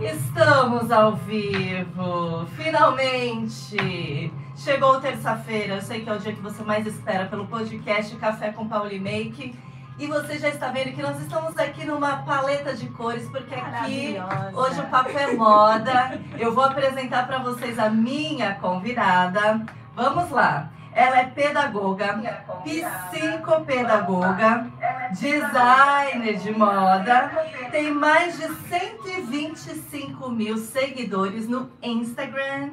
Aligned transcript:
Estamos 0.00 0.92
ao 0.92 1.16
vivo, 1.16 2.46
finalmente! 2.56 4.32
Chegou 4.54 5.00
terça-feira, 5.00 5.74
eu 5.74 5.82
sei 5.82 6.02
que 6.02 6.08
é 6.08 6.12
o 6.12 6.18
dia 6.20 6.32
que 6.32 6.40
você 6.40 6.62
mais 6.62 6.86
espera 6.86 7.26
pelo 7.26 7.48
podcast 7.48 8.14
Café 8.14 8.52
com 8.52 8.68
Pauli 8.68 9.00
Make. 9.00 9.58
E 9.98 10.06
você 10.06 10.38
já 10.38 10.50
está 10.50 10.68
vendo 10.68 10.94
que 10.94 11.02
nós 11.02 11.20
estamos 11.20 11.56
aqui 11.58 11.84
numa 11.84 12.18
paleta 12.18 12.76
de 12.76 12.88
cores, 12.90 13.28
porque 13.28 13.52
aqui 13.56 14.16
hoje 14.54 14.80
o 14.80 14.86
papo 14.86 15.18
é 15.18 15.34
moda. 15.34 16.20
Eu 16.38 16.54
vou 16.54 16.62
apresentar 16.62 17.26
para 17.26 17.38
vocês 17.38 17.76
a 17.76 17.90
minha 17.90 18.54
convidada. 18.54 19.60
Vamos 19.96 20.30
lá! 20.30 20.70
Ela 20.98 21.20
é 21.20 21.24
pedagoga, 21.26 22.18
psicopedagoga, 22.64 24.66
designer 25.12 26.36
de 26.38 26.50
moda, 26.50 27.30
tem 27.70 27.92
mais 27.92 28.36
de 28.36 28.48
125 28.68 30.28
mil 30.28 30.58
seguidores 30.58 31.48
no 31.48 31.70
Instagram. 31.80 32.70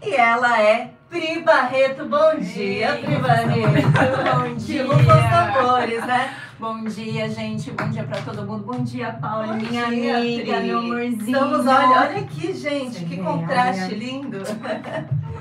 E 0.00 0.14
ela 0.14 0.62
é 0.62 0.92
Pri 1.10 1.42
Barreto. 1.42 2.04
Bom 2.04 2.36
dia, 2.38 2.96
Pri 3.04 3.16
Barreto. 3.16 3.88
Bom 4.22 4.54
dia. 4.54 4.84
Que 4.84 4.90
os 4.90 5.04
tambores, 5.04 6.06
né? 6.06 6.32
Bom 6.60 6.84
dia, 6.84 7.28
gente. 7.28 7.72
Bom 7.72 7.88
dia 7.88 8.04
pra 8.04 8.22
todo 8.22 8.46
mundo. 8.46 8.62
Bom 8.64 8.84
dia, 8.84 9.14
Paula, 9.20 9.48
Bom 9.48 9.54
minha 9.54 9.86
dia, 9.86 10.18
amiga, 10.18 10.58
Pri. 10.58 10.66
meu 10.68 10.78
amorzinho. 10.78 11.22
Estamos, 11.24 11.66
olha, 11.66 12.02
olha 12.02 12.18
aqui, 12.20 12.52
gente, 12.52 13.00
Você 13.00 13.04
que 13.04 13.16
contraste 13.16 13.82
olha. 13.82 13.96
lindo. 13.96 14.38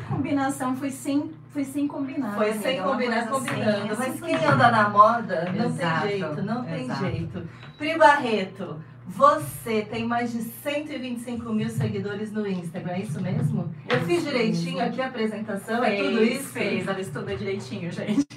A 0.08 0.10
combinação 0.10 0.76
foi 0.76 0.90
sem, 0.90 1.32
foi 1.58 1.64
sem 1.64 1.88
combinar. 1.88 2.36
Foi 2.36 2.52
amiga, 2.52 2.64
sem 2.64 2.82
combinar, 2.84 3.28
combinando. 3.30 3.92
assim, 3.94 3.98
Mas 3.98 4.22
quem 4.22 4.36
anda 4.36 4.72
na 4.72 4.90
moda 4.90 5.52
não 5.52 5.66
Exato, 5.66 6.08
tem 6.08 6.20
jeito, 6.20 6.42
não 6.44 6.64
tem 6.64 6.84
exato. 6.84 7.06
jeito. 7.06 7.50
Pri 7.80 7.98
Barreto, 7.98 8.80
você 9.08 9.82
tem 9.82 10.06
mais 10.06 10.32
de 10.32 10.44
125 10.44 11.52
mil 11.52 11.70
seguidores 11.70 12.32
no 12.32 12.46
Instagram, 12.46 12.92
é 12.94 13.00
isso 13.00 13.20
mesmo? 13.20 13.74
Eu 13.90 14.02
fiz 14.02 14.24
direitinho 14.24 14.78
mesmo. 14.78 14.90
aqui 14.92 15.02
a 15.02 15.08
apresentação, 15.08 15.84
é 15.84 15.96
tudo 15.96 16.18
Fez, 16.20 16.42
isso? 16.42 16.50
Fez, 16.50 16.88
ela 16.88 17.02
estuda 17.02 17.36
direitinho, 17.36 17.92
gente. 17.92 18.28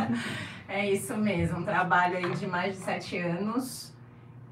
é 0.66 0.90
isso 0.90 1.14
mesmo, 1.14 1.58
um 1.58 1.64
trabalho 1.64 2.16
aí 2.16 2.30
de 2.30 2.46
mais 2.46 2.78
de 2.78 2.82
sete 2.84 3.18
anos. 3.18 3.92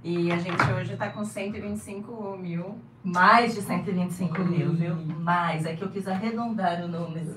E 0.05 0.31
a 0.33 0.37
gente 0.37 0.63
hoje 0.73 0.97
tá 0.97 1.09
com 1.09 1.25
125 1.25 2.37
mil. 2.37 2.79
Mais 3.03 3.55
de 3.55 3.63
125 3.63 4.43
mil, 4.45 4.73
viu? 4.75 4.95
Mais, 4.95 5.65
é 5.65 5.75
que 5.75 5.83
eu 5.83 5.91
quis 5.91 6.07
arredondar 6.07 6.83
o 6.83 6.89
número. 6.89 7.35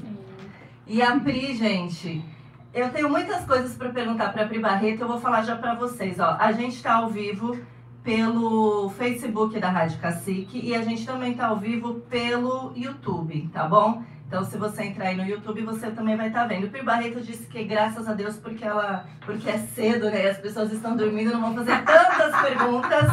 E 0.86 1.02
a 1.02 1.18
Pri, 1.18 1.56
gente, 1.56 2.24
eu 2.74 2.90
tenho 2.90 3.10
muitas 3.10 3.46
coisas 3.46 3.76
para 3.76 3.90
perguntar 3.90 4.34
para 4.34 4.44
a 4.44 4.48
Pri 4.48 4.60
Barreto, 4.60 5.02
eu 5.02 5.08
vou 5.08 5.20
falar 5.20 5.44
já 5.44 5.56
para 5.56 5.76
vocês. 5.76 6.20
Ó. 6.20 6.36
A 6.38 6.52
gente 6.52 6.76
está 6.76 6.96
ao 6.96 7.08
vivo 7.08 7.58
pelo 8.04 8.90
Facebook 8.90 9.58
da 9.62 9.70
Rádio 9.70 10.00
Cacique 10.00 10.60
e 10.62 10.76
a 10.76 10.82
gente 10.82 11.06
também 11.06 11.32
está 11.32 11.48
ao 11.48 11.58
vivo 11.58 12.02
pelo 12.10 12.74
YouTube, 12.76 13.50
tá 13.54 13.66
bom? 13.66 14.04
Então, 14.28 14.44
se 14.44 14.58
você 14.58 14.84
entrar 14.84 15.08
aí 15.08 15.16
no 15.16 15.24
YouTube, 15.24 15.62
você 15.62 15.90
também 15.92 16.18
vai 16.18 16.28
estar 16.28 16.46
vendo. 16.48 16.66
O 16.66 16.70
Pri 16.70 16.82
Barreto 16.82 17.22
disse 17.22 17.46
que 17.48 17.64
graças 17.64 18.06
a 18.06 18.14
Deus, 18.14 18.36
porque 18.36 18.66
ela, 18.66 19.06
porque 19.26 19.50
é 19.50 19.60
cedo, 19.60 20.10
né? 20.10 20.26
e 20.26 20.30
As 20.30 20.38
pessoas 20.38 20.74
estão 20.74 20.98
dormindo, 20.98 21.32
não 21.32 21.40
vão 21.40 21.56
fazer 21.56 21.82
tantas 21.84 22.42
perguntas. 22.42 23.10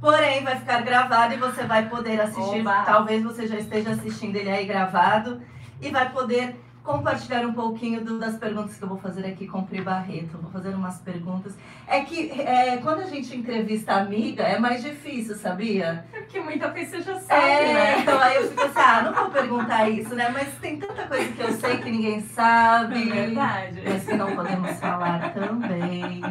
Porém, 0.00 0.42
vai 0.42 0.56
ficar 0.56 0.80
gravado 0.80 1.34
e 1.34 1.36
você 1.36 1.64
vai 1.64 1.86
poder 1.86 2.18
assistir. 2.18 2.60
Oba! 2.60 2.82
Talvez 2.84 3.22
você 3.22 3.46
já 3.46 3.58
esteja 3.58 3.90
assistindo 3.90 4.36
ele 4.36 4.48
aí 4.48 4.64
gravado 4.64 5.42
e 5.82 5.90
vai 5.90 6.08
poder 6.10 6.58
compartilhar 6.82 7.46
um 7.46 7.52
pouquinho 7.52 8.04
do- 8.04 8.18
das 8.18 8.36
perguntas 8.36 8.76
que 8.76 8.82
eu 8.82 8.88
vou 8.88 8.98
fazer 8.98 9.24
aqui 9.26 9.46
com 9.46 9.58
o 9.60 9.66
Pri 9.66 9.80
Barreto. 9.80 10.30
Eu 10.34 10.40
Vou 10.40 10.50
fazer 10.50 10.74
umas 10.74 10.98
perguntas. 10.98 11.54
É 11.86 12.00
que 12.00 12.30
é, 12.40 12.76
quando 12.78 13.00
a 13.00 13.06
gente 13.06 13.36
entrevista 13.36 13.92
amiga, 13.94 14.42
é 14.42 14.58
mais 14.58 14.82
difícil, 14.82 15.34
sabia? 15.36 16.04
É 16.12 16.20
porque 16.20 16.40
muita 16.40 16.70
coisa 16.70 16.90
você 16.90 17.02
já 17.02 17.20
sabe, 17.20 17.42
É, 17.42 17.74
né? 17.74 17.98
então 18.00 18.18
aí 18.20 18.36
eu 18.36 18.48
fico 18.48 18.62
assim, 18.62 18.72
ah, 18.78 19.02
não 19.02 19.14
vou 19.14 19.30
perguntar 19.30 19.88
isso, 19.88 20.14
né? 20.14 20.28
Mas 20.32 20.48
tem 20.60 20.78
tanta 21.00 21.06
coisa 21.08 21.32
que 21.32 21.40
eu 21.40 21.52
sei 21.52 21.76
que 21.78 21.90
ninguém 21.90 22.20
sabe. 22.20 23.10
É 23.10 23.14
verdade. 23.14 23.82
Mas 23.84 24.04
que 24.04 24.14
não 24.14 24.34
podemos 24.34 24.72
falar 24.78 25.32
também. 25.32 26.22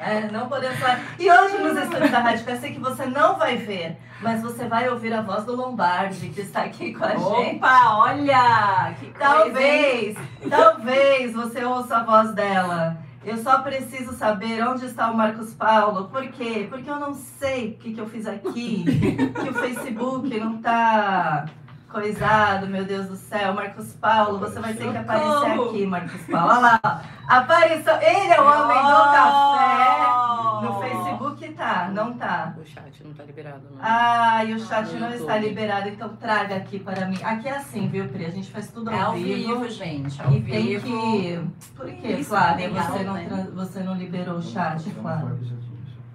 É, 0.00 0.30
não 0.30 0.48
podemos 0.48 0.78
falar. 0.78 1.00
E 1.18 1.30
hoje 1.30 1.58
nos 1.58 1.76
estúdios 1.76 2.10
da 2.10 2.20
Rádio 2.20 2.44
Cacete 2.44 2.74
que 2.74 2.80
você 2.80 3.06
não 3.06 3.36
vai 3.36 3.56
ver, 3.56 3.98
mas 4.20 4.42
você 4.42 4.66
vai 4.66 4.88
ouvir 4.88 5.12
a 5.12 5.22
voz 5.22 5.44
do 5.44 5.54
Lombardi, 5.54 6.28
que 6.28 6.40
está 6.40 6.62
aqui 6.62 6.94
com 6.94 7.04
a 7.04 7.16
gente. 7.16 7.56
Opa, 7.56 7.96
olha! 7.96 8.94
Que 8.98 9.06
coisa, 9.12 9.62
hein? 9.62 10.16
Talvez, 10.16 10.18
talvez 10.48 11.32
você 11.34 11.64
ouça 11.64 11.98
a 11.98 12.04
voz 12.04 12.34
dela. 12.34 12.96
Eu 13.22 13.36
só 13.36 13.58
preciso 13.60 14.14
saber 14.14 14.66
onde 14.66 14.86
está 14.86 15.10
o 15.10 15.16
Marcos 15.16 15.52
Paulo. 15.52 16.08
Por 16.08 16.26
quê? 16.28 16.66
Porque 16.70 16.88
eu 16.88 16.98
não 16.98 17.12
sei 17.12 17.72
o 17.72 17.74
que, 17.74 17.92
que 17.92 18.00
eu 18.00 18.06
fiz 18.06 18.26
aqui. 18.26 18.82
que 19.42 19.48
o 19.50 19.52
Facebook 19.52 20.40
não 20.40 20.62
tá 20.62 21.44
coisado, 21.90 22.66
meu 22.66 22.84
Deus 22.84 23.06
do 23.06 23.16
céu. 23.16 23.52
Marcos 23.54 23.92
Paulo, 23.94 24.38
você 24.38 24.58
vai 24.60 24.74
ter 24.74 24.90
que 24.90 24.96
aparecer 24.96 25.60
aqui, 25.60 25.86
Marcos 25.86 26.20
Paulo. 26.22 26.50
Olha 26.52 26.60
lá. 26.60 26.80
ó. 26.84 27.20
Apareceu. 27.36 27.94
Ele 27.96 28.32
é 28.32 28.40
o 28.40 28.44
homem 28.44 28.78
do 28.82 28.96
café. 29.12 30.66
No! 30.66 30.80
Facebook 30.80 31.52
tá, 31.54 31.90
não 31.92 32.12
tá. 32.14 32.54
O 32.60 32.64
chat 32.66 33.02
não 33.04 33.12
tá 33.14 33.22
liberado, 33.24 33.60
não. 33.70 33.78
Ah, 33.80 34.44
e 34.44 34.52
o 34.54 34.58
chat 34.60 34.86
No 34.92 35.00
não 35.00 35.06
YouTube. 35.10 35.20
está 35.20 35.38
liberado, 35.38 35.88
então 35.88 36.08
traga 36.16 36.56
aqui 36.56 36.78
para 36.78 37.06
mim. 37.06 37.18
Aqui 37.22 37.48
é 37.48 37.56
assim, 37.56 37.86
viu, 37.88 38.08
Pri? 38.08 38.26
A 38.26 38.30
gente 38.30 38.50
faz 38.50 38.70
tudo 38.70 38.90
É 38.90 38.98
ao 39.00 39.10
ao 39.10 39.14
vivo, 39.14 39.68
gente, 39.68 40.20
ao 40.20 40.32
E 40.32 40.42
tem 40.42 40.66
vivo. 40.78 40.86
que. 40.86 41.40
Por 41.76 41.86
que, 41.86 42.24
Flávia? 42.24 42.66
é 42.66 42.68
Você 42.68 43.02
não, 43.04 43.14
né? 43.14 43.48
você 43.54 43.80
não 43.82 43.94
liberou 43.94 44.36
o 44.36 44.42
chat, 44.42 44.82
Flávia? 44.90 45.36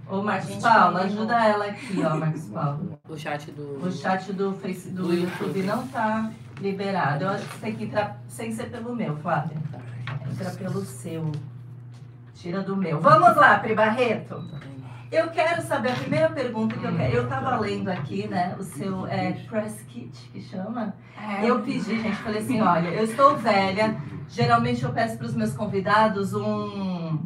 Ô, 0.08 0.22
Marcos 0.22 0.56
Paulo, 0.58 0.98
ajuda 0.98 1.46
ela 1.46 1.66
aqui, 1.66 2.04
ó, 2.04 2.14
Marcos 2.18 2.46
Paulo. 2.46 3.00
O 3.10 3.18
chat 3.18 3.52
do. 3.52 3.86
O 3.86 3.92
chat 3.92 4.32
do, 4.34 4.54
face, 4.54 4.90
do, 4.90 5.04
Do 5.04 5.14
YouTube 5.14 5.60
YouTube. 5.60 5.64
não 5.64 5.88
tá 5.88 6.32
liberado. 6.60 7.24
Eu 7.24 7.30
acho 7.32 7.46
que 7.46 7.56
você 7.56 7.62
tem 7.62 7.76
que 7.76 7.84
entrar 7.86 8.22
sem 8.28 8.52
ser 8.52 8.70
pelo 8.70 8.96
meu, 8.96 9.18
Flávia. 9.18 9.58
Entra 10.30 10.52
pelo 10.52 10.82
seu. 10.86 11.32
Tira 12.36 12.62
do 12.62 12.76
meu. 12.76 13.00
Vamos 13.02 13.36
lá, 13.36 13.58
Pri 13.60 13.74
Barreto. 13.74 14.44
Eu 15.12 15.30
quero 15.30 15.62
saber, 15.62 15.92
a 15.92 15.96
primeira 15.96 16.30
pergunta 16.30 16.76
que 16.76 16.84
eu 16.84 16.96
quero. 16.96 17.14
Eu 17.14 17.28
tava 17.30 17.58
lendo 17.58 17.90
aqui, 17.90 18.28
né, 18.28 18.56
o 18.60 18.64
seu 18.64 19.08
é, 19.08 19.32
press 19.48 19.82
kit, 19.88 20.12
que 20.32 20.42
chama? 20.42 20.94
É. 21.18 21.50
Eu 21.50 21.62
pedi, 21.62 22.02
gente, 22.02 22.16
falei 22.18 22.42
assim, 22.42 22.60
olha, 22.62 22.90
eu 22.90 23.04
estou 23.06 23.38
velha, 23.38 23.96
geralmente 24.28 24.84
eu 24.84 24.92
peço 24.92 25.18
para 25.18 25.28
os 25.28 25.36
meus 25.36 25.54
convidados 25.54 26.34
um, 26.34 27.20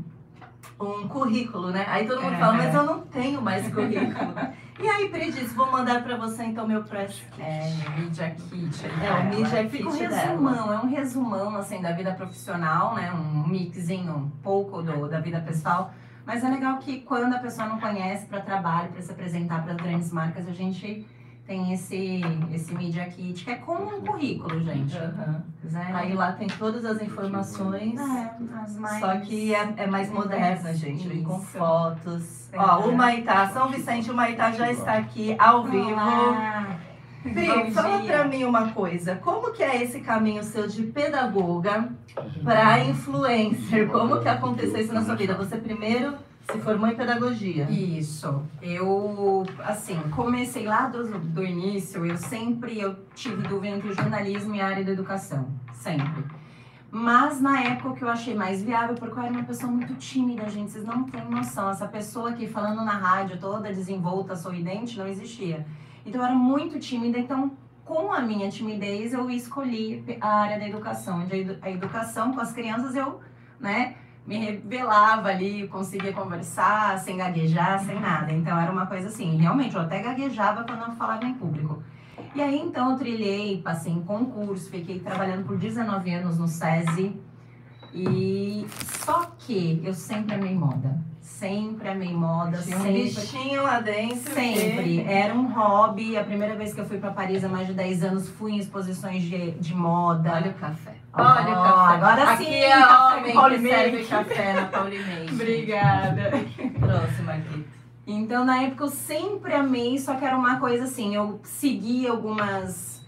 um 0.80 1.08
currículo, 1.08 1.72
né? 1.72 1.86
Aí 1.88 2.08
todo 2.08 2.22
mundo 2.22 2.38
fala, 2.38 2.54
mas 2.54 2.74
eu 2.74 2.84
não 2.84 3.02
tenho 3.02 3.42
mais 3.42 3.68
currículo. 3.74 4.34
E 4.82 4.88
aí, 4.88 5.10
Pri 5.10 5.30
disse, 5.32 5.54
vou 5.56 5.70
mandar 5.70 6.02
para 6.02 6.16
você 6.16 6.44
então 6.44 6.66
meu 6.66 6.84
press 6.84 7.22
kit. 7.32 7.42
É, 7.42 7.74
Media 7.98 8.30
Kit. 8.32 8.86
É, 8.86 9.12
o 9.12 9.26
Media 9.26 9.70
Fica 9.70 9.90
um 9.90 9.92
Kit 9.92 10.08
dela. 10.08 10.22
resumão, 10.22 10.74
é 10.74 10.80
um 10.80 10.88
resumão, 10.88 11.56
assim, 11.58 11.82
da 11.82 11.92
vida 11.92 12.14
profissional, 12.14 12.96
né? 12.96 13.12
Um 13.12 13.46
mixinho 13.46 14.16
um 14.16 14.30
pouco 14.42 14.82
do, 14.82 15.10
da 15.10 15.20
vida 15.20 15.42
pessoal. 15.42 15.92
Mas 16.26 16.44
é 16.44 16.50
legal 16.50 16.78
que 16.78 17.02
quando 17.02 17.34
a 17.34 17.40
pessoa 17.40 17.68
não 17.68 17.80
conhece 17.80 18.26
para 18.28 18.40
trabalho, 18.40 18.90
para 18.92 19.02
se 19.02 19.12
apresentar 19.12 19.64
para 19.64 19.74
grandes 19.74 20.14
marcas, 20.14 20.48
a 20.48 20.54
gente 20.54 21.06
tem 21.50 21.74
esse, 21.74 22.22
esse 22.54 22.72
Media 22.76 23.06
Kit, 23.10 23.44
que 23.44 23.50
é 23.50 23.56
como 23.56 23.98
um 23.98 24.02
currículo, 24.02 24.64
gente. 24.64 24.96
Quiser- 25.60 25.96
Aí 25.96 26.14
lá 26.14 26.34
tem 26.34 26.48
todas 26.48 26.86
as 26.86 27.02
informações. 27.02 28.00
É, 28.00 28.36
as 28.62 28.78
mais... 28.78 29.00
Só 29.00 29.20
que 29.20 29.56
é, 29.56 29.74
é 29.78 29.88
mais 29.88 30.12
moderna, 30.12 30.72
gente, 30.76 31.08
e 31.12 31.24
com 31.24 31.40
fotos. 31.40 32.52
Ó, 32.56 32.88
o 32.88 32.96
Maitá, 32.96 33.48
São 33.50 33.68
Vicente, 33.68 34.12
o 34.12 34.14
Maitá 34.14 34.52
já 34.52 34.72
está 34.72 34.94
aqui 34.94 35.36
ao 35.40 35.64
vivo. 35.64 35.90
Olá. 35.90 36.78
Pri, 37.24 37.72
fala 37.72 37.98
dia. 37.98 38.14
pra 38.14 38.28
mim 38.28 38.44
uma 38.44 38.70
coisa. 38.70 39.16
Como 39.16 39.52
que 39.52 39.64
é 39.64 39.82
esse 39.82 40.02
caminho 40.02 40.44
seu 40.44 40.68
de 40.68 40.84
pedagoga 40.84 41.90
para 42.44 42.80
influencer? 42.84 43.90
Como 43.90 44.22
que 44.22 44.28
aconteceu 44.30 44.80
isso 44.80 44.94
na 44.94 45.04
sua 45.04 45.16
vida? 45.16 45.34
Você 45.34 45.58
primeiro 45.58 46.14
se 46.52 46.60
formou 46.60 46.88
em 46.88 46.96
pedagogia. 46.96 47.70
Isso. 47.70 48.44
Eu, 48.62 49.46
assim, 49.60 49.98
comecei 50.16 50.66
lá 50.66 50.88
do, 50.88 51.20
do 51.20 51.44
início, 51.44 52.06
eu 52.06 52.18
sempre 52.18 52.80
eu 52.80 52.96
tive 53.14 53.48
dúvida 53.48 53.76
entre 53.76 53.94
jornalismo 53.94 54.56
e 54.56 54.62
a 54.62 54.68
área 54.68 54.84
da 54.84 54.92
educação. 54.92 55.48
Sempre. 55.74 56.24
Mas 56.92 57.40
na 57.40 57.62
época 57.62 57.96
que 57.96 58.04
eu 58.04 58.10
achei 58.10 58.34
mais 58.34 58.64
viável, 58.64 58.96
porque 58.96 59.20
eu 59.20 59.24
era 59.24 59.32
uma 59.32 59.44
pessoa 59.44 59.72
muito 59.72 59.94
tímida, 59.96 60.50
gente. 60.50 60.72
Vocês 60.72 60.86
não 60.86 61.04
têm 61.04 61.24
noção. 61.30 61.70
Essa 61.70 61.88
pessoa 61.88 62.32
aqui 62.32 62.48
falando 62.48 62.84
na 62.84 62.94
rádio, 62.94 63.40
toda 63.40 63.72
desenvolta, 63.72 64.36
sorridente, 64.36 64.98
não 64.98 65.08
existia. 65.08 65.66
Então 66.06 66.22
eu 66.22 66.26
era 66.26 66.36
muito 66.36 66.80
tímida, 66.80 67.20
então 67.20 67.52
com 67.86 68.12
a 68.12 68.22
minha 68.22 68.50
timidez 68.50 69.14
eu 69.14 69.30
escolhi 69.30 70.04
a 70.20 70.42
área 70.42 70.60
da 70.60 70.68
educação. 70.68 71.22
Onde 71.22 71.58
a 71.62 71.70
educação 71.70 72.34
com 72.34 72.42
as 72.42 72.52
crianças 72.52 72.96
eu, 72.96 73.20
né, 73.60 73.96
me 74.30 74.38
revelava 74.38 75.30
ali, 75.30 75.68
conseguia 75.68 76.14
conversar 76.14 76.98
sem 77.00 77.18
gaguejar, 77.18 77.84
sem 77.84 78.00
nada. 78.00 78.32
Então 78.32 78.58
era 78.60 78.72
uma 78.72 78.86
coisa 78.86 79.08
assim, 79.08 79.36
realmente 79.38 79.76
eu 79.76 79.82
até 79.82 80.02
gaguejava 80.02 80.64
quando 80.64 80.84
eu 80.88 80.92
falava 80.96 81.26
em 81.26 81.34
público. 81.34 81.82
E 82.36 82.42
aí 82.42 82.60
então 82.60 82.92
eu 82.92 82.98
trilhei, 82.98 83.60
passei 83.62 83.92
em 83.92 84.02
concurso, 84.02 84.70
fiquei 84.70 85.00
trabalhando 85.00 85.46
por 85.46 85.58
19 85.58 86.14
anos 86.14 86.38
no 86.38 86.48
SESI. 86.48 87.20
E 87.92 88.68
só 89.04 89.32
que 89.40 89.82
eu 89.84 89.94
sempre 89.96 90.36
amei 90.36 90.54
moda. 90.54 90.96
Sempre 91.22 91.90
amei 91.90 92.14
moda, 92.14 92.58
Tinha 92.60 92.78
um 92.78 92.82
sempre. 92.82 93.04
bichinho 93.04 93.64
lá 93.64 93.80
dentro. 93.80 94.32
Sempre. 94.34 94.84
que- 94.84 95.02
Era 95.08 95.34
um 95.34 95.52
hobby. 95.52 96.18
A 96.18 96.24
primeira 96.24 96.56
vez 96.56 96.74
que 96.74 96.82
eu 96.82 96.86
fui 96.86 96.98
para 97.00 97.12
Paris 97.12 97.44
há 97.44 97.50
mais 97.50 97.66
de 97.68 97.74
10 97.74 98.04
anos, 98.04 98.30
fui 98.30 98.52
em 98.54 98.58
exposições 98.58 99.24
de, 99.24 99.52
de 99.52 99.74
moda. 99.74 100.34
Olha 100.34 100.52
o 100.52 100.54
café. 100.54 100.99
Olha 101.14 101.60
o 101.60 101.64
café. 101.64 101.96
agora 101.96 102.32
Aqui 102.32 102.46
sim, 102.46 102.54
é 102.54 102.88
homem 102.88 103.34
Pauli 103.34 103.58
que 103.58 103.70
serve 103.70 104.06
café 104.06 104.54
na 104.54 104.66
Paulimate. 104.66 105.32
Obrigada. 105.34 106.32
Próxima 106.80 107.34
aqui. 107.34 107.66
Então, 108.06 108.44
na 108.44 108.64
época, 108.64 108.86
eu 108.86 108.90
sempre 108.90 109.54
amei, 109.54 109.98
só 110.00 110.16
que 110.16 110.26
era 110.26 110.36
uma 110.36 110.60
coisa 110.60 110.86
assim, 110.86 111.16
eu 111.16 111.40
seguia 111.44 112.10
algumas 112.12 113.00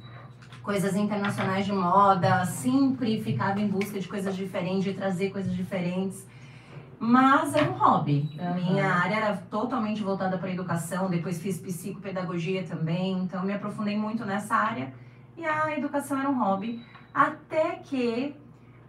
coisas 0.62 0.96
internacionais 0.96 1.66
de 1.66 1.74
moda, 1.74 2.46
sempre 2.46 3.22
ficava 3.24 3.60
em 3.60 3.68
busca 3.68 4.00
de 4.00 4.08
coisas 4.08 4.36
diferentes, 4.36 4.84
de 4.84 4.94
trazer 4.94 5.32
coisas 5.32 5.56
diferentes. 5.56 6.26
Mas 7.00 7.56
era 7.56 7.68
um 7.72 7.74
hobby. 7.74 8.30
Aham. 8.40 8.54
Minha 8.54 8.94
área 8.94 9.16
era 9.16 9.38
totalmente 9.50 10.04
voltada 10.04 10.38
para 10.38 10.52
educação, 10.52 11.10
depois 11.10 11.42
fiz 11.42 11.58
psicopedagogia 11.58 12.64
também, 12.64 13.24
então 13.24 13.44
me 13.44 13.54
aprofundei 13.54 13.98
muito 13.98 14.24
nessa 14.24 14.54
área. 14.56 14.94
E 15.36 15.44
a 15.44 15.76
educação 15.76 16.20
era 16.20 16.30
um 16.30 16.38
hobby, 16.38 16.80
até 17.14 17.76
que 17.84 18.36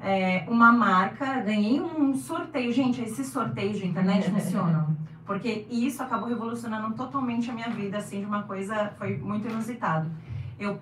é, 0.01 0.45
uma 0.49 0.73
marca, 0.73 1.41
ganhei 1.41 1.81
um 1.81 2.15
sorteio. 2.17 2.73
Gente, 2.73 3.01
esses 3.03 3.29
sorteios 3.29 3.79
de 3.79 3.87
internet 3.87 4.29
funcionam. 4.33 4.97
Porque 5.25 5.67
isso 5.71 6.03
acabou 6.03 6.29
revolucionando 6.29 6.93
totalmente 6.95 7.49
a 7.51 7.55
minha 7.55 7.71
vida, 7.71 7.99
assim, 7.99 8.21
de 8.21 8.27
uma 8.27 8.43
coisa, 8.43 8.93
foi 8.99 9.17
muito 9.19 9.49
inusitado. 9.49 10.11
Eu 10.59 10.81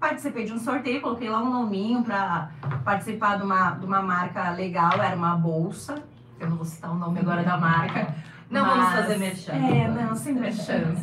participei 0.00 0.44
de 0.44 0.52
um 0.52 0.58
sorteio, 0.58 1.00
coloquei 1.02 1.28
lá 1.28 1.40
um 1.42 1.52
nominho 1.52 2.02
para 2.02 2.50
participar 2.84 3.36
de 3.36 3.44
uma, 3.44 3.72
de 3.72 3.84
uma 3.84 4.00
marca 4.02 4.50
legal, 4.50 4.94
era 4.94 5.14
uma 5.14 5.36
bolsa. 5.36 6.02
Eu 6.40 6.48
não 6.50 6.56
vou 6.56 6.64
citar 6.64 6.90
o 6.90 6.94
nome 6.94 7.20
agora 7.20 7.44
da 7.44 7.56
marca. 7.56 8.14
Não 8.50 8.64
vamos 8.64 8.84
mas- 8.84 8.94
fazer 8.94 9.18
merchan. 9.18 9.52
É, 9.52 9.88
não, 9.88 10.16
sem 10.16 10.34
merchan. 10.34 10.94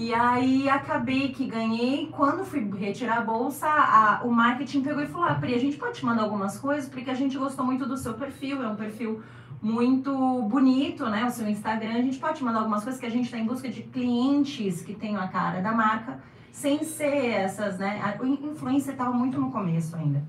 E 0.00 0.14
aí 0.14 0.68
acabei 0.68 1.30
que 1.30 1.44
ganhei. 1.46 2.06
Quando 2.12 2.44
fui 2.44 2.60
retirar 2.78 3.18
a 3.18 3.20
bolsa, 3.22 3.66
a- 3.68 4.20
o 4.24 4.30
marketing 4.30 4.82
pegou 4.82 5.02
e 5.02 5.06
falou: 5.08 5.26
ah, 5.26 5.34
Pri, 5.34 5.54
a 5.54 5.58
gente 5.58 5.76
pode 5.76 5.94
te 5.98 6.06
mandar 6.06 6.22
algumas 6.22 6.56
coisas, 6.56 6.88
porque 6.88 7.10
a 7.10 7.14
gente 7.14 7.36
gostou 7.36 7.64
muito 7.64 7.84
do 7.84 7.96
seu 7.96 8.14
perfil, 8.14 8.62
é 8.62 8.68
um 8.68 8.76
perfil 8.76 9.20
muito 9.60 10.12
bonito, 10.42 11.04
né? 11.10 11.24
O 11.26 11.30
seu 11.30 11.48
Instagram. 11.48 11.94
A 11.96 12.02
gente 12.02 12.18
pode 12.18 12.38
te 12.38 12.44
mandar 12.44 12.60
algumas 12.60 12.84
coisas 12.84 13.00
que 13.00 13.06
a 13.06 13.10
gente 13.10 13.24
está 13.24 13.38
em 13.38 13.44
busca 13.44 13.68
de 13.68 13.82
clientes 13.82 14.82
que 14.82 14.94
tenham 14.94 15.20
a 15.20 15.26
cara 15.26 15.60
da 15.60 15.72
marca, 15.72 16.20
sem 16.52 16.84
ser 16.84 17.16
essas, 17.30 17.76
né? 17.76 18.00
A 18.00 18.24
influência 18.24 18.92
estava 18.92 19.10
muito 19.12 19.40
no 19.40 19.50
começo 19.50 19.96
ainda. 19.96 20.22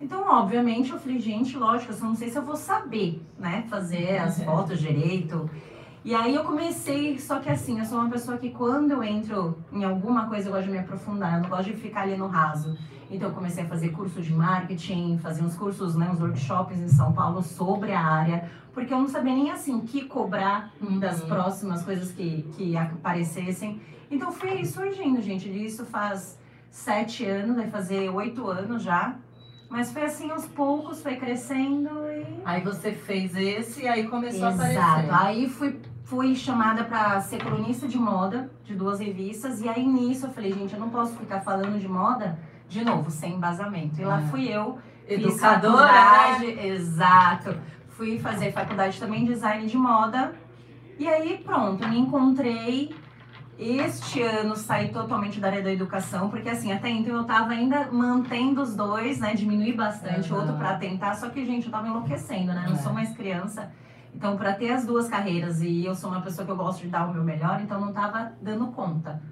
Então, 0.00 0.22
obviamente, 0.28 0.92
eu 0.92 1.00
falei, 1.00 1.18
gente, 1.18 1.56
lógico, 1.58 1.92
eu 1.92 1.96
só 1.96 2.06
não 2.06 2.14
sei 2.14 2.30
se 2.30 2.38
eu 2.38 2.42
vou 2.42 2.56
saber, 2.56 3.20
né? 3.36 3.64
Fazer 3.68 4.18
as 4.18 4.40
fotos 4.44 4.78
direito. 4.78 5.50
E 6.02 6.14
aí 6.14 6.34
eu 6.34 6.44
comecei, 6.44 7.18
só 7.18 7.40
que 7.40 7.50
assim, 7.50 7.78
eu 7.78 7.84
sou 7.84 7.98
uma 7.98 8.08
pessoa 8.08 8.38
que 8.38 8.50
quando 8.50 8.92
eu 8.92 9.02
entro 9.02 9.58
em 9.70 9.84
alguma 9.84 10.26
coisa 10.28 10.48
eu 10.48 10.52
gosto 10.52 10.64
de 10.66 10.72
me 10.72 10.78
aprofundar, 10.78 11.34
eu 11.34 11.42
não 11.42 11.50
gosto 11.50 11.64
de 11.64 11.74
ficar 11.76 12.02
ali 12.02 12.16
no 12.16 12.26
raso. 12.26 12.76
Então 13.10 13.28
eu 13.28 13.34
comecei 13.34 13.64
a 13.64 13.66
fazer 13.66 13.90
curso 13.90 14.22
de 14.22 14.32
marketing, 14.32 15.18
fazer 15.18 15.42
uns 15.42 15.56
cursos, 15.56 15.94
né, 15.96 16.08
uns 16.10 16.20
workshops 16.20 16.78
em 16.78 16.88
São 16.88 17.12
Paulo 17.12 17.42
sobre 17.42 17.92
a 17.92 18.00
área, 18.00 18.50
porque 18.72 18.94
eu 18.94 18.98
não 18.98 19.08
sabia 19.08 19.34
nem 19.34 19.50
assim 19.50 19.74
o 19.74 19.82
que 19.82 20.04
cobrar 20.06 20.72
das 20.98 21.20
Uhum. 21.20 21.28
próximas 21.28 21.82
coisas 21.82 22.12
que, 22.12 22.42
que 22.56 22.76
aparecessem. 22.76 23.80
Então 24.10 24.32
foi 24.32 24.64
surgindo, 24.64 25.20
gente, 25.20 25.50
disso 25.50 25.84
faz 25.84 26.38
sete 26.70 27.26
anos, 27.26 27.56
vai 27.56 27.68
fazer 27.68 28.08
oito 28.10 28.46
anos 28.48 28.82
já. 28.82 29.16
Mas 29.70 29.92
foi 29.92 30.02
assim 30.02 30.30
aos 30.30 30.46
poucos, 30.46 31.00
foi 31.00 31.14
crescendo 31.16 31.88
e 32.10 32.26
Aí 32.44 32.60
você 32.60 32.92
fez 32.92 33.34
esse 33.36 33.82
e 33.84 33.88
aí 33.88 34.08
começou 34.08 34.48
a 34.48 34.50
Exato. 34.50 34.72
aparecer. 34.72 35.14
Aí 35.14 35.48
fui, 35.48 35.80
fui 36.04 36.34
chamada 36.34 36.82
para 36.84 37.20
ser 37.20 37.38
cronista 37.38 37.86
de 37.86 37.96
moda 37.96 38.50
de 38.64 38.74
duas 38.74 38.98
revistas. 38.98 39.60
E 39.62 39.68
aí 39.68 39.86
nisso 39.86 40.26
eu 40.26 40.30
falei, 40.32 40.52
gente, 40.52 40.74
eu 40.74 40.80
não 40.80 40.90
posso 40.90 41.14
ficar 41.16 41.40
falando 41.40 41.78
de 41.78 41.86
moda 41.88 42.36
de 42.68 42.84
novo, 42.84 43.10
sem 43.10 43.34
embasamento. 43.34 44.00
E 44.00 44.04
lá 44.04 44.16
Ah. 44.18 44.22
fui 44.28 44.48
eu, 44.48 44.78
Educadora. 45.08 45.86
faculdade, 45.88 46.46
exato. 46.66 47.56
Fui 47.90 48.18
fazer 48.18 48.52
faculdade 48.52 48.98
também 48.98 49.24
de 49.24 49.34
design 49.34 49.66
de 49.66 49.76
moda. 49.76 50.34
E 50.98 51.06
aí 51.08 51.38
pronto, 51.44 51.86
me 51.88 51.98
encontrei. 51.98 52.94
Este 53.62 54.22
ano 54.22 54.56
saí 54.56 54.88
totalmente 54.88 55.38
da 55.38 55.48
área 55.48 55.62
da 55.62 55.70
educação, 55.70 56.30
porque 56.30 56.48
assim, 56.48 56.72
até 56.72 56.88
então 56.88 57.14
eu 57.14 57.24
tava 57.24 57.50
ainda 57.52 57.92
mantendo 57.92 58.62
os 58.62 58.74
dois, 58.74 59.20
né? 59.20 59.34
Diminuir 59.34 59.74
bastante 59.74 60.32
o 60.32 60.34
Aham. 60.36 60.42
outro 60.46 60.56
pra 60.56 60.78
tentar, 60.78 61.12
só 61.14 61.28
que, 61.28 61.44
gente, 61.44 61.66
eu 61.66 61.70
tava 61.70 61.86
enlouquecendo, 61.86 62.54
né? 62.54 62.64
Não 62.66 62.72
É. 62.72 62.78
sou 62.78 62.90
mais 62.94 63.14
criança. 63.14 63.70
Então, 64.14 64.34
para 64.38 64.54
ter 64.54 64.72
as 64.72 64.86
duas 64.86 65.08
carreiras 65.08 65.60
e 65.60 65.84
eu 65.84 65.94
sou 65.94 66.10
uma 66.10 66.22
pessoa 66.22 66.46
que 66.46 66.50
eu 66.50 66.56
gosto 66.56 66.80
de 66.80 66.88
dar 66.88 67.06
o 67.06 67.12
meu 67.12 67.22
melhor, 67.22 67.60
então 67.60 67.78
não 67.78 67.92
tava 67.92 68.32
dando 68.40 68.68
conta. 68.68 69.22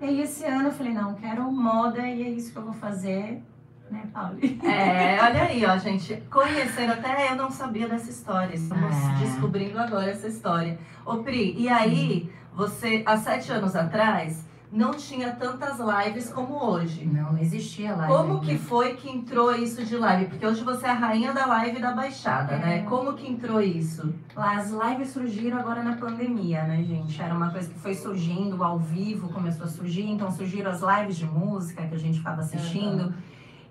E 0.00 0.04
aí 0.04 0.20
esse 0.20 0.44
ano 0.44 0.68
eu 0.68 0.72
falei, 0.72 0.92
não, 0.92 1.14
quero 1.16 1.50
moda 1.50 2.06
e 2.06 2.22
é 2.22 2.28
isso 2.28 2.52
que 2.52 2.58
eu 2.58 2.64
vou 2.64 2.72
fazer, 2.74 3.42
né, 3.92 4.04
Pauli? 4.12 4.58
É, 4.64 5.20
olha 5.22 5.42
aí, 5.42 5.64
ó, 5.66 5.76
gente. 5.76 6.20
Conhecendo 6.30 6.92
até 6.94 7.30
eu 7.30 7.36
não 7.36 7.50
sabia 7.50 7.88
dessa 7.88 8.10
história. 8.10 8.54
Estamos 8.54 8.94
É. 8.96 9.14
descobrindo 9.24 9.78
agora 9.78 10.10
essa 10.10 10.26
história. 10.26 10.78
Ô, 11.04 11.18
Pri, 11.18 11.54
e 11.58 11.68
aí, 11.68 12.30
você, 12.54 13.02
há 13.06 13.16
sete 13.16 13.52
anos 13.52 13.76
atrás, 13.76 14.44
não 14.70 14.92
tinha 14.92 15.32
tantas 15.32 15.76
lives 15.78 16.30
como 16.30 16.54
hoje. 16.64 17.04
Não, 17.04 17.32
não 17.34 17.38
existia 17.38 17.94
lá. 17.94 18.06
Como 18.06 18.40
que 18.40 18.56
foi 18.56 18.94
que 18.94 19.10
entrou 19.10 19.54
isso 19.54 19.84
de 19.84 19.96
live? 19.98 20.26
Porque 20.30 20.46
hoje 20.46 20.64
você 20.64 20.86
é 20.86 20.90
a 20.90 20.94
rainha 20.94 21.30
da 21.34 21.44
live 21.44 21.78
da 21.78 21.92
Baixada, 21.92 22.54
É. 22.54 22.58
né? 22.58 22.82
Como 22.88 23.12
que 23.12 23.30
entrou 23.30 23.60
isso? 23.60 24.14
As 24.34 24.70
lives 24.70 25.10
surgiram 25.10 25.58
agora 25.58 25.82
na 25.82 25.96
pandemia, 25.96 26.62
né, 26.62 26.82
gente? 26.84 27.20
Era 27.20 27.34
uma 27.34 27.50
coisa 27.50 27.68
que 27.68 27.78
foi 27.78 27.92
surgindo 27.94 28.64
ao 28.64 28.78
vivo, 28.78 29.28
começou 29.28 29.66
a 29.66 29.68
surgir, 29.68 30.08
então 30.08 30.30
surgiram 30.30 30.70
as 30.70 30.80
lives 30.80 31.16
de 31.18 31.26
música 31.26 31.86
que 31.86 31.94
a 31.94 31.98
gente 31.98 32.16
ficava 32.18 32.40
assistindo. 32.40 33.12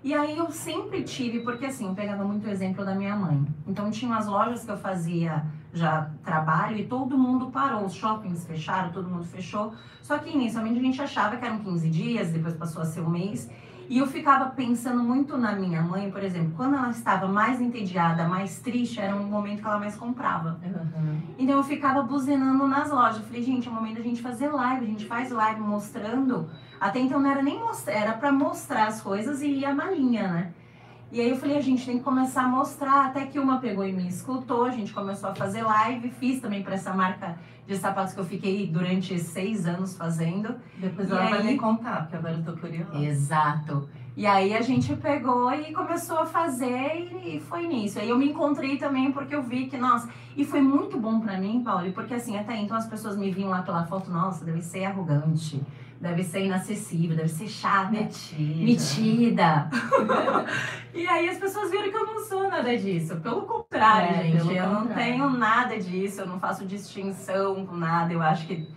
E 0.04 0.12
aí 0.12 0.36
eu 0.36 0.50
sempre 0.50 1.02
tive, 1.04 1.40
porque 1.40 1.66
assim, 1.66 1.86
eu 1.86 1.94
pegava 1.94 2.24
muito 2.24 2.46
o 2.46 2.50
exemplo 2.50 2.84
da 2.84 2.94
minha 2.94 3.14
mãe. 3.14 3.46
Então 3.66 3.90
tinha 3.90 4.10
umas 4.10 4.26
lojas 4.26 4.64
que 4.64 4.70
eu 4.70 4.76
fazia 4.76 5.44
já 5.72 6.10
trabalho 6.24 6.76
e 6.76 6.86
todo 6.86 7.16
mundo 7.16 7.50
parou, 7.50 7.84
os 7.84 7.94
shoppings 7.94 8.44
fecharam, 8.44 8.90
todo 8.90 9.08
mundo 9.08 9.24
fechou. 9.24 9.72
Só 10.02 10.18
que 10.18 10.30
inicialmente 10.30 10.78
a 10.78 10.82
gente 10.82 11.00
achava 11.00 11.36
que 11.36 11.44
eram 11.44 11.60
15 11.60 11.88
dias, 11.88 12.30
depois 12.30 12.54
passou 12.54 12.82
a 12.82 12.84
ser 12.84 13.00
um 13.00 13.10
mês. 13.10 13.48
E 13.88 13.98
eu 13.98 14.06
ficava 14.06 14.50
pensando 14.50 15.02
muito 15.02 15.36
na 15.36 15.54
minha 15.54 15.82
mãe, 15.82 16.10
por 16.10 16.22
exemplo, 16.22 16.52
quando 16.56 16.76
ela 16.76 16.90
estava 16.90 17.28
mais 17.28 17.60
entediada, 17.60 18.26
mais 18.26 18.58
triste, 18.60 19.00
era 19.00 19.14
um 19.14 19.24
momento 19.24 19.60
que 19.60 19.66
ela 19.66 19.78
mais 19.78 19.96
comprava. 19.96 20.58
Então 21.38 21.56
eu 21.56 21.62
ficava 21.62 22.02
buzinando 22.02 22.66
nas 22.66 22.90
lojas. 22.90 23.18
Eu 23.18 23.24
falei, 23.24 23.42
gente, 23.42 23.68
é 23.68 23.70
o 23.70 23.74
momento 23.74 23.96
da 23.96 24.02
gente 24.02 24.22
fazer 24.22 24.48
live. 24.48 24.84
A 24.84 24.88
gente 24.88 25.04
faz 25.04 25.30
live 25.30 25.60
mostrando. 25.60 26.48
Até 26.82 26.98
então 26.98 27.20
não 27.20 27.30
era 27.30 27.40
nem 27.42 27.60
mostrar, 27.60 27.92
era 27.94 28.12
pra 28.14 28.32
mostrar 28.32 28.88
as 28.88 29.00
coisas 29.00 29.40
e 29.40 29.46
ir 29.46 29.64
a 29.64 29.72
malinha, 29.72 30.26
né? 30.26 30.52
E 31.12 31.20
aí 31.20 31.28
eu 31.30 31.36
falei, 31.36 31.56
a 31.56 31.60
gente 31.60 31.86
tem 31.86 31.98
que 31.98 32.02
começar 32.02 32.42
a 32.42 32.48
mostrar. 32.48 33.06
Até 33.06 33.26
que 33.26 33.38
uma 33.38 33.58
pegou 33.60 33.86
e 33.86 33.92
me 33.92 34.08
escutou, 34.08 34.64
a 34.64 34.70
gente 34.70 34.92
começou 34.92 35.30
a 35.30 35.34
fazer 35.34 35.62
live. 35.62 36.10
Fiz 36.10 36.40
também 36.40 36.62
pra 36.64 36.74
essa 36.74 36.92
marca 36.92 37.38
de 37.68 37.76
sapatos 37.76 38.14
que 38.14 38.18
eu 38.18 38.24
fiquei 38.24 38.66
durante 38.66 39.16
seis 39.18 39.64
anos 39.64 39.96
fazendo. 39.96 40.56
Depois 40.76 41.08
E 41.08 41.12
ela 41.12 41.28
vai 41.30 41.38
aí? 41.38 41.46
me 41.46 41.56
contar, 41.56 42.00
porque 42.00 42.16
agora 42.16 42.34
eu 42.34 42.42
tô 42.42 42.58
curiosa. 42.60 42.98
Exato. 42.98 43.88
E 44.16 44.26
aí 44.26 44.52
a 44.54 44.60
gente 44.60 44.96
pegou 44.96 45.52
e 45.54 45.72
começou 45.72 46.18
a 46.18 46.26
fazer 46.26 47.10
e, 47.24 47.38
foi 47.40 47.66
nisso. 47.68 48.00
Aí 48.00 48.08
eu 48.08 48.18
me 48.18 48.28
encontrei 48.30 48.76
também 48.76 49.12
porque 49.12 49.34
eu 49.34 49.42
vi 49.42 49.66
que, 49.66 49.76
nossa, 49.78 50.08
e 50.36 50.44
foi 50.44 50.60
muito 50.60 50.98
bom 50.98 51.20
pra 51.20 51.38
mim, 51.38 51.62
Paulo, 51.62 51.92
porque 51.92 52.14
assim, 52.14 52.36
até 52.36 52.56
então 52.56 52.76
as 52.76 52.86
pessoas 52.86 53.16
me 53.16 53.30
viam 53.30 53.50
lá 53.50 53.62
pela 53.62 53.84
foto, 53.86 54.10
nossa, 54.10 54.44
deve 54.44 54.60
ser 54.60 54.84
arrogante, 54.84 55.62
deve 56.02 56.24
ser 56.24 56.44
inacessível, 56.46 57.16
deve 57.16 57.28
ser 57.28 57.46
chata, 57.48 57.92
Metida. 57.92 58.64
metida. 58.64 59.70
e 60.92 61.06
aí 61.06 61.28
as 61.28 61.38
pessoas 61.38 61.70
viram 61.70 61.90
que 61.90 61.96
eu 61.96 62.06
não 62.06 62.18
sou 62.24 62.50
nada 62.50 62.76
disso. 62.76 63.16
Pelo 63.20 63.42
contrário, 63.42 64.16
É, 64.16 64.22
gente, 64.24 64.36
pelo 64.38 64.50
eu 64.52 64.68
não 64.68 64.80
contrário. 64.82 65.04
tenho 65.04 65.30
nada 65.30 65.78
disso, 65.78 66.20
eu 66.22 66.26
não 66.26 66.40
faço 66.40 66.66
distinção 66.66 67.64
com 67.64 67.76
nada, 67.76 68.12
eu 68.12 68.20
acho 68.20 68.46
que 68.48 68.68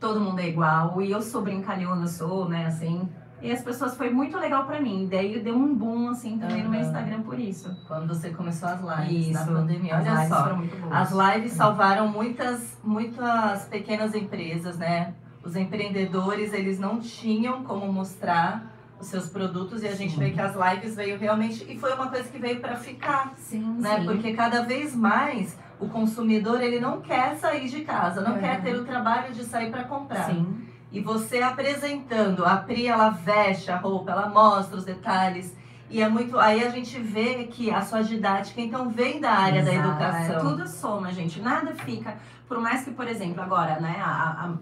todo 0.00 0.20
mundo 0.20 0.40
é 0.40 0.48
igual. 0.48 1.00
E 1.00 1.10
eu 1.12 1.22
sou 1.22 1.40
brincalhona, 1.42 2.02
eu 2.02 2.08
sou, 2.08 2.48
né, 2.48 2.66
assim. 2.66 3.08
E 3.40 3.50
as 3.50 3.60
pessoas 3.62 3.96
foi 3.96 4.08
muito 4.10 4.36
legal 4.38 4.64
pra 4.66 4.80
mim. 4.80 5.08
Daí 5.10 5.40
deu 5.40 5.56
um 5.56 5.74
boom, 5.74 6.10
assim, 6.10 6.38
também 6.38 6.62
no 6.62 6.70
meu. 6.70 6.80
Instagram 6.80 7.22
por 7.22 7.38
isso. 7.38 7.76
Quando 7.88 8.06
você 8.08 8.30
começou 8.30 8.68
as 8.68 8.80
lives 8.80 9.32
na 9.32 9.42
Isso. 9.42 9.52
pandemia. 9.52 9.96
As 9.96 10.06
Olha 10.06 10.28
só. 10.28 10.42
foram 10.44 10.56
muito 10.58 10.76
boas. 10.76 10.92
As 10.92 11.10
lives 11.36 11.52
salvaram 11.52 12.06
muitas, 12.08 12.78
muitas 12.84 13.64
pequenas 13.66 14.14
empresas, 14.14 14.78
né? 14.78 15.12
Os 15.44 15.56
empreendedores, 15.56 16.52
eles 16.52 16.78
não 16.78 17.00
tinham 17.00 17.64
como 17.64 17.92
mostrar 17.92 18.72
os 19.00 19.08
seus 19.08 19.28
produtos 19.28 19.82
e 19.82 19.88
a 19.88 19.94
gente 19.94 20.12
Sim. 20.14 20.18
vê 20.20 20.30
que 20.30 20.40
as 20.40 20.54
lives 20.54 20.94
veio 20.94 21.18
realmente 21.18 21.66
e 21.68 21.76
foi 21.76 21.92
uma 21.94 22.06
coisa 22.08 22.28
que 22.28 22.38
veio 22.38 22.60
para 22.60 22.76
ficar, 22.76 23.32
Sim, 23.36 23.76
né? 23.80 23.98
sim. 23.98 24.06
Porque 24.06 24.32
cada 24.34 24.62
vez 24.62 24.94
mais 24.94 25.58
o 25.80 25.88
consumidor, 25.88 26.60
ele 26.60 26.78
não 26.78 27.00
quer 27.00 27.36
sair 27.36 27.68
de 27.68 27.80
casa, 27.80 28.20
não 28.20 28.36
É. 28.36 28.38
quer 28.40 28.62
ter 28.62 28.76
o 28.76 28.84
trabalho 28.84 29.32
de 29.34 29.42
sair 29.42 29.70
para 29.72 29.82
comprar. 29.84 30.26
Sim. 30.26 30.68
E 30.92 31.00
você 31.00 31.42
apresentando, 31.42 32.44
a 32.44 32.56
Pri, 32.56 32.86
ela 32.86 33.08
veste 33.10 33.70
a 33.72 33.76
roupa, 33.76 34.12
ela 34.12 34.28
mostra 34.28 34.76
os 34.76 34.84
detalhes. 34.84 35.56
E 35.90 36.00
é 36.00 36.08
muito. 36.08 36.38
Aí 36.38 36.64
a 36.64 36.70
gente 36.70 36.98
vê 37.00 37.44
que 37.44 37.70
a 37.70 37.80
sua 37.82 38.02
didática, 38.02 38.60
então, 38.60 38.88
vem 38.90 39.20
da 39.20 39.30
área 39.32 39.62
da 39.64 39.72
Exato. 39.72 39.88
educação. 39.88 40.36
É, 40.36 40.38
tudo 40.38 40.68
soma, 40.68 41.12
gente. 41.12 41.40
Nada 41.40 41.74
fica. 41.74 42.16
Por 42.46 42.60
mais 42.60 42.84
que, 42.84 42.90
por 42.92 43.08
exemplo, 43.08 43.42
agora, 43.42 43.80
né, 43.80 43.96
há, 44.00 44.44
há 44.44 44.52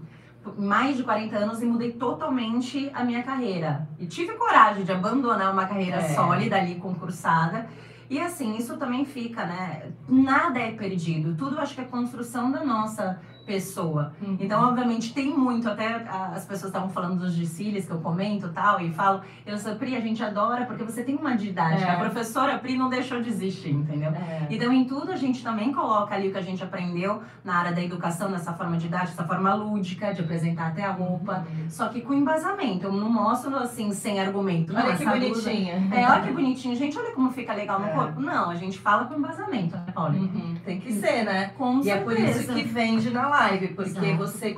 mais 0.57 0.97
de 0.97 1.03
40 1.03 1.37
anos 1.37 1.63
e 1.63 1.67
mudei 1.67 1.93
totalmente 1.93 2.91
a 2.95 3.05
minha 3.05 3.23
carreira. 3.23 3.87
E 3.99 4.07
tive 4.07 4.33
coragem 4.35 4.85
de 4.85 4.93
abandonar 4.93 5.53
uma 5.53 5.67
carreira 5.67 5.97
É. 5.99 6.15
sólida 6.15 6.57
ali, 6.57 6.77
concursada. 6.77 7.67
E 8.09 8.19
assim, 8.19 8.57
isso 8.57 8.77
também 8.77 9.05
fica, 9.05 9.45
né? 9.45 9.93
Nada 10.09 10.59
é 10.59 10.73
perdido. 10.73 11.35
Tudo 11.37 11.59
acho 11.61 11.75
que 11.75 11.81
é 11.81 11.85
construção 11.85 12.51
da 12.51 12.65
nossa 12.65 13.21
pessoa. 13.47 14.13
Uhum. 14.23 14.37
Então, 14.41 14.69
obviamente, 14.69 15.13
tem 15.13 15.37
muito, 15.37 15.69
até 15.69 15.95
as 16.33 16.45
pessoas 16.45 16.71
estavam 16.71 16.89
falando 16.91 17.19
dos 17.21 17.35
desfiles 17.35 17.85
que 17.87 17.91
eu 17.93 17.99
comento 17.99 18.47
e 18.47 18.51
tal, 18.51 18.81
e 18.81 18.91
falo, 18.93 19.21
eu 19.47 19.59
sou 19.59 19.75
Pri, 19.77 19.97
a 19.97 20.01
gente 20.01 20.23
adora, 20.23 20.65
porque 20.67 20.85
você 20.85 21.03
tem 21.03 21.17
uma 21.17 21.37
didática. 21.37 21.91
É. 21.91 21.95
A 21.97 21.99
professora 21.99 22.59
Pri 22.59 22.77
não 22.77 22.89
deixou 22.89 23.21
de 23.23 23.29
existir, 23.29 23.71
entendeu? 23.71 24.11
É. 24.13 24.47
Então, 24.51 24.73
em 24.73 24.85
tudo, 24.85 25.11
a 25.13 25.17
gente 25.17 25.43
também 25.43 25.73
coloca 25.73 26.15
ali 26.15 26.29
o 26.29 26.33
que 26.33 26.39
a 26.39 26.43
gente 26.43 26.63
aprendeu 26.63 27.23
na 27.45 27.57
área 27.57 27.73
da 27.73 27.83
educação, 27.83 28.31
dessa 28.31 28.53
forma 28.53 28.77
didática, 28.77 29.13
essa 29.13 29.25
forma 29.25 29.55
lúdica, 29.55 30.13
de 30.13 30.21
apresentar 30.21 30.69
até 30.69 30.85
a 30.85 30.93
roupa. 30.93 31.47
Só 31.69 31.89
que 31.89 32.01
com 32.01 32.13
embasamento. 32.15 32.87
Eu 32.87 32.93
não 32.93 33.11
mostro, 33.11 33.57
assim, 33.57 33.93
sem 33.93 34.21
argumento. 34.21 34.73
Não, 34.73 34.81
Olha 34.83 34.97
que 34.97 35.03
essa 35.03 35.17
blusa- 35.17 35.43
bonitinha. 35.51 35.89
É, 35.93 36.07
olha 36.11 36.23
que 36.23 36.33
bonitinho. 36.33 36.77
Gente, 36.77 36.99
olha 36.99 37.13
como 37.13 37.31
fica 37.31 37.53
legal 37.55 37.81
no 37.81 37.87
É. 37.87 37.91
corpo. 37.91 38.21
Não, 38.21 38.51
a 38.51 38.55
gente 38.57 38.79
fala 38.79 39.05
com 39.05 39.15
embasamento, 39.15 39.77
né? 39.77 39.85
Uhum, 39.97 40.55
Tem 40.65 40.79
que 40.81 40.93
ser, 40.93 41.25
né? 41.25 41.53
Com 41.57 41.81
E 41.81 41.91
é 41.91 41.97
por 41.99 42.13
isso 42.13 42.45
certeza. 42.45 42.53
que 42.55 42.63
vende 42.65 43.11
na 43.11 43.29
live, 43.31 43.69
porque 43.69 43.99
Exato. 43.99 44.17
você 44.17 44.55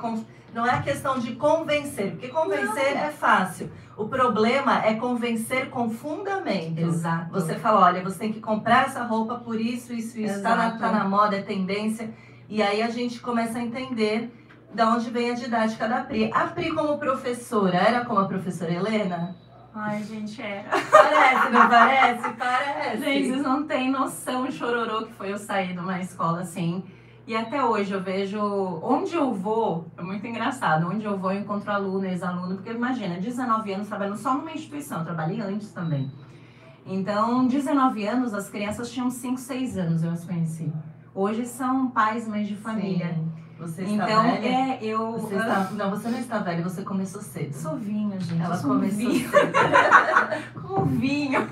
não 0.53 0.65
é 0.65 0.71
a 0.71 0.81
questão 0.81 1.17
de 1.17 1.35
convencer, 1.35 2.11
porque 2.11 2.27
convencer 2.27 2.95
é 2.97 3.09
fácil. 3.09 3.71
O 3.95 4.07
problema 4.07 4.83
é 4.85 4.95
convencer 4.95 5.69
com 5.69 5.89
fundamento. 5.89 6.79
Exato. 6.79 7.31
Você 7.31 7.55
fala, 7.55 7.85
olha, 7.85 8.03
você 8.03 8.19
tem 8.19 8.33
que 8.33 8.39
comprar 8.39 8.87
essa 8.87 9.03
roupa 9.03 9.35
por 9.35 9.59
isso, 9.59 9.93
isso, 9.93 10.19
isso, 10.19 10.41
tá 10.41 10.55
na, 10.55 10.71
tá 10.77 10.91
na 10.91 11.05
moda, 11.07 11.37
é 11.37 11.41
tendência. 11.41 12.09
E 12.49 12.61
aí 12.61 12.81
a 12.81 12.89
gente 12.89 13.19
começa 13.19 13.57
a 13.57 13.61
entender 13.61 14.31
da 14.73 14.89
onde 14.89 15.09
vem 15.09 15.31
a 15.31 15.33
didática 15.33 15.87
da 15.87 16.01
Pri. 16.01 16.31
A 16.33 16.47
Pri 16.47 16.71
como 16.71 16.97
professora, 16.97 17.77
era 17.77 18.05
como 18.05 18.19
a 18.19 18.25
professora 18.25 18.73
Helena? 18.73 19.35
Ai, 19.75 20.03
gente, 20.03 20.39
era. 20.39 20.69
Parece, 20.69 21.49
não 21.49 21.67
parece? 21.67 22.29
Parece. 22.37 23.03
Gente, 23.03 23.27
vocês 23.29 23.41
não 23.41 23.65
têm 23.65 23.89
noção 23.89 24.43
o 24.43 24.51
chororô 24.51 25.07
que 25.07 25.13
foi 25.13 25.31
eu 25.31 25.37
sair 25.37 25.73
de 25.73 25.79
uma 25.79 25.99
escola 25.99 26.41
assim. 26.41 26.83
E 27.25 27.35
até 27.35 27.63
hoje 27.63 27.93
eu 27.93 28.01
vejo 28.03 28.39
onde 28.81 29.15
eu 29.15 29.33
vou, 29.33 29.87
é 29.97 30.01
muito 30.01 30.27
engraçado, 30.27 30.89
onde 30.89 31.05
eu 31.05 31.17
vou 31.17 31.31
eu 31.31 31.39
encontro 31.39 31.71
aluno, 31.71 32.05
ex-aluno, 32.05 32.55
porque 32.55 32.71
imagina, 32.71 33.17
19 33.17 33.73
anos 33.73 33.87
trabalhando 33.87 34.17
só 34.17 34.33
numa 34.33 34.51
instituição, 34.51 34.99
eu 34.99 35.05
trabalhei 35.05 35.39
antes 35.39 35.71
também. 35.71 36.11
Então, 36.85 37.47
19 37.47 38.05
anos, 38.05 38.33
as 38.33 38.49
crianças 38.49 38.91
tinham 38.91 39.09
5, 39.09 39.37
6 39.37 39.77
anos, 39.77 40.03
eu 40.03 40.11
as 40.11 40.25
conheci. 40.25 40.71
Hoje 41.15 41.45
são 41.45 41.89
pais, 41.91 42.27
mães 42.27 42.47
de 42.47 42.57
família. 42.57 43.13
Sim. 43.13 43.31
Você 43.57 43.83
está 43.83 43.93
Então, 43.93 44.23
velha? 44.23 44.47
é, 44.47 44.79
eu. 44.81 45.11
Você 45.13 45.35
está... 45.35 45.69
Não, 45.71 45.89
você 45.89 46.09
não 46.09 46.19
está 46.19 46.39
velha, 46.39 46.61
você 46.61 46.81
começou 46.81 47.21
cedo. 47.21 47.53
sou 47.53 47.77
vinho, 47.77 48.19
gente. 48.19 48.41
Ela 48.41 48.57
começou 48.57 48.97
vinho. 48.97 49.29
cedo. 49.29 49.51
Com 50.67 50.83
vinho. 50.85 51.47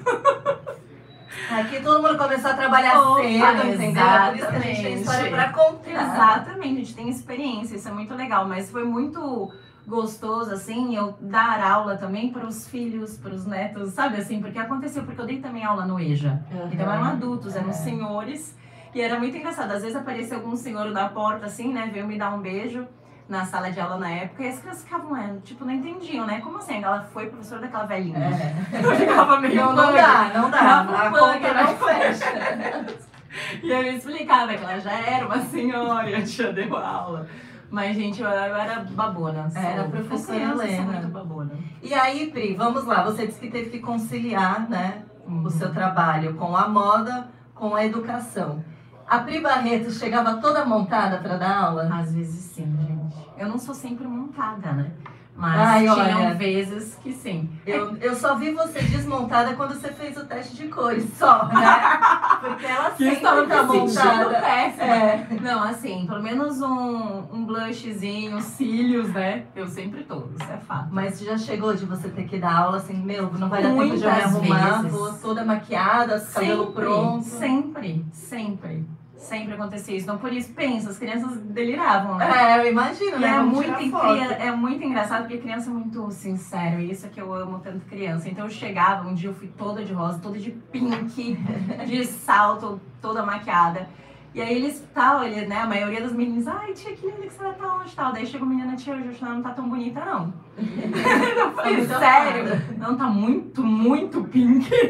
Aqui 1.60 1.82
todo 1.82 2.02
mundo 2.02 2.18
começou 2.18 2.52
a 2.52 2.54
trabalhar 2.54 2.92
cedo, 2.92 3.68
entendeu? 3.74 4.04
É 4.04 4.28
Por 4.30 4.36
isso 4.38 4.48
que 4.48 4.56
a 4.56 4.60
gente 4.60 4.82
tem 4.82 4.94
história 4.96 5.30
pra 5.32 5.50
contar. 5.50 5.90
Exatamente, 5.92 6.72
a 6.74 6.84
gente 6.86 6.96
tem 6.96 7.10
experiência, 7.10 7.76
isso 7.76 7.88
é 7.88 7.92
muito 7.92 8.14
legal, 8.16 8.48
mas 8.48 8.70
foi 8.72 8.84
muito 8.84 9.52
gostoso, 9.88 10.52
assim, 10.54 10.96
eu 10.96 11.16
dar 11.20 11.60
aula 11.62 11.98
também 11.98 12.32
para 12.32 12.46
os 12.46 12.68
filhos, 12.68 13.18
para 13.18 13.34
os 13.34 13.46
netos, 13.46 13.92
sabe 13.94 14.18
assim, 14.18 14.40
porque 14.40 14.58
aconteceu, 14.60 15.04
porque 15.04 15.20
eu 15.20 15.26
dei 15.26 15.40
também 15.42 15.66
aula 15.66 15.86
no 15.86 16.00
EJA, 16.00 16.40
então 16.72 16.92
eram 16.92 17.04
adultos, 17.04 17.56
eram 17.56 17.70
É. 17.70 17.74
senhores, 17.74 18.56
e 18.94 19.02
era 19.02 19.18
muito 19.18 19.36
engraçado, 19.36 19.72
às 19.72 19.82
vezes 19.82 19.96
aparecia 19.98 20.38
algum 20.38 20.56
senhor 20.56 20.92
na 20.92 21.10
porta, 21.10 21.48
assim, 21.48 21.74
né, 21.74 21.90
veio 21.92 22.08
me 22.08 22.18
dar 22.18 22.34
um 22.34 22.40
beijo 22.40 22.86
na 23.32 23.46
sala 23.46 23.72
de 23.72 23.80
aula 23.80 23.98
na 23.98 24.10
época, 24.12 24.44
e 24.44 24.48
as 24.50 24.60
crianças 24.60 24.84
ficavam, 24.84 25.16
é, 25.16 25.34
tipo, 25.44 25.64
não 25.64 25.72
entendiam, 25.74 26.26
né, 26.28 26.42
como 26.42 26.58
assim, 26.58 26.84
ela 26.84 27.02
foi 27.14 27.28
professora 27.28 27.62
daquela 27.62 27.86
velhinha, 27.86 28.18
É. 28.20 28.76
eu 28.86 28.96
ficava 28.96 29.40
meio 29.40 29.56
Não, 29.56 29.74
não 29.74 29.94
dá, 29.94 30.32
não 30.34 30.50
dá. 30.52 30.86
Um 30.90 30.96
A 30.96 31.10
conta 31.10 31.54
não 31.54 31.78
fecha. 31.78 32.26
E 33.64 33.72
eu 33.72 33.82
explicava 33.94 34.54
que 34.54 34.62
ela 34.62 34.78
já 34.78 34.92
era 34.92 35.26
uma 35.26 35.40
senhora 35.40 36.10
e 36.10 36.16
a 36.16 36.22
tia 36.22 36.52
deu 36.52 36.76
aula. 36.76 37.26
Mas, 37.70 37.96
gente, 37.96 38.22
eu, 38.22 38.28
eu 38.28 38.56
era 38.58 38.82
babona. 38.82 39.50
sou. 39.50 39.62
Era 39.62 39.86
professora 39.86 40.38
criança, 40.38 40.64
Helena. 40.68 40.82
muito 40.92 41.08
babona. 41.08 41.52
E 41.82 41.94
aí, 41.94 42.30
Pri, 42.30 42.56
vamos 42.56 42.84
lá. 42.84 43.04
Você 43.06 43.26
disse 43.28 43.40
que 43.40 43.50
teve 43.50 43.70
que 43.70 43.80
conciliar, 43.80 44.70
né, 44.70 45.04
Uhum. 45.26 45.44
o 45.46 45.50
seu 45.50 45.72
trabalho 45.74 46.34
com 46.34 46.54
a 46.58 46.68
moda, 46.68 47.30
com 47.56 47.74
a 47.74 47.86
educação. 47.86 48.62
A 49.08 49.20
Pri 49.20 49.40
Barreto 49.40 49.90
chegava 49.92 50.36
toda 50.42 50.66
montada 50.66 51.18
para 51.20 51.38
dar 51.38 51.58
aula? 51.58 51.90
Às 51.94 52.14
vezes 52.14 52.52
sim. 52.54 52.68
Eu 53.42 53.50
não 53.50 53.58
sou 53.58 53.74
sempre 53.74 54.08
montada, 54.08 54.72
né? 54.72 54.92
Mas 55.36 55.60
Ai, 55.60 55.80
tinham 55.80 56.26
olha. 56.26 56.34
vezes 56.36 56.94
que 57.02 57.12
sim. 57.12 57.50
Eu, 57.66 57.98
eu 57.98 58.16
só 58.16 58.36
vi 58.36 58.52
você 58.52 58.80
desmontada 58.82 59.56
quando 59.56 59.74
você 59.74 59.92
fez 59.92 60.16
o 60.16 60.26
teste 60.26 60.56
de 60.56 60.68
cores, 60.68 61.06
só, 61.18 61.48
né? 61.50 62.00
Porque 62.40 62.66
ela 62.68 62.92
Que 62.92 63.16
sempre 63.16 63.48
tá 63.48 63.64
montada. 63.64 64.40
péssima. 64.42 64.84
É. 64.86 65.28
Não, 65.42 65.64
assim, 65.64 66.06
pelo 66.06 66.22
menos 66.22 66.62
um, 66.62 67.24
um 67.34 67.46
blushzinho, 67.46 68.40
cílios, 68.42 69.10
né? 69.12 69.46
Eu 69.56 69.66
sempre 69.68 70.04
tô, 70.04 70.18
isso 70.40 70.52
é 70.52 70.58
fato. 70.58 70.90
Mas 70.92 71.20
já 71.20 71.36
chegou 71.36 71.74
de 71.74 71.86
você 71.86 72.10
ter 72.10 72.26
que 72.26 72.38
dar 72.38 72.56
aula 72.56 72.78
assim, 72.78 72.94
meu, 73.02 73.32
não 73.34 73.50
vai 73.50 73.64
dar 73.64 73.70
tempo 73.70 73.98
de 73.98 74.04
eu 74.04 74.12
me 74.12 74.22
arrumar, 74.22 74.82
vezes. 74.84 74.92
vou 74.92 75.14
toda 75.14 75.44
maquiada, 75.44 76.20
cabelo 76.20 76.66
Sempre, 76.68 76.84
pronto. 76.84 77.24
Sempre, 77.24 78.06
sempre. 78.14 78.86
Sempre 79.22 79.54
acontecia 79.54 79.96
isso. 79.96 80.06
Então, 80.06 80.18
por 80.18 80.34
isso, 80.34 80.52
pensa, 80.52 80.90
as 80.90 80.98
crianças 80.98 81.38
deliravam, 81.38 82.18
né? 82.18 82.28
É, 82.28 82.60
eu 82.60 82.72
imagino, 82.72 83.20
né? 83.20 83.36
é 83.36 83.40
muito, 83.40 83.98
é 84.00 84.52
muito 84.52 84.84
engraçado 84.84 85.22
porque 85.22 85.38
criança 85.38 85.70
é 85.70 85.74
muito 85.74 86.10
sincero. 86.12 86.82
E 86.82 86.92
isso 86.92 87.06
é 87.06 87.10
que 87.10 87.22
eu 87.22 87.32
amo 87.32 87.60
tanto 87.60 87.86
criança. 87.86 88.28
Então 88.28 88.46
eu 88.46 88.50
chegava, 88.50 89.08
um 89.08 89.14
dia 89.14 89.30
eu 89.30 89.34
fui 89.36 89.48
toda 89.48 89.86
de 89.86 89.94
rosa, 89.94 90.20
toda 90.20 90.40
de 90.40 90.50
pink, 90.52 91.38
de 91.88 92.06
salto, 92.06 92.82
toda 93.00 93.24
maquiada. 93.24 93.88
E 94.34 94.42
aí 94.42 94.56
eles 94.56 94.84
tal, 94.94 95.24
ele, 95.24 95.46
né? 95.46 95.60
A 95.60 95.68
maioria 95.68 96.02
das 96.02 96.14
meninas, 96.14 96.48
ai, 96.48 96.74
tia, 96.74 96.96
que 96.96 97.06
linda 97.06 97.22
que 97.22 97.34
você 97.34 97.44
tá 97.44 97.76
onde 97.76 97.96
tal. 97.96 98.14
Daí 98.14 98.26
chegou 98.26 98.48
a 98.48 98.50
menina, 98.50 98.76
tia, 98.76 98.96
hoje 98.96 99.18
ela 99.22 99.36
não 99.36 99.42
tá 99.44 99.52
tão 99.52 99.70
bonita, 99.70 100.04
não. 100.04 100.34
eu 100.58 101.52
falei, 101.52 101.78
muito 101.78 102.00
sério? 102.00 102.78
Não, 102.78 102.98
tá 102.98 103.06
muito, 103.06 103.62
muito 103.62 104.24
pink. 104.24 104.68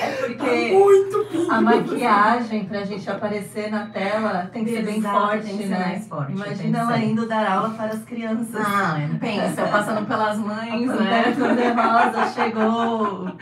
É 0.00 0.10
Tá 0.10 0.26
porque 0.26 0.72
muito 0.72 1.26
pink. 1.30 1.50
a 1.50 1.60
maquiagem 1.60 2.64
pra 2.66 2.84
gente 2.84 3.10
aparecer 3.10 3.70
na 3.70 3.86
tela 3.86 4.48
tem 4.52 4.64
que 4.64 4.70
ser 4.76 4.82
bem 4.84 4.98
Exato, 4.98 5.18
forte, 5.20 5.44
tem 5.46 5.56
que 5.56 5.62
ser 5.64 5.68
né? 5.70 5.78
mais 5.78 6.06
forte, 6.08 6.32
Imagina 6.32 6.78
ela 6.78 6.92
ser. 6.98 7.04
indo 7.04 7.26
dar 7.26 7.50
aula 7.50 7.70
para 7.70 7.86
as 7.86 8.02
crianças. 8.04 8.64
Ah, 8.64 8.96
pensa, 9.18 9.60
eu 9.62 9.68
passando 9.68 10.06
pelas 10.06 10.36
A 10.36 10.40
mães, 10.40 10.86
Pantera 10.90 11.10
né? 11.10 11.36
Cor-de-Rosa 11.38 12.32
chegou. 12.34 13.32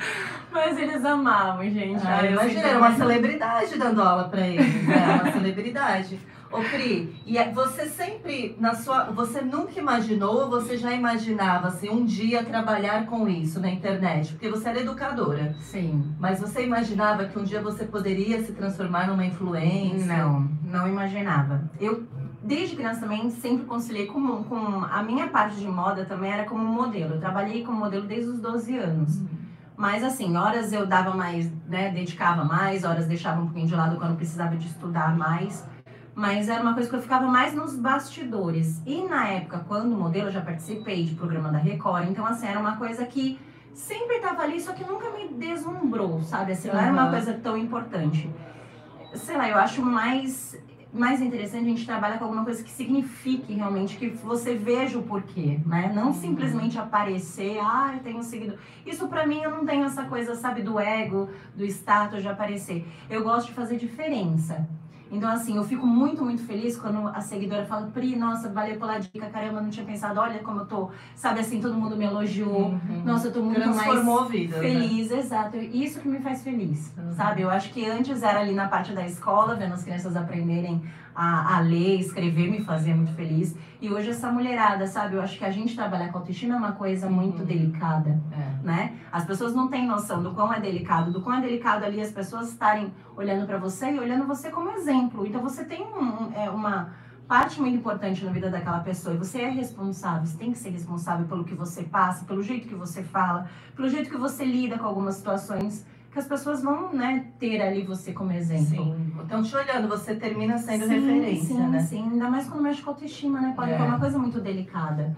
Mas 0.51 0.79
eles 0.79 1.05
amavam, 1.05 1.63
gente. 1.65 2.03
Ah, 2.07 2.25
imagina, 2.25 2.69
era 2.69 2.79
uma 2.79 2.95
celebridade 2.95 3.79
dando 3.79 4.03
aula 4.03 4.25
pra 4.29 4.41
eles, 4.47 4.87
né? 4.87 5.21
Uma 5.23 5.33
celebridade. 5.33 6.19
Ô 6.51 6.61
Pri, 6.61 7.15
e 7.27 7.37
é- 7.37 7.53
você 7.53 7.87
sempre, 7.87 8.57
na 8.59 8.75
sua. 8.75 9.05
Você 9.11 9.43
nunca 9.43 9.79
imaginou, 9.79 10.43
ou 10.45 10.49
você 10.49 10.77
já 10.79 10.93
imaginava, 10.93 11.69
assim, 11.69 11.91
um 11.91 12.05
dia 12.05 12.43
trabalhar 12.43 13.07
com 13.07 13.29
isso 13.29 13.61
na 13.61 13.71
internet? 13.71 14.33
Porque 14.33 14.49
você 14.49 14.71
era 14.71 14.81
educadora. 14.81 15.55
Sim. 15.61 16.15
Mas 16.19 16.41
você 16.41 16.65
imaginava 16.65 17.27
que 17.27 17.39
um 17.39 17.45
dia 17.45 17.61
você 17.61 17.85
poderia 17.85 18.43
se 18.43 18.53
transformar 18.53 19.09
numa 19.09 19.27
influência? 19.27 20.07
Não, 20.07 20.49
não 20.65 20.89
imaginava. 20.89 21.71
Eu, 21.79 22.05
desde 22.43 22.77
criança 22.77 23.01
também, 23.01 23.31
sempre 23.31 23.67
conciliei 23.67 24.07
com, 24.07 24.43
com... 24.45 24.85
A 24.91 25.03
minha 25.03 25.29
parte 25.29 25.57
de 25.57 25.69
moda 25.69 26.07
também 26.07 26.33
era 26.33 26.45
como 26.45 26.65
modelo. 26.65 27.15
Eu 27.15 27.21
trabalhei 27.21 27.63
como 27.63 27.79
modelo 27.79 28.07
desde 28.07 28.31
os 28.31 28.41
12 28.41 28.77
anos. 28.79 29.21
Mas 29.77 30.03
assim, 30.03 30.37
horas 30.37 30.73
eu 30.73 30.87
dava 30.87 31.15
mais, 31.15 31.49
né, 31.69 31.91
dedicava 31.93 32.43
mais, 32.45 32.83
horas 32.83 33.07
deixava 33.07 33.41
um 33.41 33.45
pouquinho 33.45 33.69
de 33.69 33.77
lado 33.77 33.97
quando 33.97 34.17
precisava 34.17 34.57
de 34.57 34.67
estudar 34.67 35.17
mais. 35.17 35.65
Mas 36.19 36.49
era 36.49 36.61
uma 36.61 36.75
coisa 36.75 36.91
que 36.91 36.97
eu 36.97 37.01
ficava 37.01 37.29
mais 37.29 37.55
nos 37.55 37.77
bastidores. 37.77 38.83
E 38.85 39.05
na 39.05 39.29
época, 39.29 39.65
quando 39.69 39.95
modelo, 39.95 40.27
eu 40.27 40.33
já 40.33 40.41
participei 40.41 41.05
de 41.05 41.15
programa 41.15 41.49
da 41.49 41.59
Record. 41.59 42.09
Então, 42.09 42.27
assim, 42.27 42.45
era 42.45 42.59
uma 42.59 42.77
coisa 42.77 43.07
que 43.07 43.39
sempre 43.73 44.17
estava 44.17 44.43
ali, 44.43 44.61
só 44.61 44.73
que 44.73 44.83
nunca 44.83 45.11
me 45.11 45.29
deslumbrou, 45.29 46.21
sabe? 46.25 46.51
Assim, 46.51 46.67
não 46.73 46.81
era 46.81 46.93
uma 46.93 47.09
coisa 47.09 47.35
tão 47.35 47.57
importante. 47.57 48.29
Sei 49.15 49.37
lá, 49.37 49.49
eu 49.49 49.59
acho 49.59 49.81
mais, 49.81 50.61
mais 50.93 51.23
interessante 51.23 51.67
a 51.67 51.69
gente 51.69 51.87
trabalhar 51.87 52.19
com 52.19 52.25
alguma 52.25 52.43
coisa 52.43 52.65
que 52.65 52.71
signifique 52.73 53.53
realmente, 53.53 53.97
que 53.97 54.09
você 54.09 54.57
veja 54.57 54.99
o 54.99 55.05
porquê, 55.05 55.61
né? 55.65 55.93
Não 55.95 56.13
simplesmente 56.13 56.81
aparecer, 56.81 57.61
ah, 57.61 57.93
eu 57.95 58.01
tenho 58.01 58.25
seguidor. 58.25 58.59
Isso 58.85 59.07
pra 59.07 59.25
mim, 59.25 59.41
eu 59.41 59.53
não 59.53 59.65
tenho 59.65 59.85
essa 59.85 60.03
coisa, 60.03 60.35
sabe, 60.35 60.63
do 60.63 60.81
ego, 60.81 61.31
do 61.55 61.65
status 61.65 62.23
de 62.23 62.29
aparecer. 62.29 62.85
Eu 63.09 63.23
gosto 63.23 63.47
de 63.47 63.53
fazer 63.53 63.77
diferença. 63.77 64.67
Então, 65.11 65.31
assim, 65.31 65.57
eu 65.57 65.65
fico 65.65 65.87
muito, 65.87 66.23
muito 66.25 66.43
feliz 66.43 66.77
quando 66.77 67.09
a 67.09 67.21
seguidora 67.21 67.65
fala, 67.65 67.87
Pri, 67.87 68.15
nossa, 68.17 68.49
valeu 68.51 68.79
pela 68.79 68.99
dica, 68.99 69.27
caramba, 69.31 69.61
não 69.61 69.71
tinha 69.71 69.87
pensado, 69.87 70.21
olha 70.21 70.41
como 70.41 70.61
eu 70.61 70.67
tô, 70.67 70.91
sabe 71.17 71.41
assim, 71.41 71.61
todo 71.61 71.75
mundo 71.75 71.97
me 71.97 72.05
elogiou, 72.05 72.69
Uhum. 72.73 73.03
nossa, 73.05 73.29
eu 73.29 73.33
tô 73.33 73.41
muito 73.43 73.61
Transformou 73.61 74.17
mais 74.21 74.27
a 74.27 74.33
vida. 74.33 74.57
né? 74.57 74.63
feliz, 74.63 75.11
exato. 75.11 75.57
Isso 75.57 76.01
que 76.01 76.09
me 76.09 76.19
faz 76.21 76.43
feliz, 76.43 76.93
Uhum. 76.97 77.13
sabe? 77.13 77.43
Eu 77.43 77.51
acho 77.51 77.73
que 77.73 77.87
antes 77.89 78.23
era 78.23 78.41
ali 78.41 78.55
na 78.55 78.69
parte 78.69 78.93
da 78.93 79.07
escola, 79.07 79.55
vendo 79.55 79.75
as 79.75 79.83
crianças 79.83 80.15
aprenderem 80.15 80.83
a, 81.15 81.57
a 81.57 81.61
ler, 81.61 81.99
escrever 81.99 82.49
me 82.51 82.61
fazia 82.63 82.95
muito 82.95 83.13
feliz. 83.15 83.57
E 83.81 83.91
hoje 83.91 84.11
essa 84.11 84.31
mulherada, 84.31 84.87
sabe? 84.87 85.15
Eu 85.17 85.23
acho 85.23 85.37
que 85.39 85.45
a 85.45 85.51
gente 85.51 85.75
trabalhar 85.75 86.09
com 86.13 86.19
autoestima 86.19 86.55
é 86.55 86.59
uma 86.59 86.73
coisa 86.73 87.09
muito 87.11 87.41
Uhum. 87.41 87.45
delicada, 87.47 88.11
É. 88.33 88.67
né? 88.67 88.93
As 89.11 89.25
pessoas 89.25 89.53
não 89.55 89.69
têm 89.69 89.87
noção 89.87 90.23
do 90.23 90.33
quão 90.33 90.53
é 90.53 90.61
delicado, 90.61 91.11
do 91.13 91.21
quão 91.21 91.37
é 91.37 91.41
delicado 91.41 91.85
ali 91.85 92.01
as 92.01 92.11
pessoas 92.13 92.49
estarem 92.51 92.93
olhando 93.17 93.47
para 93.47 93.57
você 93.59 93.91
e 93.93 93.99
olhando 93.99 94.27
você 94.27 94.49
como 94.51 94.71
exemplo. 94.71 94.98
Então 95.27 95.43
você 95.43 95.65
tem 95.65 95.83
um- 95.83 96.33
é, 96.35 96.51
uma 96.51 96.91
parte 97.27 97.61
muito 97.61 97.77
importante 97.77 98.25
na 98.25 98.33
vida 98.33 98.49
daquela 98.51 98.81
pessoa 98.81 99.15
e 99.15 99.19
você 99.19 99.43
é 99.43 99.51
responsável, 99.51 100.27
você 100.27 100.39
tem 100.39 100.51
que 100.51 100.59
ser 100.59 100.71
responsável 100.71 101.27
pelo 101.27 101.45
que 101.45 101.55
você 101.55 101.83
passa, 101.83 102.25
pelo 102.25 102.43
jeito 102.43 102.67
que 102.67 102.75
você 102.75 103.03
fala, 103.03 103.49
pelo 103.77 103.89
jeito 103.89 104.09
que 104.11 104.17
você 104.17 104.45
lida 104.45 104.79
com 104.79 104.87
algumas 104.87 105.17
situações 105.17 105.87
que 106.11 106.19
as 106.19 106.27
pessoas 106.27 106.63
vão, 106.63 106.91
né, 106.93 107.27
ter 107.39 107.61
ali 107.61 107.83
você 107.85 108.13
como 108.15 108.33
exemplo. 108.33 108.65
Sim. 108.67 109.13
Estão 109.23 109.43
te 109.43 109.55
olhando, 109.55 109.89
você 109.89 110.15
termina 110.17 110.57
sendo 110.57 110.85
Sim, 110.87 110.91
referência, 110.95 111.55
sim, 111.55 111.67
né? 111.69 111.81
Sim, 111.81 112.03
ainda 112.13 112.31
mais 112.31 112.49
quando 112.49 112.63
mexe 112.63 112.81
com 112.81 112.91
autoestima, 112.91 113.41
né, 113.43 113.53
Paulo? 113.55 113.71
É. 113.71 113.77
Que 113.77 113.83
é 113.83 113.85
uma 113.85 114.01
coisa 114.01 114.19
muito 114.19 114.41
delicada. 114.41 115.15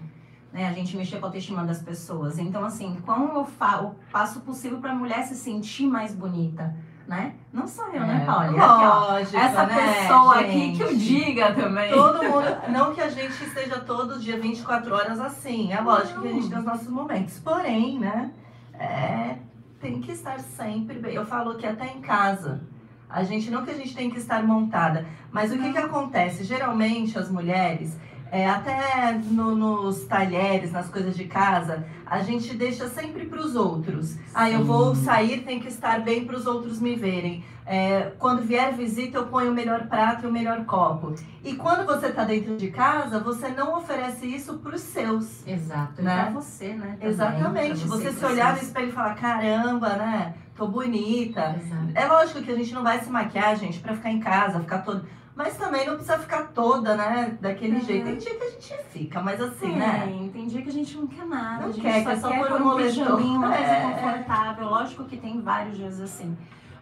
Né, 0.51 0.67
a 0.67 0.73
gente 0.73 0.97
mexer 0.97 1.17
com 1.17 1.25
a 1.25 1.29
autoestima 1.29 1.63
das 1.63 1.81
pessoas. 1.81 2.37
Então, 2.37 2.65
assim, 2.65 2.97
como 3.05 3.31
eu, 3.31 3.45
fa 3.45 3.79
eu 3.83 3.95
faço 4.09 4.39
o 4.39 4.41
possível 4.41 4.79
para 4.79 4.91
a 4.91 4.95
mulher 4.95 5.23
se 5.23 5.33
sentir 5.33 5.87
mais 5.87 6.13
bonita, 6.13 6.75
né? 7.11 7.33
Não 7.51 7.67
sou 7.67 7.87
eu, 7.89 7.99
né, 7.99 8.21
É, 8.21 8.25
Paula? 8.25 8.45
Aqui, 8.47 8.59
ó. 8.61 9.11
Lógico, 9.11 9.37
Essa 9.37 9.65
né, 9.65 9.75
pessoa 9.75 10.39
aqui 10.39 10.51
gente? 10.51 10.77
que 10.77 10.83
o 10.85 10.97
diga 10.97 11.53
também. 11.53 11.91
Todo 11.91 12.23
mundo, 12.23 12.57
não 12.69 12.95
que 12.95 13.01
a 13.01 13.09
gente 13.09 13.43
esteja 13.43 13.79
todo 13.81 14.17
dia 14.17 14.39
24 14.39 14.95
horas 14.95 15.19
assim, 15.19 15.73
é 15.73 15.81
lógico 15.81 16.21
que 16.21 16.29
a 16.29 16.31
gente 16.31 16.43
Não. 16.43 16.49
tem 16.49 16.59
os 16.59 16.65
nossos 16.65 16.87
momentos, 16.87 17.37
porém, 17.39 17.99
né, 17.99 18.31
é, 18.73 19.35
tem 19.81 19.99
que 19.99 20.13
estar 20.13 20.39
sempre 20.39 20.99
bem. 20.99 21.13
Eu 21.13 21.25
falo 21.25 21.55
que 21.55 21.67
até 21.67 21.85
em 21.87 21.99
casa, 21.99 22.61
a 23.09 23.23
gente, 23.23 23.51
não 23.51 23.65
que 23.65 23.71
a 23.71 23.75
gente 23.75 23.93
tem 23.93 24.09
que 24.09 24.17
estar 24.17 24.41
montada, 24.41 25.05
mas 25.33 25.51
o 25.51 25.57
que 25.57 25.69
que 25.73 25.77
acontece? 25.77 26.45
Geralmente 26.45 27.19
as 27.19 27.29
mulheres, 27.29 27.99
é, 28.31 28.49
até 28.49 29.11
no- 29.29 29.55
nos 29.55 30.05
talheres, 30.05 30.71
nas 30.71 30.89
coisas 30.89 31.15
de 31.15 31.25
casa, 31.25 31.85
a 32.05 32.19
gente 32.21 32.55
deixa 32.55 32.87
sempre 32.87 33.25
para 33.25 33.39
os 33.41 33.55
outros. 33.55 34.15
Ah, 34.33 34.49
eu 34.49 34.63
vou 34.63 34.95
Sim. 34.95 35.03
sair, 35.03 35.41
tem 35.43 35.59
que 35.59 35.67
estar 35.67 35.99
bem 36.01 36.25
para 36.25 36.37
os 36.37 36.47
outros 36.47 36.79
me 36.79 36.95
verem. 36.95 37.43
É, 37.65 38.11
quando 38.17 38.41
vier 38.41 38.73
visita, 38.73 39.17
eu 39.17 39.27
ponho 39.27 39.51
o 39.51 39.53
melhor 39.53 39.87
prato 39.87 40.25
e 40.25 40.29
o 40.29 40.31
melhor 40.31 40.65
copo. 40.65 41.13
E 41.43 41.53
quando 41.55 41.85
você 41.85 42.07
está 42.07 42.23
dentro 42.23 42.57
de 42.57 42.69
casa, 42.71 43.19
você 43.19 43.49
não 43.49 43.77
oferece 43.77 44.25
isso 44.25 44.57
para 44.59 44.75
os 44.75 44.81
seus. 44.81 45.45
Exato, 45.47 46.01
Né? 46.01 46.15
né? 46.15 46.21
pra 46.23 46.31
você, 46.31 46.69
né? 46.73 46.95
também, 46.99 47.09
Exatamente. 47.09 47.87
Você 47.87 48.09
e 48.09 48.13
se 48.13 48.25
olhar 48.25 48.55
no 48.55 48.61
espelho 48.61 48.89
e 48.89 48.91
falar: 48.91 49.13
caramba, 49.15 49.89
né? 49.89 50.33
Tô 50.55 50.67
bonita. 50.67 51.55
Exato. 51.63 51.87
É 51.95 52.05
lógico 52.07 52.41
que 52.41 52.51
a 52.51 52.55
gente 52.55 52.73
não 52.73 52.83
vai 52.83 52.99
se 52.99 53.09
maquiar, 53.09 53.55
gente, 53.55 53.79
para 53.79 53.95
ficar 53.95 54.11
em 54.11 54.19
casa, 54.19 54.59
ficar 54.59 54.79
toda. 54.79 55.05
Mas 55.35 55.57
também 55.57 55.85
não 55.87 55.93
precisa 55.95 56.17
ficar 56.19 56.47
toda, 56.53 56.95
né? 56.95 57.37
Daquele 57.39 57.77
É. 57.77 57.79
jeito. 57.81 58.05
Tem 58.05 58.17
dia 58.17 58.35
que 58.35 58.43
a 58.43 58.49
gente 58.49 58.75
fica, 58.89 59.21
mas 59.21 59.39
assim, 59.41 59.71
Sim, 59.71 59.77
né? 59.77 60.29
Tem 60.33 60.47
dia 60.47 60.61
que 60.61 60.69
a 60.69 60.73
gente 60.73 60.97
não 60.97 61.07
quer 61.07 61.25
nada. 61.25 61.61
Não 61.61 61.69
a 61.69 61.71
gente 61.71 61.81
quer, 61.81 62.03
quer 62.03 62.17
só 62.17 62.29
pôr 62.29 62.47
pôr 62.47 62.61
um 62.61 62.65
moletom. 62.65 62.87
pijaminho, 63.05 63.37
uma 63.37 63.47
coisa 63.47 63.63
É. 63.71 63.81
confortável. 63.91 64.65
Lógico 64.65 65.03
que 65.05 65.17
tem 65.17 65.41
vários 65.41 65.77
dias 65.77 65.99
assim. 66.01 66.37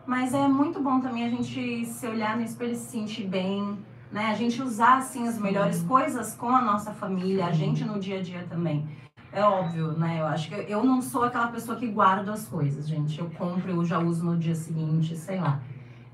Mas 0.06 0.34
é 0.34 0.48
muito 0.48 0.82
bom 0.82 1.00
também 1.00 1.26
a 1.26 1.30
gente 1.30 1.86
se 1.86 2.08
olhar 2.08 2.36
no 2.36 2.44
espelho 2.44 2.72
e 2.72 2.76
se 2.76 2.90
sentir 2.90 3.28
bem, 3.28 3.78
né? 4.12 4.26
A 4.32 4.34
gente 4.34 4.60
usar, 4.64 4.98
assim, 4.98 5.28
as 5.28 5.36
Sim. 5.36 5.42
melhores 5.42 5.84
coisas 5.84 6.34
com 6.36 6.50
a 6.50 6.62
nossa 6.62 6.92
família, 6.92 7.46
a 7.46 7.52
gente 7.52 7.86
no 7.86 8.00
dia 8.00 8.18
a 8.18 8.22
dia 8.24 8.46
também. 8.50 8.90
É 9.32 9.44
óbvio, 9.44 9.92
né? 9.92 10.18
Eu 10.22 10.26
acho 10.26 10.50
que 10.50 10.56
eu- 10.56 10.64
eu 10.64 10.84
não 10.84 11.04
sou 11.04 11.24
aquela 11.24 11.50
pessoa 11.50 11.78
que 11.78 11.86
guarda 11.88 12.34
as 12.34 12.48
coisas, 12.48 12.88
gente. 12.88 13.20
Eu 13.20 13.30
compro, 13.38 13.70
eu 13.72 13.86
já 13.86 14.00
uso 14.00 14.26
no 14.26 14.36
dia 14.36 14.56
seguinte, 14.56 15.16
sei 15.16 15.40
lá. 15.40 15.60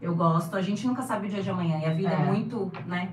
Eu 0.05 0.15
gosto. 0.15 0.55
A 0.55 0.61
gente 0.61 0.85
nunca 0.87 1.01
sabe 1.01 1.27
o 1.27 1.29
dia 1.29 1.41
de 1.41 1.49
amanhã. 1.49 1.79
E 1.79 1.85
a 1.85 1.93
vida 1.93 2.09
é, 2.09 2.13
É. 2.13 2.25
muito, 2.25 2.71
né? 2.85 3.09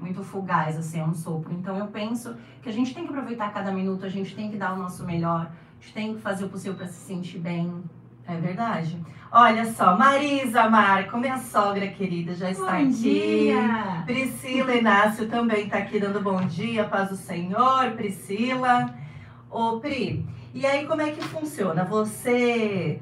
Muito 0.00 0.22
fugaz, 0.24 0.76
assim, 0.76 0.98
é 1.00 1.04
um 1.04 1.14
sopro. 1.14 1.52
Então 1.52 1.76
eu 1.78 1.86
penso 1.86 2.34
que 2.60 2.68
a 2.68 2.72
gente 2.72 2.92
tem 2.92 3.04
que 3.04 3.10
aproveitar 3.10 3.52
cada 3.52 3.70
minuto, 3.70 4.04
a 4.04 4.08
gente 4.08 4.34
tem 4.34 4.50
que 4.50 4.56
dar 4.56 4.72
o 4.72 4.76
nosso 4.76 5.04
melhor, 5.04 5.42
a 5.46 5.80
gente 5.80 5.94
tem 5.94 6.14
que 6.14 6.20
fazer 6.20 6.44
o 6.44 6.48
possível 6.48 6.74
para 6.74 6.86
se 6.88 7.00
sentir 7.06 7.38
bem. 7.38 7.82
É 8.26 8.36
verdade. 8.36 9.00
Olha 9.30 9.64
só, 9.72 9.96
Marisa 9.96 10.68
Marco, 10.68 11.16
minha 11.18 11.38
sogra 11.38 11.86
querida, 11.88 12.34
já 12.34 12.50
está 12.50 12.72
Bom 12.72 12.82
aqui. 12.82 12.92
dia! 12.92 14.02
Priscila 14.04 14.74
Inácio 14.74 15.28
também 15.28 15.64
está 15.66 15.78
aqui 15.78 15.98
dando 16.00 16.20
bom 16.20 16.40
dia, 16.46 16.84
paz 16.84 17.08
do 17.10 17.16
Senhor, 17.16 17.92
Priscila. 17.92 18.92
Ô, 19.50 19.78
Pri, 19.80 20.24
e 20.54 20.66
aí 20.66 20.86
como 20.86 21.02
é 21.02 21.10
que 21.12 21.22
funciona? 21.22 21.84
Você 21.84 23.00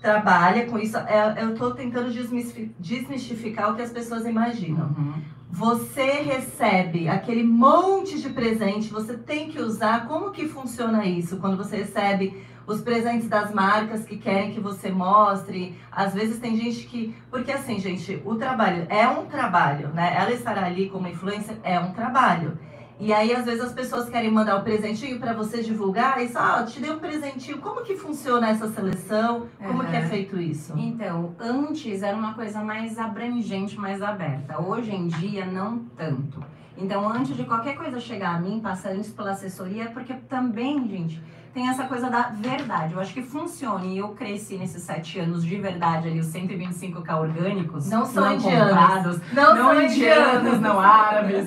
trabalha 0.00 0.66
com 0.66 0.78
isso? 0.78 0.96
É, 0.96 1.42
Eu 1.42 1.52
estou 1.52 1.74
tentando 1.74 2.10
desmistifi- 2.12 2.74
desmistificar 2.78 3.72
o 3.72 3.76
que 3.76 3.82
as 3.82 3.90
pessoas 3.90 4.24
imaginam. 4.26 4.94
Uhum. 4.96 5.14
Você 5.50 6.04
recebe 6.22 7.08
aquele 7.08 7.42
monte 7.42 8.20
de 8.20 8.28
presente, 8.28 8.90
você 8.90 9.14
tem 9.16 9.48
que 9.48 9.60
usar. 9.60 10.06
Como 10.06 10.30
que 10.30 10.46
funciona 10.46 11.04
isso? 11.06 11.38
Quando 11.38 11.56
você 11.56 11.78
recebe 11.78 12.46
os 12.66 12.82
presentes 12.82 13.28
das 13.28 13.50
marcas 13.52 14.04
que 14.04 14.18
querem 14.18 14.52
que 14.52 14.60
você 14.60 14.90
mostre. 14.90 15.74
Às 15.90 16.12
vezes 16.12 16.38
tem 16.38 16.54
gente 16.54 16.86
que. 16.86 17.14
Porque 17.30 17.50
assim, 17.50 17.78
gente, 17.80 18.20
o 18.26 18.34
trabalho 18.34 18.86
é 18.90 19.08
um 19.08 19.24
trabalho, 19.24 19.88
né? 19.88 20.14
Ela 20.14 20.32
estar 20.32 20.58
ali 20.58 20.90
como 20.90 21.08
influencer 21.08 21.56
é 21.62 21.80
um 21.80 21.92
trabalho. 21.92 22.58
E 23.00 23.12
aí, 23.12 23.32
às 23.32 23.44
vezes, 23.44 23.62
as 23.62 23.72
pessoas 23.72 24.08
querem 24.08 24.30
mandar 24.30 24.56
o 24.56 24.62
presentinho 24.62 25.20
para 25.20 25.32
você 25.32 25.62
divulgar 25.62 26.20
e 26.20 26.28
só, 26.28 26.38
ah, 26.40 26.64
te 26.64 26.80
dei 26.80 26.90
um 26.90 26.98
presentinho. 26.98 27.58
Como 27.58 27.82
que 27.82 27.96
funciona 27.96 28.48
essa 28.48 28.68
seleção? 28.68 29.46
Como 29.64 29.84
que 29.84 29.94
é 29.94 30.02
feito 30.02 30.36
isso? 30.38 30.74
Então, 30.76 31.34
antes 31.38 32.02
era 32.02 32.16
uma 32.16 32.34
coisa 32.34 32.60
mais 32.62 32.98
abrangente, 32.98 33.78
mais 33.78 34.02
aberta. 34.02 34.60
Hoje 34.60 34.92
em 34.92 35.06
dia, 35.06 35.46
não 35.46 35.78
tanto. 35.96 36.42
Então, 36.76 37.08
antes 37.08 37.36
de 37.36 37.44
qualquer 37.44 37.76
coisa 37.76 38.00
chegar 38.00 38.34
a 38.34 38.40
mim, 38.40 38.60
passa 38.60 38.90
antes 38.90 39.10
pela 39.10 39.30
assessoria, 39.30 39.90
porque 39.90 40.14
também, 40.28 40.88
gente, 40.88 41.22
tem 41.54 41.68
essa 41.68 41.84
coisa 41.84 42.10
da 42.10 42.30
verdade. 42.30 42.94
Eu 42.94 43.00
acho 43.00 43.14
que 43.14 43.22
funciona. 43.22 43.84
E 43.84 43.98
eu 43.98 44.08
cresci 44.10 44.56
nesses 44.56 44.82
sete 44.82 45.20
anos 45.20 45.44
de 45.44 45.56
verdade 45.56 46.08
ali, 46.08 46.18
os 46.18 46.26
125k 46.26 47.16
orgânicos. 47.16 47.88
Não 47.88 48.04
são 48.04 48.32
indianos. 48.32 48.68
comprados, 48.70 49.20
Não, 49.32 49.54
não 49.54 49.64
são 49.74 49.82
indianos, 49.82 50.60
não 50.60 50.80
árabes. 50.80 51.46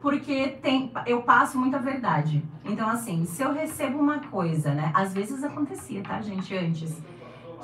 Porque 0.00 0.48
tem, 0.62 0.90
eu 1.06 1.22
passo 1.22 1.58
muita 1.58 1.78
verdade. 1.78 2.42
Então, 2.64 2.88
assim, 2.88 3.24
se 3.26 3.42
eu 3.42 3.52
recebo 3.52 3.98
uma 3.98 4.18
coisa, 4.18 4.72
né? 4.72 4.90
Às 4.94 5.12
vezes 5.12 5.44
acontecia, 5.44 6.02
tá, 6.02 6.20
gente, 6.22 6.56
antes. 6.56 6.96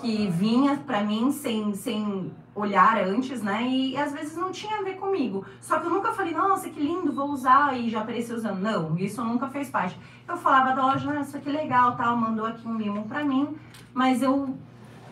Que 0.00 0.28
vinha 0.28 0.76
pra 0.76 1.02
mim 1.02 1.32
sem, 1.32 1.72
sem 1.74 2.30
olhar 2.54 2.98
antes, 2.98 3.42
né? 3.42 3.62
E 3.62 3.96
às 3.96 4.12
vezes 4.12 4.36
não 4.36 4.52
tinha 4.52 4.78
a 4.78 4.82
ver 4.82 4.96
comigo. 4.96 5.46
Só 5.60 5.78
que 5.78 5.86
eu 5.86 5.90
nunca 5.90 6.12
falei, 6.12 6.34
nossa, 6.34 6.68
que 6.68 6.78
lindo, 6.78 7.12
vou 7.12 7.30
usar 7.30 7.74
e 7.78 7.88
já 7.88 8.00
apareci 8.00 8.32
usando. 8.32 8.60
Não, 8.60 8.98
isso 8.98 9.24
nunca 9.24 9.48
fez 9.48 9.70
parte. 9.70 9.98
Eu 10.28 10.36
falava 10.36 10.74
da 10.74 10.86
loja, 10.86 11.10
nossa, 11.12 11.38
que 11.38 11.48
legal, 11.48 11.96
tal, 11.96 12.16
mandou 12.16 12.44
aqui 12.44 12.68
um 12.68 12.74
mimo 12.74 13.04
pra 13.06 13.24
mim. 13.24 13.56
Mas 13.94 14.20
eu, 14.20 14.54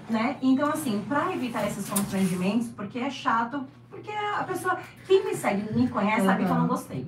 né? 0.09 0.37
Então, 0.43 0.69
assim, 0.69 1.03
pra 1.09 1.33
evitar 1.33 1.67
esses 1.67 1.89
constrangimentos, 1.89 2.69
porque 2.69 2.99
é 2.99 3.11
chato, 3.11 3.65
porque 3.91 4.11
a 4.11 4.43
pessoa, 4.45 4.79
quem 5.07 5.25
me 5.25 5.35
segue, 5.35 5.73
me 5.75 5.89
conhece, 5.89 6.27
sabe 6.27 6.45
que 6.45 6.51
eu 6.51 6.55
não 6.55 6.63
Uhum. 6.63 6.69
gostei. 6.69 7.07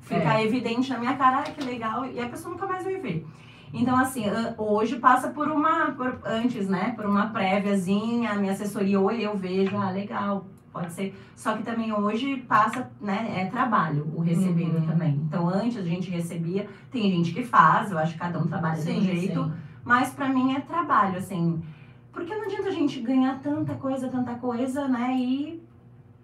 Fica 0.00 0.42
evidente 0.42 0.90
na 0.90 0.98
minha 0.98 1.16
cara, 1.16 1.38
ah, 1.40 1.42
que 1.50 1.64
legal, 1.64 2.04
e 2.04 2.20
a 2.20 2.28
pessoa 2.28 2.52
nunca 2.52 2.66
mais 2.66 2.84
vai 2.84 2.96
ver. 2.96 3.26
Então, 3.72 3.96
assim, 3.96 4.24
hoje 4.58 4.96
passa 4.96 5.28
por 5.30 5.48
uma, 5.48 5.92
por- 5.92 6.20
antes, 6.24 6.68
né, 6.68 6.92
por 6.94 7.06
uma 7.06 7.26
préviazinha, 7.28 8.30
a 8.32 8.34
minha 8.36 8.52
assessoria, 8.52 9.00
oi, 9.00 9.20
eu 9.22 9.36
vejo, 9.36 9.76
ah, 9.76 9.90
legal, 9.90 10.46
pode 10.72 10.92
ser. 10.92 11.18
Só 11.34 11.56
que 11.56 11.62
também 11.62 11.92
hoje 11.92 12.36
passa, 12.46 12.88
né, 13.00 13.32
é 13.40 13.46
trabalho 13.46 14.06
o 14.14 14.20
receber 14.20 14.64
Uhum. 14.76 14.86
também. 14.86 15.14
Então, 15.26 15.48
antes 15.48 15.78
a 15.78 15.82
gente 15.82 16.10
recebia, 16.10 16.68
tem 16.90 17.10
gente 17.10 17.32
que 17.32 17.42
faz, 17.42 17.90
eu 17.90 17.98
acho 17.98 18.12
que 18.12 18.18
cada 18.18 18.38
um 18.38 18.46
trabalha 18.46 18.80
de 18.80 18.90
um 18.92 19.00
jeito, 19.00 19.42
sim. 19.44 19.52
mas 19.84 20.10
pra 20.10 20.28
mim 20.28 20.54
é 20.54 20.60
trabalho, 20.60 21.16
assim. 21.18 21.60
Porque 22.14 22.32
não 22.32 22.44
adianta 22.44 22.68
a 22.68 22.72
gente 22.72 23.00
ganhar 23.00 23.40
tanta 23.40 23.74
coisa, 23.74 24.08
tanta 24.08 24.34
coisa, 24.36 24.86
né? 24.86 25.16
E, 25.18 25.60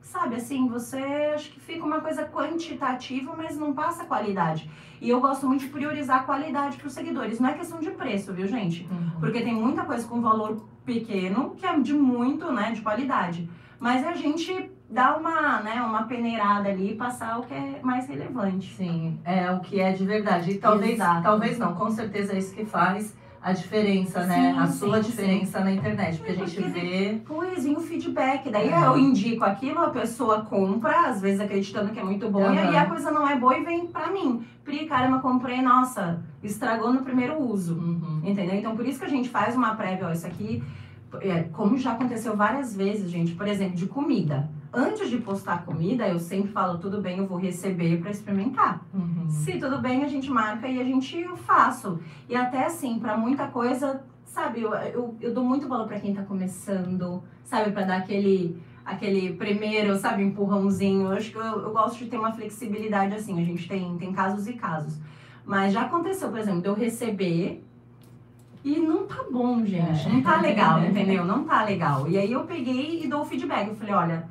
sabe, 0.01 0.37
assim, 0.37 0.69
você 0.69 1.03
acho 1.35 1.51
que 1.51 1.59
fica 1.61 1.85
uma 1.85 2.01
coisa 2.01 2.25
quantitativa, 2.25 3.35
mas 3.37 3.59
não 3.59 3.75
passa 3.75 4.05
qualidade. 4.05 4.71
E 5.01 5.11
eu 5.11 5.21
gosto 5.21 5.49
muito 5.49 5.63
de 5.63 5.69
priorizar 5.69 6.21
a 6.21 6.23
qualidade 6.23 6.77
para 6.77 6.87
os 6.87 6.93
seguidores. 6.93 7.41
Não 7.41 7.49
é 7.49 7.55
questão 7.55 7.81
de 7.81 7.91
preço, 7.91 8.33
viu, 8.33 8.47
gente? 8.47 8.87
Uhum. 8.89 9.11
Porque 9.19 9.41
tem 9.41 9.53
muita 9.53 9.85
coisa 9.85 10.07
com 10.07 10.21
valor 10.21 10.65
pequeno 10.85 11.57
que 11.57 11.67
é 11.67 11.77
de 11.79 11.93
muito, 11.93 12.53
né, 12.53 12.71
de 12.71 12.83
qualidade. 12.83 13.51
Mas 13.81 14.07
a 14.07 14.13
gente 14.13 14.71
dá 14.89 15.17
uma, 15.17 15.61
né, 15.61 15.83
uma 15.83 16.05
peneirada 16.05 16.69
ali 16.69 16.93
e 16.93 16.95
passar 16.95 17.39
o 17.39 17.43
que 17.43 17.55
é 17.55 17.81
mais 17.83 18.07
relevante. 18.07 18.75
Sim, 18.77 19.19
é 19.25 19.51
o 19.51 19.61
que 19.61 19.81
é 19.81 19.93
de 19.93 20.05
verdade. 20.05 20.53
E 20.53 20.59
talvez, 20.59 20.95
Exato. 20.95 21.23
talvez 21.23 21.59
não, 21.59 21.75
com 21.75 21.91
certeza 21.91 22.35
é 22.35 22.39
isso 22.39 22.55
que 22.55 22.65
faz 22.65 23.17
a 23.43 23.53
diferença, 23.53 24.27
né? 24.27 24.53
Sim, 24.53 24.59
a 24.59 24.67
sua 24.67 25.03
sim, 25.03 25.11
diferença 25.11 25.61
na 25.61 25.73
internet. 25.73 26.19
Porque 26.19 26.33
a 26.33 26.35
gente 26.35 26.57
porque 26.57 26.71
vê. 26.71 27.23
Pois, 27.27 27.65
vem 27.65 27.75
o 27.75 27.81
feedback. 27.81 28.51
Daí 28.51 28.71
eu 28.71 28.99
indico 28.99 29.45
aquilo, 29.45 29.79
a 29.81 29.91
pessoa 29.91 30.43
compra, 30.43 31.09
às 31.09 31.21
vezes 31.21 31.41
acreditando 31.41 31.91
que 31.91 31.99
é 31.99 32.05
muito 32.05 32.29
bom, 32.29 32.53
e 32.53 32.59
aí 32.59 32.77
a 32.77 32.87
coisa 32.87 33.11
não 33.11 33.27
é 33.27 33.37
boa 33.37 33.57
e 33.57 33.65
vem 33.65 33.87
pra 33.87 34.11
mim. 34.11 34.45
Pri, 34.63 34.87
caramba, 34.87 35.21
comprei, 35.21 35.63
nossa, 35.63 36.23
estragou 36.43 36.93
no 36.93 37.01
primeiro 37.01 37.41
uso. 37.41 37.75
Uhum. 37.75 38.21
Entendeu? 38.25 38.57
Então, 38.57 38.77
por 38.77 38.87
isso 38.87 38.99
que 38.99 39.07
a 39.07 39.09
gente 39.09 39.29
faz 39.29 39.57
uma 39.57 39.75
prévia, 39.75 40.09
ó, 40.09 40.13
isso 40.13 40.27
aqui, 40.27 40.63
é, 41.23 41.45
como 41.45 41.79
já 41.79 41.93
aconteceu 41.93 42.37
várias 42.37 42.77
vezes, 42.77 43.11
gente, 43.11 43.33
por 43.33 43.49
exemplo, 43.49 43.75
de 43.75 43.87
comida. 43.87 44.49
Antes 44.73 45.11
de 45.11 45.19
postar 45.19 45.65
comida, 45.65 46.09
eu 46.09 46.19
sempre 46.19 46.51
falo, 46.53 46.79
tudo 46.79 47.01
bem, 47.01 47.19
eu 47.19 47.27
vou 47.27 47.39
receber 47.39 48.01
para 48.01 48.11
experimentar. 48.11 48.85
Uhum. 48.95 49.29
Se 49.29 49.59
tudo 49.59 49.79
bem, 49.79 50.05
a 50.05 50.09
gente 50.09 50.31
marca 50.31 50.69
e 50.69 50.81
a 50.81 50.85
gente 50.85 51.19
eu 51.19 51.37
faço. 51.37 52.01
E 52.29 52.37
até 52.37 52.67
assim, 52.67 52.99
para 52.99 53.17
muita 53.17 53.47
coisa, 53.49 54.03
sabe, 54.25 54.63
eu, 54.63 54.73
eu, 54.75 55.17
eu 55.21 55.35
dou 55.35 55.45
muito 55.45 55.69
valor 55.69 55.87
para 55.87 56.01
quem 56.01 56.15
tá 56.15 56.23
começando, 56.23 57.23
sabe, 57.45 57.73
para 57.73 57.85
dar 57.85 57.97
aquele 57.99 58.61
aquele 58.85 59.35
primeiro, 59.35 59.97
sabe, 59.97 60.23
empurrãozinho. 60.23 61.03
Eu 61.03 61.13
acho 61.13 61.31
que 61.31 61.37
eu, 61.37 61.43
eu 61.43 61.73
gosto 61.73 61.99
de 61.99 62.07
ter 62.07 62.17
uma 62.17 62.33
flexibilidade 62.33 63.15
assim. 63.15 63.41
A 63.41 63.45
gente 63.45 63.69
tem, 63.69 63.97
tem 63.99 64.13
casos 64.13 64.49
e 64.49 64.55
casos. 64.55 64.99
Mas 65.45 65.73
já 65.73 65.83
aconteceu, 65.83 66.29
por 66.29 66.39
exemplo, 66.39 66.63
de 66.63 66.69
eu 66.69 66.75
receber 66.75 67.63
e 68.65 68.79
não 68.79 69.07
tá 69.07 69.25
bom, 69.31 69.65
gente. 69.65 70.09
Não 70.09 70.23
tá 70.23 70.41
legal, 70.41 70.83
entendeu? 70.85 71.25
Não 71.25 71.45
tá 71.45 71.65
legal. 71.65 72.09
E 72.09 72.19
aí 72.19 72.33
eu 72.33 72.45
peguei 72.45 73.05
e 73.05 73.09
dou 73.09 73.23
o 73.23 73.25
feedback. 73.25 73.69
Eu 73.69 73.77
falei, 73.77 73.95
olha, 73.95 74.29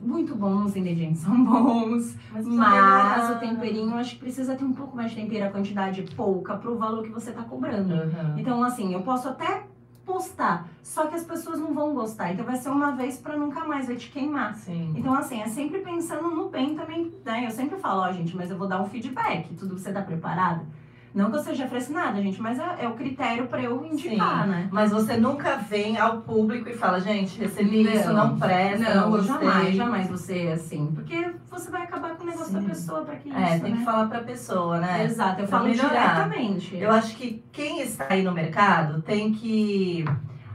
muito 0.00 0.34
bom, 0.34 0.64
os 0.64 0.74
ingredientes 0.74 1.22
são 1.22 1.36
bons, 1.44 2.16
Mas, 2.32 2.46
mas 2.46 3.36
o 3.36 3.38
temperinho 3.38 3.94
acho 3.94 4.14
que 4.14 4.20
precisa 4.20 4.56
ter 4.56 4.64
um 4.64 4.72
pouco 4.72 4.96
mais 4.96 5.10
de 5.10 5.16
tempero, 5.16 5.46
a 5.46 5.50
quantidade 5.50 6.02
pouca 6.16 6.56
pro 6.56 6.76
valor 6.76 7.02
que 7.02 7.10
você 7.10 7.32
tá 7.32 7.42
cobrando. 7.42 7.94
Uhum. 7.94 8.38
Então, 8.38 8.62
assim, 8.62 8.92
eu 8.94 9.02
posso 9.02 9.28
até 9.28 9.64
postar, 10.04 10.68
só 10.82 11.06
que 11.06 11.14
as 11.14 11.24
pessoas 11.24 11.60
não 11.60 11.72
vão 11.72 11.94
gostar. 11.94 12.32
Então 12.32 12.44
vai 12.44 12.56
ser 12.56 12.70
uma 12.70 12.92
vez 12.92 13.18
pra 13.18 13.36
nunca 13.36 13.64
mais, 13.64 13.86
vai 13.86 13.96
te 13.96 14.10
queimar. 14.10 14.54
Sim. 14.54 14.92
Então, 14.96 15.14
assim, 15.14 15.40
é 15.40 15.46
sempre 15.46 15.80
pensando 15.80 16.30
no 16.30 16.48
bem 16.48 16.74
também, 16.74 17.12
né? 17.24 17.46
Eu 17.46 17.50
sempre 17.50 17.78
falo, 17.78 18.02
ó, 18.02 18.12
gente, 18.12 18.36
mas 18.36 18.50
eu 18.50 18.58
vou 18.58 18.66
dar 18.66 18.82
um 18.82 18.86
feedback, 18.86 19.54
tudo 19.54 19.78
você 19.78 19.92
tá 19.92 20.02
preparado? 20.02 20.66
Não 21.12 21.28
que 21.30 21.36
eu 21.38 21.42
seja 21.42 21.68
nada, 21.90 22.22
gente, 22.22 22.40
mas 22.40 22.58
é, 22.58 22.84
é 22.84 22.88
o 22.88 22.94
critério 22.94 23.46
pra 23.48 23.60
eu 23.60 23.84
indicar, 23.84 24.46
né? 24.46 24.68
Mas 24.70 24.92
você 24.92 25.16
nunca 25.16 25.56
vem 25.56 25.98
ao 25.98 26.18
público 26.20 26.68
e 26.68 26.72
fala, 26.74 27.00
gente, 27.00 27.36
recebi 27.40 27.82
Não. 27.82 27.92
isso, 27.92 28.12
não 28.12 28.38
presta, 28.38 28.94
não, 28.94 29.00
Não, 29.02 29.10
gostei. 29.10 29.34
jamais, 29.48 29.74
jamais 29.74 30.08
você 30.08 30.50
assim, 30.54 30.92
porque 30.94 31.32
você 31.50 31.68
vai 31.68 31.82
acabar 31.82 32.14
com 32.14 32.22
o 32.22 32.26
negócio 32.26 32.52
Sim. 32.52 32.60
da 32.60 32.68
pessoa 32.68 33.02
pra 33.04 33.16
que 33.16 33.28
isso, 33.28 33.38
É, 33.38 33.58
tem 33.58 33.72
né? 33.72 33.78
que 33.78 33.84
falar 33.84 34.06
pra 34.08 34.20
pessoa, 34.20 34.78
né? 34.78 35.04
Exato, 35.04 35.40
eu 35.40 35.48
Pra 35.48 35.58
falo 35.58 35.68
melhorar. 35.70 35.88
diretamente. 36.28 36.76
Eu 36.76 36.90
acho 36.92 37.16
que 37.16 37.42
quem 37.50 37.80
está 37.80 38.06
aí 38.08 38.22
no 38.22 38.30
mercado 38.32 39.02
tem 39.02 39.32
que 39.32 40.04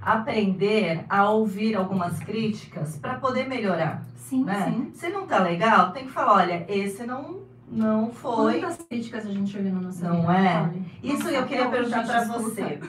aprender 0.02 1.04
a 1.10 1.30
ouvir 1.30 1.76
algumas 1.76 2.20
críticas 2.20 2.98
para 2.98 3.16
poder 3.16 3.48
melhorar, 3.50 4.04
Sim, 4.16 4.44
né? 4.46 4.66
sim. 4.66 4.92
Se 4.94 5.10
não 5.10 5.26
tá 5.26 5.40
legal, 5.40 5.92
tem 5.92 6.06
que 6.06 6.12
falar, 6.12 6.34
olha, 6.44 6.66
esse 6.70 7.04
não 7.06 7.40
não 7.76 8.12
foi. 8.12 8.60
Quantas 8.62 8.78
críticas 8.88 9.26
a 9.26 9.32
gente 9.32 9.56
ouviu 9.58 9.74
na 9.74 9.82
nossa 9.82 10.08
Não 10.08 10.22
vida, 10.22 10.34
é? 10.38 10.54
Paulo? 10.54 10.74
Isso 11.04 11.18
Nossa, 11.24 11.32
eu 11.32 11.46
queria 11.46 11.68
hoje 11.70 11.72
perguntar 11.72 12.04
para 12.06 12.24
você. 12.26 12.80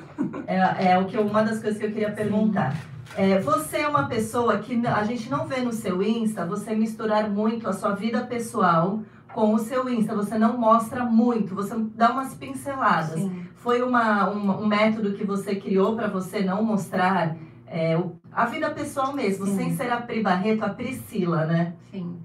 É, 0.46 0.92
é 0.92 0.98
o 0.98 1.04
que 1.06 1.18
uma 1.18 1.42
das 1.42 1.60
coisas 1.60 1.78
que 1.78 1.86
eu 1.86 1.92
queria 1.92 2.12
perguntar. 2.12 2.74
É, 3.16 3.38
você 3.40 3.78
é 3.78 3.88
uma 3.88 4.06
pessoa 4.08 4.58
que 4.58 4.86
a 4.86 5.04
gente 5.04 5.30
não 5.30 5.46
vê 5.46 5.60
no 5.60 5.72
seu 5.72 6.02
Insta 6.02 6.44
você 6.46 6.74
misturar 6.74 7.28
muito 7.30 7.68
a 7.68 7.72
sua 7.72 7.94
vida 7.94 8.20
pessoal 8.24 9.00
com 9.34 9.54
o 9.54 9.58
seu 9.58 9.88
Insta. 9.88 10.14
Você 10.14 10.38
não 10.38 10.56
mostra 10.58 11.04
muito, 11.04 11.54
você 11.54 11.74
dá 11.94 12.10
umas 12.10 12.34
pinceladas. 12.34 13.20
Sim. 13.20 13.44
Foi 13.56 13.82
uma, 13.82 14.28
uma- 14.30 14.56
um 14.58 14.66
método 14.66 15.12
que 15.14 15.24
você 15.24 15.56
criou 15.56 15.96
para 15.96 16.08
você 16.08 16.40
não 16.40 16.62
mostrar 16.62 17.36
é, 17.66 18.00
a 18.32 18.44
vida 18.46 18.70
pessoal 18.70 19.12
mesmo, 19.12 19.44
Sim. 19.46 19.56
sem 19.56 19.76
ser 19.76 19.90
a 19.90 20.00
Pri 20.00 20.22
Barreto, 20.22 20.62
a 20.64 20.68
Priscila, 20.68 21.46
né? 21.46 21.72
Sim. 21.90 22.16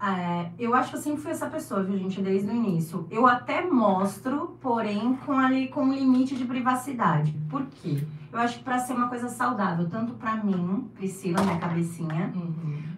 É, 0.00 0.50
eu 0.58 0.74
acho 0.74 0.90
que 0.90 0.96
eu 0.96 1.00
sempre 1.00 1.22
fui 1.22 1.30
essa 1.30 1.46
pessoa, 1.46 1.82
viu, 1.82 1.96
gente, 1.96 2.20
desde 2.20 2.48
o 2.48 2.54
início. 2.54 3.06
Eu 3.10 3.26
até 3.26 3.62
mostro, 3.62 4.58
porém, 4.60 5.16
com 5.24 5.32
ali 5.32 5.68
com 5.68 5.84
um 5.84 5.92
limite 5.92 6.36
de 6.36 6.44
privacidade. 6.44 7.32
Por 7.48 7.64
quê? 7.66 8.04
Eu 8.32 8.38
acho 8.38 8.58
que 8.58 8.64
pra 8.64 8.78
ser 8.78 8.92
uma 8.92 9.08
coisa 9.08 9.28
saudável, 9.28 9.88
tanto 9.88 10.12
pra 10.14 10.36
mim, 10.36 10.90
Priscila, 10.94 11.42
minha 11.42 11.58
cabecinha, 11.58 12.30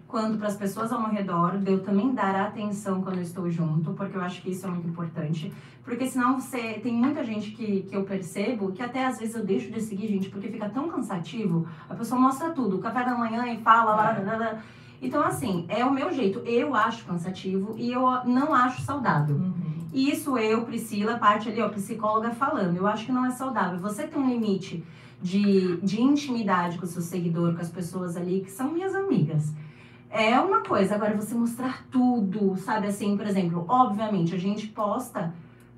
quanto 0.05 0.37
para 0.37 0.47
as 0.47 0.57
pessoas 0.57 0.91
ao 0.91 0.99
meu 0.99 1.11
redor, 1.11 1.57
de 1.57 1.71
eu 1.71 1.81
também 1.81 2.13
dar 2.13 2.35
atenção 2.35 3.01
quando 3.01 3.17
eu 3.17 3.23
estou 3.23 3.49
junto, 3.49 3.93
porque 3.93 4.17
eu 4.17 4.21
acho 4.21 4.41
que 4.41 4.51
isso 4.51 4.67
é 4.67 4.69
muito 4.69 4.89
importante. 4.89 5.53
Porque 5.85 6.05
senão 6.07 6.39
você. 6.39 6.73
Tem 6.83 6.93
muita 6.93 7.23
gente 7.23 7.51
que, 7.51 7.83
que 7.83 7.95
eu 7.95 8.03
percebo 8.03 8.73
que 8.73 8.83
até 8.83 9.05
às 9.05 9.17
vezes 9.17 9.35
eu 9.35 9.45
deixo 9.45 9.71
de 9.71 9.79
seguir, 9.79 10.07
gente, 10.07 10.29
porque 10.29 10.49
fica 10.49 10.67
tão 10.67 10.89
cansativo. 10.89 11.65
A 11.89 11.95
pessoa 11.95 12.19
mostra 12.19 12.49
tudo, 12.49 12.75
o 12.75 12.79
café 12.79 13.05
da 13.05 13.15
manhã 13.15 13.47
e 13.47 13.57
fala 13.61 13.95
lá. 13.95 14.17
É. 14.17 14.23
lá, 14.23 14.31
lá, 14.33 14.37
lá. 14.37 14.59
Então, 15.01 15.23
assim, 15.23 15.65
é 15.69 15.83
o 15.85 15.91
meu 15.93 16.11
jeito. 16.11 16.39
Eu 16.39 16.75
acho 16.75 17.05
cansativo 17.05 17.75
e 17.77 17.91
eu 17.91 18.01
não 18.25 18.53
acho 18.53 18.81
saudável. 18.81 19.35
Uhum. 19.37 19.53
Isso 19.93 20.37
eu, 20.37 20.63
Priscila, 20.65 21.17
parte 21.17 21.49
ali, 21.49 21.61
ó, 21.61 21.69
psicóloga 21.69 22.31
falando. 22.31 22.75
Eu 22.77 22.85
acho 22.85 23.05
que 23.05 23.11
não 23.11 23.25
é 23.25 23.31
saudável. 23.31 23.79
Você 23.79 24.03
tem 24.07 24.21
um 24.21 24.29
limite 24.29 24.83
de, 25.21 25.77
de 25.77 26.01
intimidade 26.01 26.77
com 26.77 26.85
o 26.85 26.87
seu 26.87 27.01
seguidor, 27.01 27.55
com 27.55 27.61
as 27.61 27.69
pessoas 27.69 28.15
ali 28.17 28.41
que 28.41 28.51
são 28.51 28.71
minhas 28.71 28.93
amigas. 28.93 29.53
É 30.11 30.39
uma 30.39 30.61
coisa, 30.61 30.95
agora 30.95 31.15
você 31.15 31.35
mostrar 31.35 31.85
tudo, 31.91 32.55
sabe 32.57 32.87
assim, 32.87 33.15
por 33.15 33.27
exemplo, 33.27 33.63
obviamente 33.67 34.33
a 34.33 34.39
gente 34.39 34.65
posta, 34.67 35.31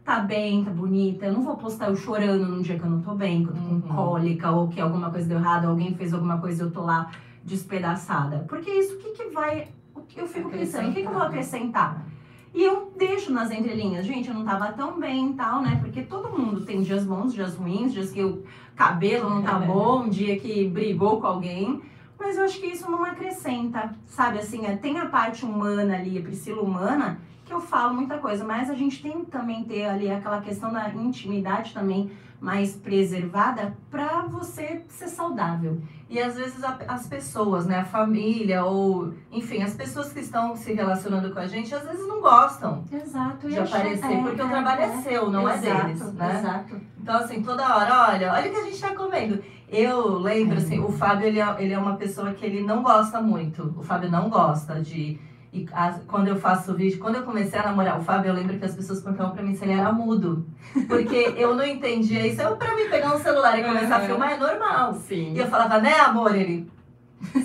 tá 0.06 0.20
bem, 0.22 0.64
tá 0.64 0.72
bonita, 0.72 1.26
eu 1.26 1.34
não 1.34 1.42
vou 1.42 1.58
postar 1.58 1.90
eu 1.90 1.98
chorando 1.98 2.46
num 2.48 2.62
dia 2.62 2.80
que 2.80 2.84
eu 2.86 2.90
não 2.90 3.02
tô 3.02 3.14
bem, 3.14 3.44
que 3.44 3.50
eu 3.50 3.56
tô 3.56 3.60
Uhum. 3.62 3.82
com 3.82 3.94
cólica, 3.94 4.50
ou 4.52 4.70
que 4.70 4.80
alguma 4.80 5.10
coisa 5.10 5.28
deu 5.28 5.38
errado, 5.38 5.66
alguém 5.66 5.94
fez 5.96 6.14
alguma 6.14 6.38
coisa 6.38 6.64
e 6.64 6.66
eu 6.66 6.72
tô 6.72 6.82
lá 6.82 7.12
despedaçada. 7.44 8.46
Porque 8.48 8.70
isso, 8.70 8.96
o 8.96 8.98
que 8.98 9.12
que 9.12 9.30
vai, 9.30 9.70
o 9.96 10.02
que 10.02 10.20
eu 10.20 10.28
fico 10.28 10.50
pensando, 10.50 10.90
o 10.90 10.94
que 10.94 11.02
que 11.02 11.08
eu 11.08 11.14
vou 11.14 11.24
acrescentar? 11.24 12.06
E 12.54 12.64
eu 12.64 12.92
deixo 12.98 13.32
nas 13.32 13.50
entrelinhas, 13.50 14.06
gente, 14.06 14.28
eu 14.28 14.34
não 14.34 14.44
tava 14.44 14.74
tão 14.74 15.00
bem 15.00 15.32
e 15.32 15.34
tal, 15.34 15.62
né? 15.62 15.80
Porque 15.82 16.02
todo 16.02 16.38
mundo 16.38 16.66
tem 16.66 16.82
dias 16.82 17.06
bons, 17.06 17.34
dias 17.34 17.56
ruins, 17.56 17.94
dias 17.94 18.12
que 18.12 18.22
o 18.22 18.44
cabelo 18.76 19.30
não 19.30 19.42
tá 19.42 19.58
bom, 19.58 20.04
um 20.04 20.10
dia 20.10 20.38
que 20.38 20.68
brigou 20.68 21.22
com 21.22 21.28
alguém. 21.28 21.82
Mas 22.20 22.38
eu 22.38 22.44
acho 22.44 22.60
que 22.60 22.68
isso 22.68 22.92
não 22.92 23.06
acrescenta, 23.06 23.96
sabe? 24.06 24.40
Assim, 24.40 24.66
é, 24.66 24.76
tem 24.76 25.00
a 25.00 25.06
parte 25.06 25.46
humana 25.46 25.96
ali, 25.96 26.20
a 26.20 26.22
Priscila 26.22 26.62
humana, 26.62 27.20
que 27.46 27.54
eu 27.54 27.62
falo 27.62 27.94
muita 27.94 28.18
coisa, 28.18 28.44
mas 28.44 28.70
a 28.70 28.76
gente 28.76 29.02
tem 29.02 29.24
que 29.24 29.32
também 29.32 29.64
ter 29.64 29.86
ali 29.86 30.12
aquela 30.12 30.42
questão 30.42 30.72
da 30.72 30.90
intimidade 30.90 31.74
também 31.74 32.12
mais 32.42 32.76
preservada 32.76 33.78
pra 33.92 34.24
você 34.24 34.82
ser 34.90 35.08
saudável. 35.08 35.80
E 36.10 36.20
às 36.20 36.36
vezes 36.36 36.62
a- 36.64 36.80
as 36.88 37.06
pessoas, 37.06 37.68
né, 37.68 37.78
a 37.78 37.86
família 37.86 38.66
ou, 38.66 39.14
enfim, 39.32 39.62
as 39.62 39.76
pessoas 39.76 40.12
que 40.12 40.20
estão 40.20 40.56
se 40.56 40.74
relacionando 40.74 41.32
com 41.32 41.40
a 41.40 41.46
gente, 41.46 41.74
às 41.74 41.84
vezes 41.84 42.06
não 42.08 42.20
gostam 42.20 42.84
Exato. 42.92 43.48
de 43.48 43.60
aparecer, 43.60 44.12
é, 44.12 44.22
porque 44.24 44.42
o 44.42 44.46
é, 44.46 44.50
trabalho 44.50 44.82
é, 44.82 44.86
é. 44.86 45.02
seu, 45.02 45.30
não 45.30 45.48
exato, 45.48 45.68
é 45.68 45.84
deles, 45.84 46.14
né? 46.14 46.40
Exato. 46.40 46.82
Então, 47.00 47.16
assim, 47.16 47.44
toda 47.44 47.76
hora, 47.78 48.12
olha, 48.12 48.34
olha 48.34 48.50
o 48.50 48.54
que 48.54 48.60
a 48.60 48.64
gente 48.64 48.82
tá 48.82 48.96
comendo. 48.96 49.42
Eu 49.70 50.18
lembro, 50.18 50.58
assim, 50.58 50.80
o 50.80 50.92
Fábio, 50.92 51.28
ele 51.28 51.40
é, 51.40 51.56
ele 51.60 51.74
é 51.74 51.78
uma 51.78 51.96
pessoa 51.96 52.34
que 52.34 52.46
ele 52.46 52.62
não 52.64 52.82
gosta 52.82 53.22
muito. 53.22 53.74
O 53.78 53.84
Fábio 53.84 54.10
não 54.12 54.30
gosta 54.30 54.82
de... 54.82 55.18
E 55.54 55.68
as- 55.74 56.02
quando 56.08 56.30
eu 56.30 56.38
faço 56.38 56.74
vídeo, 56.74 56.98
quando 57.00 57.16
eu 57.18 57.24
comecei 57.24 57.60
a 57.60 57.64
namorar 57.64 58.00
o 58.00 58.04
Fábio, 58.04 58.30
eu 58.30 58.34
lembro 58.36 58.58
que 58.58 58.64
as 58.64 58.74
pessoas 58.74 59.02
perguntavam 59.02 59.34
pra 59.34 59.44
mim 59.44 59.54
se 59.54 59.64
ele 59.66 59.74
era 59.74 59.92
mudo. 59.92 60.46
Porque 60.88 61.34
eu 61.36 61.54
não 61.56 61.66
entendia 61.66 62.26
isso. 62.26 62.42
Eu, 62.42 62.56
pra 62.56 62.74
mim, 62.76 62.88
pegar 62.90 63.14
um 63.14 63.20
celular 63.20 63.60
e 63.60 63.64
começar 63.64 63.98
a 63.98 64.00
Uhum. 64.00 64.06
filmar 64.06 64.32
é 64.32 64.38
normal. 64.38 64.94
Sim. 64.94 65.34
E 65.34 65.40
eu 65.40 65.48
falava, 65.48 65.80
né, 65.80 65.94
amor? 66.00 66.34
Ele, 66.34 66.72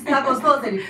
tá 0.04 0.20
gostoso? 0.20 0.64
Ele, 0.64 0.86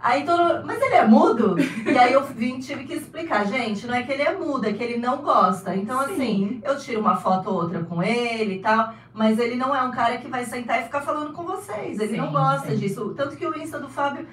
aí 0.00 0.24
todo, 0.24 0.64
mas 0.64 0.80
ele 0.80 0.94
é 0.94 1.06
mudo? 1.06 1.56
E 1.58 1.98
aí 1.98 2.14
eu 2.14 2.24
vim, 2.24 2.58
tive 2.60 2.84
que 2.84 2.94
explicar, 2.94 3.44
gente, 3.46 3.86
não 3.86 3.94
é 3.94 4.02
que 4.02 4.10
ele 4.12 4.22
é 4.22 4.34
mudo, 4.34 4.64
é 4.66 4.72
que 4.72 4.82
ele 4.82 4.96
não 4.98 5.18
gosta. 5.18 5.76
Então, 5.76 6.00
assim, 6.00 6.62
eu 6.64 6.78
tiro 6.78 7.00
uma 7.02 7.16
foto 7.16 7.50
ou 7.50 7.56
outra 7.56 7.80
com 7.84 8.02
ele 8.02 8.54
e 8.54 8.60
tal, 8.60 8.94
mas 9.12 9.38
ele 9.38 9.54
não 9.56 9.76
é 9.76 9.82
um 9.82 9.90
cara 9.90 10.16
que 10.16 10.28
vai 10.28 10.46
sentar 10.46 10.80
e 10.80 10.84
ficar 10.84 11.02
falando 11.02 11.34
com 11.34 11.42
vocês. 11.44 12.00
Ele 12.00 12.16
não 12.16 12.28
Sim, 12.28 12.32
gosta 12.32 12.68
sim. 12.70 12.76
disso. 12.76 13.12
Tanto 13.14 13.36
que 13.36 13.46
o 13.46 13.54
Insta 13.58 13.78
do 13.78 13.88
Fábio, 13.90 14.26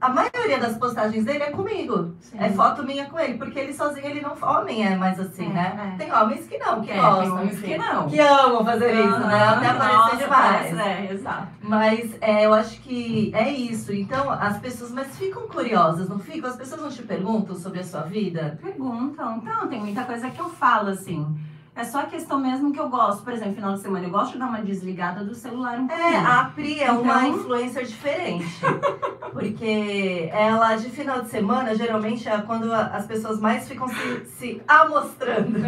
a 0.00 0.08
maioria 0.08 0.58
das 0.58 0.76
postagens 0.78 1.24
dele 1.24 1.42
é 1.44 1.50
comigo. 1.50 2.14
Sim. 2.20 2.38
É 2.40 2.48
foto 2.50 2.82
minha 2.82 3.06
com 3.06 3.18
ele, 3.18 3.34
porque 3.38 3.58
ele 3.58 3.72
sozinho, 3.72 4.06
ele 4.06 4.20
não... 4.20 4.34
Homem 4.40 4.86
é 4.86 4.96
mais 4.96 5.18
assim, 5.20 5.46
É, 5.46 5.52
né? 5.52 5.92
é. 5.94 5.98
Tem 5.98 6.12
homens 6.12 6.46
que 6.46 6.56
não, 6.58 6.80
que 6.80 6.90
É, 6.90 6.96
gostam. 6.96 7.20
tem 7.22 7.30
homens 7.30 7.60
que 7.60 7.78
não. 7.78 8.08
Que 8.08 8.18
amam 8.20 8.64
fazer 8.64 8.94
isso, 8.94 9.20
né? 9.20 9.44
Até 9.44 9.66
aparecer 9.68 9.96
Nossa, 9.96 10.16
demais. 10.16 10.30
parece, 10.74 10.80
É, 10.80 11.12
exato. 11.12 11.48
Mas 11.62 12.10
é, 12.20 12.46
eu 12.46 12.54
acho 12.54 12.80
que 12.80 13.30
é 13.34 13.48
isso. 13.50 13.92
Então, 13.92 14.30
as 14.30 14.58
pessoas, 14.58 14.90
mas 14.90 15.16
ficam 15.18 15.46
curiosas, 15.48 16.08
não 16.08 16.18
ficam? 16.18 16.48
As 16.50 16.56
pessoas 16.56 16.80
não 16.80 16.88
te 16.88 17.02
perguntam 17.02 17.54
sobre 17.54 17.80
a 17.80 17.84
sua 17.84 18.02
vida? 18.02 18.58
Perguntam. 18.62 19.36
Então, 19.36 19.68
tem 19.68 19.80
muita 19.80 20.04
coisa 20.04 20.30
que 20.30 20.40
eu 20.40 20.48
falo, 20.48 20.88
assim. 20.90 21.26
É 21.74 21.84
só 21.84 22.00
a 22.00 22.06
questão 22.06 22.38
mesmo 22.38 22.72
que 22.72 22.80
eu 22.80 22.88
gosto. 22.88 23.22
Por 23.22 23.32
exemplo, 23.32 23.54
final 23.54 23.72
de 23.74 23.80
semana, 23.80 24.04
eu 24.06 24.10
gosto 24.10 24.32
de 24.32 24.38
dar 24.38 24.46
uma 24.48 24.60
desligada 24.60 25.24
do 25.24 25.34
celular 25.34 25.78
um 25.78 25.86
pouquinho. 25.86 26.08
É, 26.08 26.16
a 26.18 26.44
Pri 26.54 26.80
é 26.82 26.90
uma 26.92 27.26
Então- 27.28 27.38
influencer 27.40 27.84
diferente. 27.86 28.60
Porque 29.32 30.28
ela, 30.32 30.74
de 30.76 30.90
final 30.90 31.22
de 31.22 31.28
semana, 31.28 31.74
geralmente 31.74 32.28
é 32.28 32.36
quando 32.42 32.72
as 32.72 33.06
pessoas 33.06 33.40
mais 33.40 33.68
ficam 33.68 33.88
se, 33.88 34.24
se 34.26 34.62
amostrando. 34.66 35.58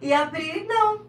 E 0.00 0.12
a 0.12 0.26
Pri, 0.26 0.66
não. 0.68 1.00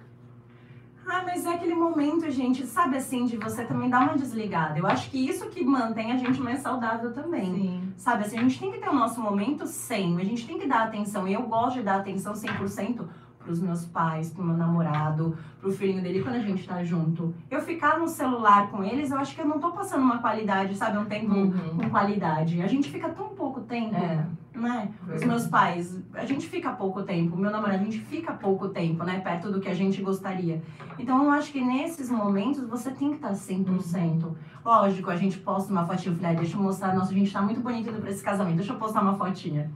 Ah, 1.05 1.21
mas 1.25 1.45
é 1.45 1.53
aquele 1.53 1.75
momento, 1.75 2.31
gente, 2.31 2.65
sabe 2.65 2.95
assim, 2.95 3.25
de 3.25 3.35
você 3.35 3.65
também 3.65 3.89
dar 3.89 4.03
uma 4.03 4.15
desligada. 4.17 4.79
Eu 4.79 4.87
acho 4.87 5.09
que 5.11 5.17
isso 5.29 5.47
que 5.49 5.61
mantém 5.61 6.13
a 6.13 6.17
gente 6.17 6.39
mais 6.39 6.61
saudável 6.61 7.11
também. 7.13 7.53
Sim. 7.53 7.93
Sabe 7.97 8.23
assim, 8.23 8.37
a 8.39 8.41
gente 8.41 8.57
tem 8.57 8.71
que 8.71 8.79
ter 8.79 8.87
o 8.87 8.93
nosso 8.93 9.19
momento 9.19 9.67
sem, 9.67 10.17
a 10.17 10.23
gente 10.23 10.47
tem 10.47 10.57
que 10.57 10.65
dar 10.65 10.83
atenção. 10.83 11.27
E 11.27 11.33
eu 11.33 11.41
gosto 11.43 11.75
de 11.75 11.83
dar 11.83 11.97
atenção 11.97 12.31
100% 12.33 13.03
pros 13.43 13.59
meus 13.59 13.85
pais, 13.85 14.31
pro 14.31 14.43
meu 14.43 14.55
namorado, 14.57 15.37
pro 15.59 15.71
filhinho 15.71 16.01
dele 16.01 16.21
quando 16.23 16.35
a 16.35 16.39
gente 16.39 16.65
tá 16.67 16.83
junto. 16.83 17.33
Eu 17.51 17.61
ficar 17.61 17.99
no 17.99 18.07
celular 18.07 18.69
com 18.69 18.83
eles, 18.83 19.11
eu 19.11 19.17
acho 19.17 19.35
que 19.35 19.41
eu 19.41 19.45
não 19.47 19.59
tô 19.59 19.71
passando 19.71 20.01
uma 20.03 20.17
qualidade, 20.19 20.75
sabe? 20.75 20.97
Um 20.97 21.05
tempo 21.05 21.33
Uhum. 21.33 21.77
com 21.77 21.89
qualidade. 21.89 22.61
A 22.61 22.67
gente 22.67 22.89
fica 22.89 23.09
tão 23.09 23.29
pouco 23.29 23.61
tempo, 23.61 23.95
É. 23.95 24.25
né? 24.55 24.89
Os 25.13 25.23
meus 25.23 25.47
pais, 25.47 25.99
a 26.13 26.25
gente 26.25 26.47
fica 26.47 26.71
pouco 26.71 27.03
tempo. 27.03 27.35
Meu 27.37 27.51
namorado, 27.51 27.81
a 27.81 27.83
gente 27.83 27.99
fica 27.99 28.31
pouco 28.33 28.69
tempo, 28.69 29.03
né? 29.03 29.19
Perto 29.19 29.51
do 29.51 29.59
que 29.59 29.69
a 29.69 29.73
gente 29.75 30.01
gostaria. 30.01 30.61
Então, 30.97 31.23
eu 31.23 31.31
acho 31.31 31.51
que 31.51 31.61
nesses 31.61 32.09
momentos 32.09 32.65
você 32.67 32.91
tem 32.91 33.09
que 33.09 33.15
estar 33.15 33.33
100%. 33.33 34.35
Lógico, 34.65 35.09
a 35.09 35.15
gente 35.17 35.37
posta 35.39 35.71
uma 35.71 35.85
fotinha, 35.85 36.13
eu 36.13 36.15
falei, 36.15 36.31
"Ai, 36.31 36.37
deixa 36.37 36.55
eu 36.55 36.61
mostrar, 36.61 36.95
nossa, 36.95 37.11
a 37.11 37.13
gente 37.13 37.31
tá 37.33 37.41
muito 37.41 37.59
bonito 37.59 37.89
indo 37.89 37.99
pra 37.99 38.09
esse 38.09 38.23
casamento, 38.23 38.57
deixa 38.57 38.71
eu 38.73 38.77
postar 38.77 39.01
uma 39.01 39.15
fotinha. 39.15 39.69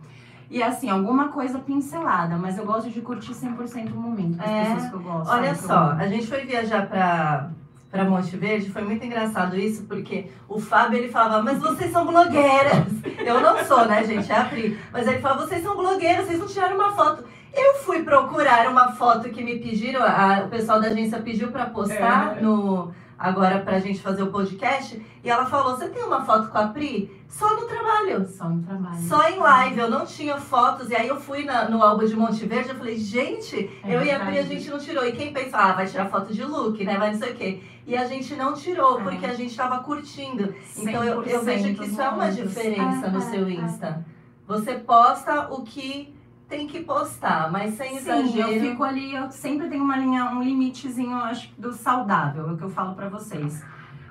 E 0.50 0.64
assim, 0.64 0.90
alguma 0.90 1.28
coisa 1.30 1.60
pincelada, 1.60 2.38
mas 2.38 2.58
eu 2.58 2.66
gosto 2.66 2.90
de 2.90 3.02
curtir 3.02 3.34
100% 3.34 3.92
o 3.94 3.98
momento 3.98 4.38
com 4.38 4.44
as 4.44 4.50
É. 4.50 4.64
pessoas 4.64 4.90
que 4.90 4.94
eu 4.96 5.00
gosto. 5.02 5.30
Olha 5.32 5.48
eu 5.50 5.56
só, 5.56 5.92
a 5.92 6.08
gente 6.08 6.26
foi 6.28 6.46
viajar 6.46 6.88
pra, 6.88 7.50
pra 7.92 8.06
Monte 8.06 8.38
Verde, 8.38 8.70
foi 8.72 8.82
muito 8.84 9.06
engraçado 9.06 9.58
isso, 9.58 9.84
porque 9.84 10.32
o 10.48 10.60
Fábio 10.60 11.00
ele 11.00 11.10
falava, 11.10 11.44
mas 11.44 11.60
vocês 11.60 11.92
são 11.92 12.06
blogueiras. 12.06 12.88
Eu 13.28 13.42
não 13.42 13.58
sou, 13.66 13.86
né, 13.86 14.06
gente? 14.06 14.32
É 14.32 14.38
a 14.38 14.46
Pri. 14.46 14.80
Mas 14.94 15.06
ele 15.06 15.20
falava, 15.20 15.46
vocês 15.46 15.62
são 15.62 15.76
blogueiras, 15.76 16.26
vocês 16.28 16.40
não 16.40 16.48
tiraram 16.48 16.76
uma 16.76 16.92
foto. 16.94 17.26
Eu 17.54 17.74
fui 17.80 18.04
procurar 18.04 18.70
uma 18.70 18.92
foto 18.94 19.30
que 19.30 19.44
me 19.44 19.60
pediram, 19.60 20.02
a- 20.02 20.44
o 20.46 20.48
pessoal 20.50 20.80
da 20.80 20.88
agência 20.88 21.20
pediu 21.20 21.52
pra 21.52 21.66
postar 21.66 22.38
É. 22.38 22.42
no. 22.42 22.94
Agora 23.20 23.60
pra 23.60 23.80
gente 23.80 24.00
fazer 24.02 24.22
o 24.24 24.28
podcast. 24.32 25.02
E 25.24 25.30
ela 25.30 25.46
falou: 25.46 25.76
Você 25.76 25.90
tem 25.90 26.04
uma 26.04 26.24
foto 26.24 26.50
com 26.50 26.58
a 26.58 26.68
Pri? 26.68 27.12
Só 27.28 27.50
no 27.56 27.66
trabalho. 27.68 28.28
Só 28.28 28.48
no 28.48 28.62
trabalho. 28.64 29.02
Só 29.08 29.28
em 29.30 29.38
live, 29.40 29.80
eu 29.80 29.90
não 29.90 30.06
tinha 30.06 30.38
fotos. 30.38 30.90
E 30.92 30.96
aí 30.96 31.08
eu 31.08 31.20
fui 31.20 31.44
na- 31.44 31.68
no 31.68 31.82
álbum 31.84 32.06
de 32.06 32.16
Monte 32.16 32.46
Verde, 32.46 32.70
eu 32.70 32.76
falei, 32.76 32.98
gente, 32.98 33.70
É 33.84 33.96
eu 33.96 34.04
e 34.04 34.12
a 34.12 34.20
Pri 34.20 34.28
a 34.30 34.32
verdade. 34.42 34.50
gente 34.50 34.70
não 34.70 34.78
tirou. 34.78 35.06
E 35.06 35.12
quem 35.14 35.34
pensa, 35.34 35.58
ah, 35.58 35.74
vai 35.74 35.88
tirar 35.88 36.06
foto 36.10 36.34
de 36.34 36.44
look, 36.44 36.84
né? 36.86 36.98
Vai 36.98 37.12
não 37.12 37.20
sei 37.20 37.32
o 37.34 37.36
quê. 37.36 37.62
E 37.88 37.98
a 37.98 38.06
gente 38.06 38.36
não 38.36 38.54
tirou, 38.54 39.00
É. 39.00 39.04
porque 39.04 39.26
a 39.26 39.34
gente 39.34 39.56
tava 39.56 39.80
curtindo. 39.80 40.54
Então 40.78 41.04
eu, 41.04 41.24
eu 41.24 41.42
vejo 41.44 41.74
que 41.74 41.86
isso 41.86 42.00
é 42.02 42.10
uma 42.10 42.26
100% 42.32 42.48
diferença 42.48 43.08
É, 43.08 43.10
no 43.10 43.18
é, 43.18 43.22
seu 43.22 43.48
é. 43.48 43.52
Insta. 43.52 44.06
Você 44.48 44.74
posta 44.76 45.50
o 45.54 45.64
que 45.64 46.14
tem 46.48 46.66
que 46.68 46.82
postar, 46.82 47.52
mas 47.52 47.76
sem 47.76 47.92
Sim, 47.92 47.98
exagero. 47.98 48.52
eu 48.52 48.62
fico 48.62 48.84
ali, 48.84 49.14
eu 49.14 49.30
sempre 49.32 49.68
tenho 49.68 49.84
uma 49.84 49.98
linha, 49.98 50.26
um 50.26 50.42
limitezinho, 50.42 51.16
acho, 51.16 51.52
do 51.58 51.74
saudável, 51.74 52.50
é 52.50 52.54
o 52.54 52.58
que 52.58 52.64
eu 52.64 52.70
falo 52.70 52.96
pra 52.96 53.10
vocês. 53.10 53.64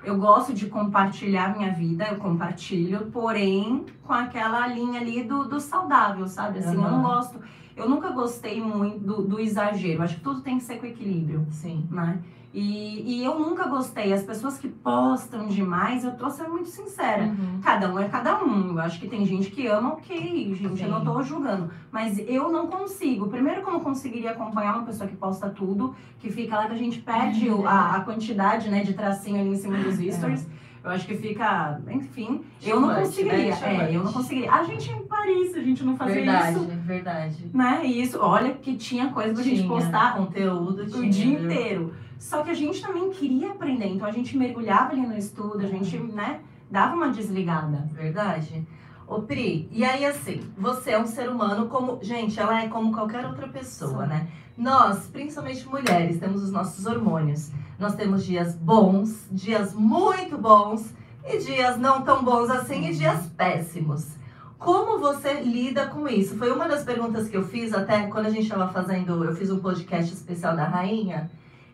Eu 0.03 0.17
gosto 0.17 0.53
de 0.53 0.67
compartilhar 0.67 1.57
minha 1.57 1.73
vida, 1.73 2.07
eu 2.09 2.17
compartilho, 2.17 3.07
porém 3.11 3.85
com 4.03 4.13
aquela 4.13 4.65
linha 4.67 5.01
ali 5.01 5.23
do, 5.23 5.45
do 5.45 5.59
saudável, 5.59 6.27
sabe? 6.27 6.59
Assim, 6.59 6.75
eu 6.75 6.81
não 6.81 7.01
gosto, 7.01 7.39
eu 7.75 7.89
nunca 7.89 8.09
gostei 8.11 8.61
muito 8.61 8.99
do, 8.99 9.21
do 9.23 9.39
exagero, 9.39 10.03
acho 10.03 10.15
que 10.15 10.21
tudo 10.21 10.41
tem 10.41 10.57
que 10.57 10.63
ser 10.63 10.77
com 10.77 10.85
equilíbrio, 10.85 11.45
Sim. 11.49 11.87
né? 11.91 12.19
E, 12.59 13.19
e 13.19 13.23
eu 13.23 13.37
nunca 13.37 13.67
gostei, 13.67 14.11
as 14.11 14.23
pessoas 14.23 14.57
que 14.57 14.67
postam 14.67 15.45
demais, 15.47 16.03
eu 16.03 16.13
tô 16.17 16.27
sendo 16.27 16.49
muito 16.49 16.67
sincera. 16.69 17.25
Uhum. 17.25 17.59
Cada 17.61 17.93
um 17.93 17.99
é 17.99 18.09
cada 18.09 18.43
um. 18.43 18.71
Eu 18.71 18.79
acho 18.79 18.99
que 18.99 19.07
tem 19.07 19.23
gente 19.27 19.51
que 19.51 19.67
ama, 19.67 19.89
ok, 19.93 20.55
gente, 20.55 20.81
eu 20.81 20.89
não 20.89 20.99
Sim. 21.01 21.05
tô 21.05 21.21
julgando. 21.21 21.69
Mas 21.91 22.17
eu 22.17 22.49
não 22.51 22.65
consigo. 22.65 23.27
Primeiro, 23.27 23.61
como 23.61 23.77
eu 23.77 23.81
conseguiria 23.81 24.31
acompanhar 24.31 24.73
uma 24.75 24.85
pessoa 24.87 25.07
que 25.07 25.15
posta 25.15 25.49
tudo, 25.51 25.95
que 26.17 26.31
fica 26.31 26.57
lá 26.57 26.65
que 26.65 26.73
a 26.73 26.77
gente 26.77 26.99
perde 26.99 27.47
o- 27.47 27.67
a, 27.67 27.97
a 27.97 28.01
quantidade, 28.01 28.69
né, 28.71 28.81
de 28.83 28.95
tracinho 28.95 29.39
ali 29.39 29.49
em 29.51 29.55
cima 29.55 29.77
dos 29.77 29.93
stories. 30.15 30.47
Eu 30.83 30.89
acho 30.91 31.05
que 31.05 31.15
fica, 31.15 31.79
enfim, 31.91 32.41
eu 32.63 32.79
não 32.79 32.95
conseguiria. 32.95 33.55
né? 33.55 33.87
É, 33.91 33.95
eu 33.95 34.03
não 34.03 34.11
conseguiria. 34.13 34.51
A 34.51 34.63
gente 34.63 34.89
em 34.91 35.05
Paris, 35.05 35.53
a 35.53 35.61
gente 35.61 35.83
não 35.83 35.95
fazia 35.95 36.15
Verdade, 36.15 36.51
isso, 36.57 36.67
verdade. 36.85 37.49
né? 37.53 37.81
E 37.85 38.01
isso, 38.01 38.17
olha 38.19 38.53
que 38.53 38.75
tinha 38.77 39.09
coisa 39.09 39.31
pra 39.33 39.43
gente 39.43 39.57
Tinha 39.57 39.67
postar 39.67 40.15
conteúdo, 40.15 40.83
o 40.97 41.07
dia 41.09 41.39
inteiro. 41.39 41.93
Só 42.19 42.43
que 42.43 42.49
a 42.49 42.53
gente 42.53 42.81
também 42.81 43.09
queria 43.11 43.51
aprender, 43.51 43.87
então 43.87 44.07
a 44.07 44.11
gente 44.11 44.37
mergulhava 44.37 44.91
ali 44.91 45.05
no 45.05 45.17
estudo, 45.17 45.59
a 45.59 45.67
gente, 45.67 45.97
né, 45.97 46.39
dava 46.69 46.95
uma 46.95 47.09
desligada. 47.09 47.87
Verdade. 47.93 48.65
Ô 49.07 49.21
Pri, 49.21 49.69
e 49.71 49.85
aí 49.85 50.05
assim, 50.05 50.41
você 50.57 50.91
é 50.91 50.99
um 50.99 51.07
ser 51.07 51.29
humano 51.29 51.67
como. 51.67 51.99
Gente, 52.01 52.39
ela 52.39 52.61
é 52.61 52.67
como 52.67 52.91
qualquer 52.91 53.25
outra 53.25 53.47
pessoa, 53.47 54.03
Sim. 54.03 54.09
né? 54.09 54.27
Nós, 54.57 55.07
principalmente 55.07 55.67
mulheres, 55.67 56.19
temos 56.19 56.43
os 56.43 56.51
nossos 56.51 56.85
hormônios. 56.85 57.51
Nós 57.77 57.95
temos 57.95 58.25
dias 58.25 58.55
bons, 58.55 59.27
dias 59.31 59.73
muito 59.73 60.37
bons 60.37 60.93
e 61.23 61.37
dias 61.37 61.77
não 61.77 62.01
tão 62.01 62.23
bons 62.23 62.49
assim 62.49 62.89
e 62.89 62.95
dias 62.95 63.27
péssimos. 63.37 64.17
Como 64.57 64.99
você 64.99 65.41
lida 65.41 65.85
com 65.85 66.07
isso? 66.07 66.35
Foi 66.37 66.51
uma 66.51 66.67
das 66.67 66.83
perguntas 66.83 67.29
que 67.29 67.37
eu 67.37 67.43
fiz 67.43 67.73
até 67.73 68.07
quando 68.07 68.25
a 68.25 68.29
gente 68.31 68.43
estava 68.43 68.67
fazendo, 68.73 69.23
eu 69.23 69.35
fiz 69.35 69.51
um 69.51 69.59
podcast 69.59 70.11
especial 70.11 70.55
da 70.55 70.63
rainha, 70.63 71.29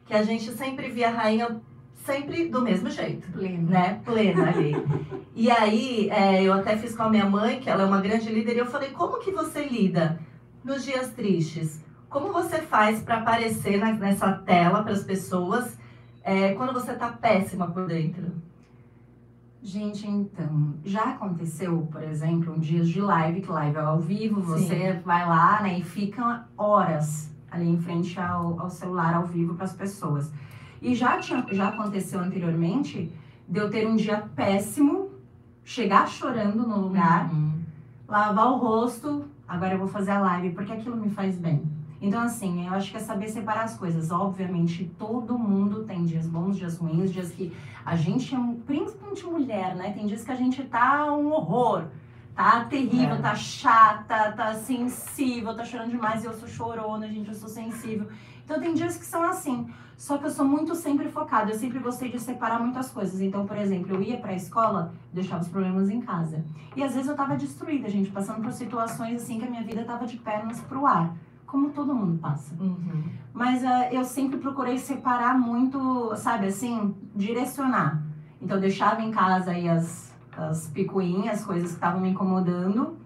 que 0.05 0.13
a 0.13 0.23
gente 0.23 0.51
sempre 0.51 0.89
via 0.89 1.09
a 1.09 1.11
rainha 1.11 1.61
sempre 2.05 2.49
do 2.49 2.61
mesmo 2.61 2.89
jeito 2.89 3.31
Pleno. 3.31 3.69
né, 3.69 4.01
plena 4.03 4.49
ali. 4.49 4.75
E 5.35 5.49
aí, 5.49 6.09
é, 6.09 6.43
eu 6.43 6.51
até 6.53 6.75
fiz 6.77 6.95
com 6.95 7.03
a 7.03 7.09
minha 7.09 7.25
mãe, 7.29 7.59
que 7.61 7.69
ela 7.69 7.83
é 7.83 7.85
uma 7.85 8.01
grande 8.01 8.29
líder, 8.29 8.55
e 8.55 8.59
eu 8.59 8.65
falei, 8.65 8.89
como 8.91 9.19
que 9.19 9.31
você 9.31 9.63
lida 9.63 10.19
nos 10.63 10.83
dias 10.83 11.09
tristes? 11.11 11.81
Como 12.09 12.31
você 12.33 12.57
faz 12.61 13.01
para 13.01 13.17
aparecer 13.19 13.79
na- 13.79 13.93
nessa 13.93 14.31
tela 14.33 14.83
para 14.83 14.91
as 14.91 15.03
pessoas 15.03 15.77
é, 16.23 16.53
quando 16.53 16.73
você 16.73 16.93
tá 16.93 17.07
péssima 17.09 17.67
por 17.71 17.87
dentro? 17.87 18.31
Gente, 19.61 20.05
então, 20.05 20.73
já 20.83 21.03
aconteceu, 21.11 21.87
por 21.89 22.03
exemplo, 22.03 22.53
um 22.53 22.59
dias 22.59 22.87
de 22.89 22.99
live, 22.99 23.41
que 23.41 23.49
live 23.49 23.77
é 23.77 23.79
ao 23.79 23.99
vivo, 23.99 24.41
você 24.41 24.99
vai 25.05 25.25
lá, 25.25 25.61
né, 25.61 25.79
e 25.79 25.83
fica 25.83 26.45
horas 26.57 27.32
ali 27.53 27.69
em 27.69 27.77
frente 27.79 28.19
ao, 28.19 28.59
ao 28.59 28.69
celular 28.69 29.13
ao 29.13 29.25
vivo 29.25 29.53
para 29.53 29.65
as 29.65 29.73
pessoas. 29.73 30.31
E 30.81 30.95
já, 30.95 31.19
tinha, 31.19 31.45
já 31.51 31.69
aconteceu 31.69 32.19
anteriormente 32.19 33.11
de 33.47 33.59
eu 33.59 33.69
ter 33.69 33.87
um 33.87 33.95
dia 33.95 34.17
péssimo, 34.35 35.09
chegar 35.63 36.07
chorando 36.07 36.67
no 36.67 36.79
lugar, 36.81 37.31
Uhum. 37.31 37.53
lavar 38.07 38.47
o 38.51 38.57
rosto, 38.57 39.25
agora 39.47 39.75
eu 39.75 39.79
vou 39.79 39.87
fazer 39.87 40.11
a 40.11 40.19
live, 40.19 40.49
porque 40.55 40.71
aquilo 40.73 40.97
me 40.97 41.09
faz 41.09 41.37
bem. 41.37 41.61
Então, 42.01 42.19
assim, 42.21 42.67
eu 42.67 42.73
acho 42.73 42.91
que 42.91 42.97
é 42.97 42.99
saber 42.99 43.29
separar 43.29 43.63
as 43.63 43.77
coisas. 43.77 44.11
Obviamente, 44.11 44.91
todo 44.99 45.37
mundo 45.39 45.83
tem 45.83 46.03
dias 46.03 46.27
bons, 46.27 46.57
dias 46.57 46.77
ruins, 46.77 47.13
dias 47.13 47.31
que 47.31 47.53
a 47.85 47.95
gente 47.95 48.35
é, 48.35 48.37
um- 48.37 48.55
principalmente 48.55 49.25
mulher, 49.25 49.73
né? 49.75 49.93
Tem 49.93 50.05
dias 50.05 50.21
que 50.21 50.31
a 50.31 50.35
gente 50.35 50.61
tá 50.63 51.13
um 51.13 51.31
horror, 51.31 51.85
tá 52.35 52.65
terrível, 52.65 53.15
É. 53.15 53.21
tá 53.21 53.35
chata, 53.35 54.31
tá 54.31 54.53
sensível, 54.55 55.55
tá 55.55 55.63
chorando 55.63 55.91
demais 55.91 56.23
e 56.23 56.27
eu 56.27 56.33
sou 56.33 56.47
chorona, 56.47 57.07
gente, 57.07 57.29
eu 57.29 57.35
sou 57.35 57.49
sensível. 57.49 58.07
Então, 58.43 58.59
tem 58.59 58.73
dias 58.73 58.97
que 58.97 59.05
são 59.05 59.23
assim. 59.23 59.71
Só 59.95 60.17
que 60.17 60.25
eu 60.25 60.29
sou 60.31 60.43
muito 60.43 60.75
sempre 60.75 61.07
focada, 61.07 61.51
eu 61.51 61.57
sempre 61.57 61.79
gostei 61.79 62.11
de 62.11 62.19
separar 62.19 62.59
muitas 62.59 62.89
coisas. 62.91 63.21
Então, 63.21 63.45
por 63.45 63.55
exemplo, 63.57 63.95
eu 63.95 64.01
ia 64.01 64.17
pra 64.17 64.33
escola, 64.33 64.93
deixava 65.13 65.43
os 65.43 65.47
problemas 65.47 65.89
em 65.89 66.01
casa. 66.01 66.43
E 66.75 66.83
às 66.83 66.93
vezes 66.93 67.07
eu 67.07 67.15
tava 67.15 67.37
destruída, 67.37 67.87
gente, 67.89 68.09
passando 68.09 68.41
por 68.41 68.51
situações 68.51 69.21
assim 69.21 69.39
que 69.39 69.45
a 69.45 69.49
minha 69.49 69.63
vida 69.63 69.85
tava 69.85 70.05
de 70.05 70.17
pernas 70.17 70.59
pro 70.61 70.85
ar. 70.85 71.15
Como 71.45 71.69
todo 71.69 71.93
mundo 71.93 72.17
passa. 72.19 72.53
Uhum. 72.59 73.03
Mas 73.31 73.63
ah, 73.63 73.93
eu 73.93 74.03
sempre 74.03 74.39
procurei 74.39 74.77
separar 74.79 75.37
muito, 75.37 76.15
sabe 76.17 76.47
assim, 76.47 76.95
direcionar. 77.15 78.01
Então 78.41 78.57
eu 78.57 78.61
deixava 78.61 79.01
em 79.01 79.11
casa 79.11 79.51
aí 79.51 79.69
as, 79.69 80.12
as 80.37 80.67
picuinhas, 80.67 81.45
coisas 81.45 81.69
que 81.69 81.75
estavam 81.75 82.01
me 82.01 82.09
incomodando. 82.09 82.97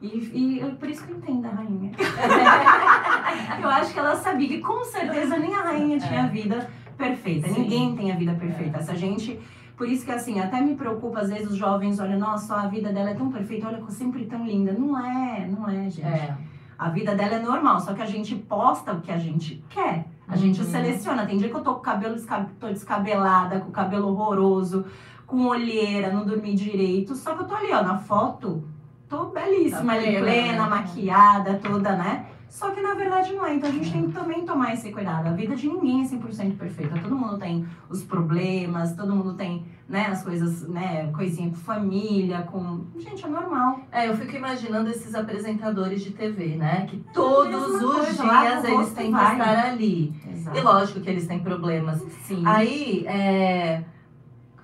E, 0.00 0.06
e 0.06 0.60
eu- 0.60 0.76
por 0.76 0.88
isso 0.88 1.04
que 1.04 1.10
eu 1.12 1.16
entendo 1.16 1.46
a 1.46 1.50
rainha. 1.50 1.90
eu 3.62 3.68
acho 3.68 3.92
que 3.92 3.98
ela 3.98 4.16
sabia 4.16 4.48
que 4.48 4.58
com 4.60 4.84
certeza 4.84 5.36
nem 5.38 5.54
a 5.54 5.62
rainha 5.62 5.98
tinha 5.98 6.20
É. 6.20 6.28
vida 6.28 6.70
perfeita. 6.96 7.48
Sim. 7.48 7.62
Ninguém 7.62 7.96
tem 7.96 8.12
a 8.12 8.16
vida 8.16 8.34
perfeita. 8.34 8.78
Essa 8.78 8.94
gente. 8.96 9.38
Por 9.76 9.88
isso 9.88 10.04
que 10.04 10.10
assim, 10.10 10.40
até 10.40 10.60
me 10.60 10.74
preocupa, 10.74 11.20
às 11.20 11.28
vezes 11.30 11.50
os 11.52 11.56
jovens 11.56 12.00
olham, 12.00 12.18
nossa, 12.18 12.54
a 12.56 12.66
vida 12.66 12.92
dela 12.92 13.10
é 13.10 13.14
tão 13.14 13.30
perfeita, 13.30 13.68
olha, 13.68 13.80
sempre 13.90 14.24
tão 14.26 14.44
linda. 14.44 14.72
Não 14.72 14.98
é, 14.98 15.46
não 15.46 15.68
é, 15.68 15.84
gente. 15.88 16.02
É. 16.02 16.36
A 16.76 16.88
vida 16.90 17.14
dela 17.14 17.34
é 17.34 17.38
normal, 17.40 17.78
só 17.80 17.92
que 17.94 18.02
a 18.02 18.06
gente 18.06 18.34
posta 18.34 18.92
o 18.92 19.00
que 19.00 19.10
a 19.12 19.18
gente 19.18 19.62
quer. 19.68 20.06
A 20.28 20.36
gente 20.36 20.60
Uhum. 20.60 20.66
seleciona. 20.66 21.26
Tem 21.26 21.38
dia 21.38 21.48
que 21.48 21.54
eu 21.54 21.60
tô 21.62 21.74
com 21.74 21.78
o 21.80 21.82
cabelo 21.82 22.14
desca- 22.14 22.48
tô 22.60 22.68
descabelada, 22.68 23.60
com 23.60 23.68
o 23.68 23.72
cabelo 23.72 24.08
horroroso, 24.08 24.84
com 25.28 25.46
olheira, 25.46 26.10
não 26.10 26.24
dormi 26.24 26.54
direito. 26.54 27.14
Só 27.14 27.34
que 27.34 27.42
eu 27.42 27.46
tô 27.46 27.54
ali, 27.54 27.70
ó, 27.70 27.82
na 27.82 27.98
foto, 27.98 28.64
tô 29.08 29.26
belíssima 29.26 29.92
Tá 29.92 29.98
ali, 29.98 30.06
plena, 30.06 30.24
plena, 30.24 30.62
né? 30.64 30.68
maquiada, 30.68 31.60
toda, 31.62 31.94
né? 31.94 32.26
Só 32.48 32.70
que 32.70 32.80
na 32.80 32.94
verdade 32.94 33.34
não 33.34 33.44
é. 33.44 33.54
Então 33.54 33.68
a 33.68 33.72
gente 33.72 33.92
tem 33.92 34.06
que 34.06 34.12
também 34.12 34.46
tomar 34.46 34.72
esse 34.72 34.90
cuidado. 34.90 35.26
A 35.26 35.32
vida 35.32 35.54
de 35.54 35.68
ninguém 35.68 36.00
é 36.00 36.04
100% 36.06 36.56
perfeita. 36.56 36.98
Todo 36.98 37.14
mundo 37.14 37.36
tem 37.36 37.66
os 37.90 38.02
problemas, 38.02 38.96
todo 38.96 39.14
mundo 39.14 39.34
tem, 39.34 39.66
né, 39.86 40.06
as 40.06 40.24
coisas, 40.24 40.66
né, 40.66 41.12
coisinha 41.12 41.50
com 41.50 41.56
família, 41.56 42.40
com. 42.50 42.86
Gente, 42.98 43.22
é 43.22 43.28
normal. 43.28 43.80
É, 43.92 44.08
eu 44.08 44.16
fico 44.16 44.34
imaginando 44.34 44.88
esses 44.88 45.14
apresentadores 45.14 46.02
de 46.02 46.10
TV, 46.12 46.56
né? 46.56 46.86
Que 46.88 46.96
todos 47.12 47.70
mesma 47.70 47.86
os 47.86 47.96
coisa, 47.96 48.22
dias 48.22 48.64
eles 48.64 48.92
têm 48.94 49.12
que 49.12 49.20
estar 49.20 49.66
ali. 49.66 50.14
Exato. 50.32 50.56
E 50.56 50.60
lógico 50.62 51.00
que 51.00 51.10
eles 51.10 51.26
têm 51.26 51.40
problemas. 51.40 52.02
Sim. 52.24 52.42
Aí, 52.46 53.04
é, 53.06 53.84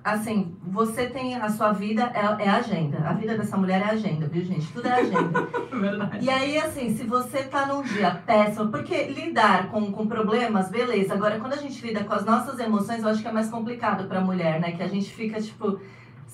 assim, 0.05 0.55
você 0.61 1.07
tem 1.07 1.35
a 1.35 1.49
sua 1.49 1.73
vida, 1.73 2.11
é, 2.13 2.43
é 2.43 2.47
agenda. 2.47 2.99
A 2.99 3.13
vida 3.13 3.35
dessa 3.35 3.57
mulher 3.57 3.81
é 3.81 3.85
agenda, 3.85 4.27
viu, 4.27 4.45
gente? 4.45 4.71
Tudo 4.71 4.87
é 4.87 5.01
agenda. 5.01 5.47
Verdade. 5.73 6.23
E 6.23 6.29
aí, 6.29 6.59
assim, 6.59 6.95
se 6.95 7.03
você 7.03 7.41
tá 7.43 7.65
num 7.65 7.81
dia 7.81 8.11
péssimo, 8.23 8.69
porque 8.69 9.05
lidar 9.05 9.69
com, 9.69 9.91
com 9.91 10.05
problemas, 10.05 10.69
beleza. 10.69 11.15
Agora, 11.15 11.39
quando 11.39 11.53
a 11.53 11.57
gente 11.57 11.83
lida 11.83 12.03
com 12.03 12.13
as 12.13 12.23
nossas 12.23 12.59
emoções, 12.59 13.01
eu 13.01 13.09
acho 13.09 13.23
que 13.23 13.27
é 13.27 13.31
mais 13.31 13.49
complicado 13.49 14.07
pra 14.07 14.21
mulher, 14.21 14.59
né? 14.59 14.73
Que 14.73 14.83
a 14.83 14.87
gente 14.87 15.09
fica, 15.11 15.41
tipo, 15.41 15.79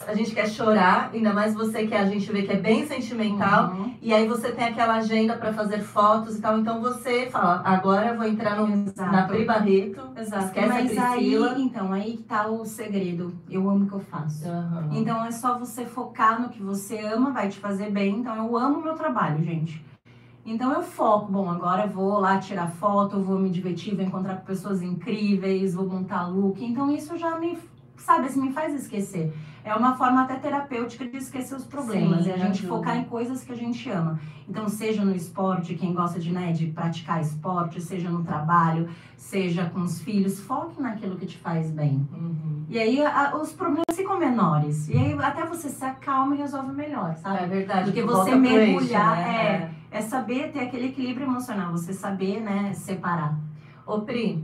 a 0.07 0.13
gente 0.13 0.33
quer 0.33 0.47
chorar, 0.47 1.11
ainda 1.13 1.33
mais 1.33 1.53
você 1.53 1.85
que 1.85 1.93
a 1.93 2.05
gente 2.05 2.31
vê 2.31 2.43
que 2.43 2.51
é 2.51 2.57
bem 2.57 2.85
sentimental. 2.85 3.71
Uhum. 3.71 3.95
E 4.01 4.13
aí 4.13 4.27
você 4.27 4.51
tem 4.51 4.65
aquela 4.65 4.95
agenda 4.95 5.35
pra 5.35 5.53
fazer 5.53 5.79
fotos 5.79 6.37
e 6.37 6.41
tal. 6.41 6.57
Então 6.59 6.81
você 6.81 7.29
fala, 7.29 7.61
agora 7.63 8.07
eu 8.07 8.17
vou 8.17 8.25
entrar 8.25 8.55
no, 8.57 8.67
Exato. 8.87 9.11
na 9.11 9.23
Pri 9.23 9.45
Barreto. 9.45 10.01
Exato. 10.17 10.45
Esquece 10.45 10.67
Mas 10.67 10.97
a 10.97 11.09
aí, 11.11 11.17
Priscila. 11.17 11.55
então, 11.59 11.93
aí 11.93 12.17
que 12.17 12.23
tá 12.23 12.47
o 12.47 12.65
segredo. 12.65 13.33
Eu 13.49 13.69
amo 13.69 13.85
o 13.85 13.87
que 13.87 13.93
eu 13.93 13.99
faço. 13.99 14.47
Aham. 14.47 14.89
Então 14.91 15.25
é 15.25 15.31
só 15.31 15.57
você 15.57 15.85
focar 15.85 16.41
no 16.41 16.49
que 16.49 16.61
você 16.61 16.99
ama, 16.99 17.31
vai 17.31 17.49
te 17.49 17.59
fazer 17.59 17.91
bem. 17.91 18.19
Então 18.19 18.35
eu 18.35 18.57
amo 18.57 18.79
o 18.79 18.83
meu 18.83 18.95
trabalho, 18.95 19.43
gente. 19.43 19.83
Então 20.45 20.73
eu 20.73 20.81
foco, 20.81 21.31
bom, 21.31 21.49
agora 21.49 21.83
eu 21.85 21.89
vou 21.89 22.19
lá 22.19 22.39
tirar 22.39 22.67
foto, 22.67 23.21
vou 23.21 23.37
me 23.37 23.49
divertir, 23.49 23.95
vou 23.95 24.03
encontrar 24.03 24.37
pessoas 24.37 24.81
incríveis, 24.81 25.75
vou 25.75 25.87
montar 25.87 26.27
look. 26.27 26.63
Então 26.63 26.91
isso 26.91 27.15
já 27.15 27.37
me, 27.37 27.57
sabe, 28.01 28.27
assim, 28.27 28.41
me 28.41 28.51
faz 28.51 28.73
esquecer. 28.73 29.33
É 29.63 29.75
uma 29.75 29.95
forma 29.95 30.23
até 30.23 30.35
terapêutica 30.35 31.05
de 31.07 31.17
esquecer 31.17 31.55
os 31.55 31.63
problemas. 31.65 32.23
Sim, 32.23 32.29
e 32.29 32.33
a 32.33 32.37
gente 32.37 32.65
ajuda. 32.65 32.67
focar 32.67 32.97
em 32.97 33.03
coisas 33.03 33.43
que 33.43 33.51
a 33.51 33.55
gente 33.55 33.87
ama. 33.91 34.19
Então, 34.49 34.67
seja 34.67 35.05
no 35.05 35.15
esporte, 35.15 35.75
quem 35.75 35.93
gosta 35.93 36.19
de, 36.19 36.31
né, 36.31 36.51
de 36.51 36.65
praticar 36.67 37.21
esporte, 37.21 37.79
seja 37.79 38.09
no 38.09 38.23
trabalho, 38.23 38.89
seja 39.15 39.65
com 39.69 39.81
os 39.81 40.01
filhos, 40.01 40.39
foque 40.39 40.81
naquilo 40.81 41.15
que 41.15 41.27
te 41.27 41.37
faz 41.37 41.69
bem. 41.69 42.07
Uhum. 42.11 42.65
E 42.67 42.79
aí 42.79 43.05
a- 43.05 43.35
os 43.35 43.53
problemas 43.53 43.85
ficam 43.95 44.17
menores. 44.17 44.89
E 44.89 44.97
aí 44.97 45.13
até 45.21 45.45
você 45.45 45.69
se 45.69 45.85
acalma 45.85 46.33
e 46.35 46.39
resolve 46.39 46.73
melhor, 46.73 47.15
sabe? 47.17 47.43
É 47.43 47.47
verdade. 47.47 47.85
Porque 47.85 48.01
você 48.01 48.35
mergulhar, 48.35 49.15
né? 49.17 49.71
É 49.91 50.01
saber 50.01 50.51
ter 50.51 50.61
aquele 50.61 50.87
equilíbrio 50.87 51.27
emocional, 51.27 51.71
você 51.71 51.93
saber, 51.93 52.39
né, 52.41 52.73
separar. 52.73 53.37
Ô 53.85 53.99
Pri, 54.01 54.43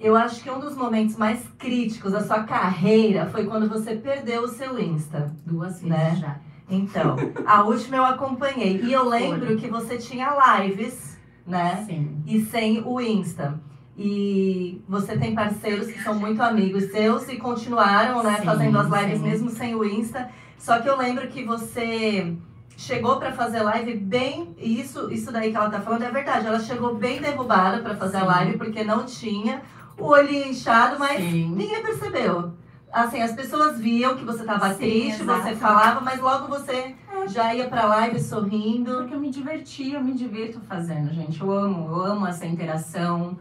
eu 0.00 0.14
acho 0.16 0.42
que 0.42 0.50
um 0.50 0.60
dos 0.60 0.76
momentos 0.76 1.16
mais 1.16 1.40
críticos 1.58 2.12
da 2.12 2.22
sua 2.22 2.44
carreira 2.44 3.26
foi 3.26 3.46
quando 3.46 3.68
você 3.68 3.94
perdeu 3.96 4.42
o 4.42 4.48
seu 4.48 4.78
Insta. 4.78 5.34
Duas 5.44 5.74
vezes 5.80 5.88
Né? 5.88 6.16
já. 6.20 6.36
Então, 6.70 7.16
a 7.46 7.62
última 7.64 7.96
eu 7.96 8.04
acompanhei. 8.04 8.80
E 8.82 8.92
eu 8.92 9.08
lembro 9.08 9.56
que 9.56 9.68
você 9.68 9.96
tinha 9.96 10.60
lives, 10.60 11.18
né? 11.46 11.82
Sim. 11.86 12.22
E 12.26 12.40
sem 12.42 12.82
o 12.84 13.00
Insta. 13.00 13.58
E 13.96 14.80
você 14.88 15.18
tem 15.18 15.34
parceiros 15.34 15.88
que 15.88 16.00
são 16.02 16.14
muito 16.14 16.40
amigos 16.40 16.84
seus 16.92 17.28
e 17.28 17.36
continuaram, 17.36 18.22
né, 18.22 18.36
Sim, 18.38 18.44
fazendo 18.44 18.78
as 18.78 18.86
lives 18.88 19.18
sim. 19.18 19.24
mesmo 19.24 19.50
sem 19.50 19.74
o 19.74 19.84
Insta. 19.84 20.28
Só 20.56 20.78
que 20.78 20.88
eu 20.88 20.96
lembro 20.96 21.26
que 21.28 21.42
você 21.44 22.36
chegou 22.76 23.16
pra 23.16 23.32
fazer 23.32 23.60
live 23.62 23.96
bem. 23.96 24.54
e 24.56 24.80
Isso, 24.80 25.10
isso 25.10 25.32
daí 25.32 25.50
que 25.50 25.56
ela 25.56 25.68
tá 25.70 25.80
falando 25.80 26.04
é 26.04 26.10
verdade. 26.12 26.46
Ela 26.46 26.60
chegou 26.60 26.94
bem 26.94 27.20
derrubada 27.20 27.78
pra 27.82 27.96
fazer 27.96 28.18
a 28.18 28.24
live 28.24 28.56
porque 28.56 28.84
não 28.84 29.04
tinha 29.04 29.62
o 29.98 30.06
olhinho 30.06 30.48
inchado, 30.48 30.98
mas 30.98 31.20
Sim. 31.20 31.54
ninguém 31.56 31.82
percebeu. 31.82 32.52
Assim, 32.90 33.20
as 33.20 33.32
pessoas 33.32 33.78
viam 33.78 34.16
que 34.16 34.24
você 34.24 34.44
tava 34.44 34.70
Sim, 34.70 34.78
triste, 34.78 35.22
exato. 35.22 35.42
você 35.42 35.56
falava, 35.56 36.00
mas 36.00 36.20
logo 36.20 36.48
você 36.48 36.94
já 37.26 37.54
ia 37.54 37.68
pra 37.68 37.84
live 37.84 38.18
sorrindo. 38.18 38.94
Porque 38.96 39.14
eu 39.14 39.20
me 39.20 39.30
diverti, 39.30 39.92
eu 39.92 40.02
me 40.02 40.14
divirto 40.14 40.60
fazendo, 40.60 41.12
gente. 41.12 41.40
Eu 41.40 41.52
amo, 41.52 41.88
eu 41.88 42.00
amo 42.02 42.26
essa 42.26 42.46
interação. 42.46 43.36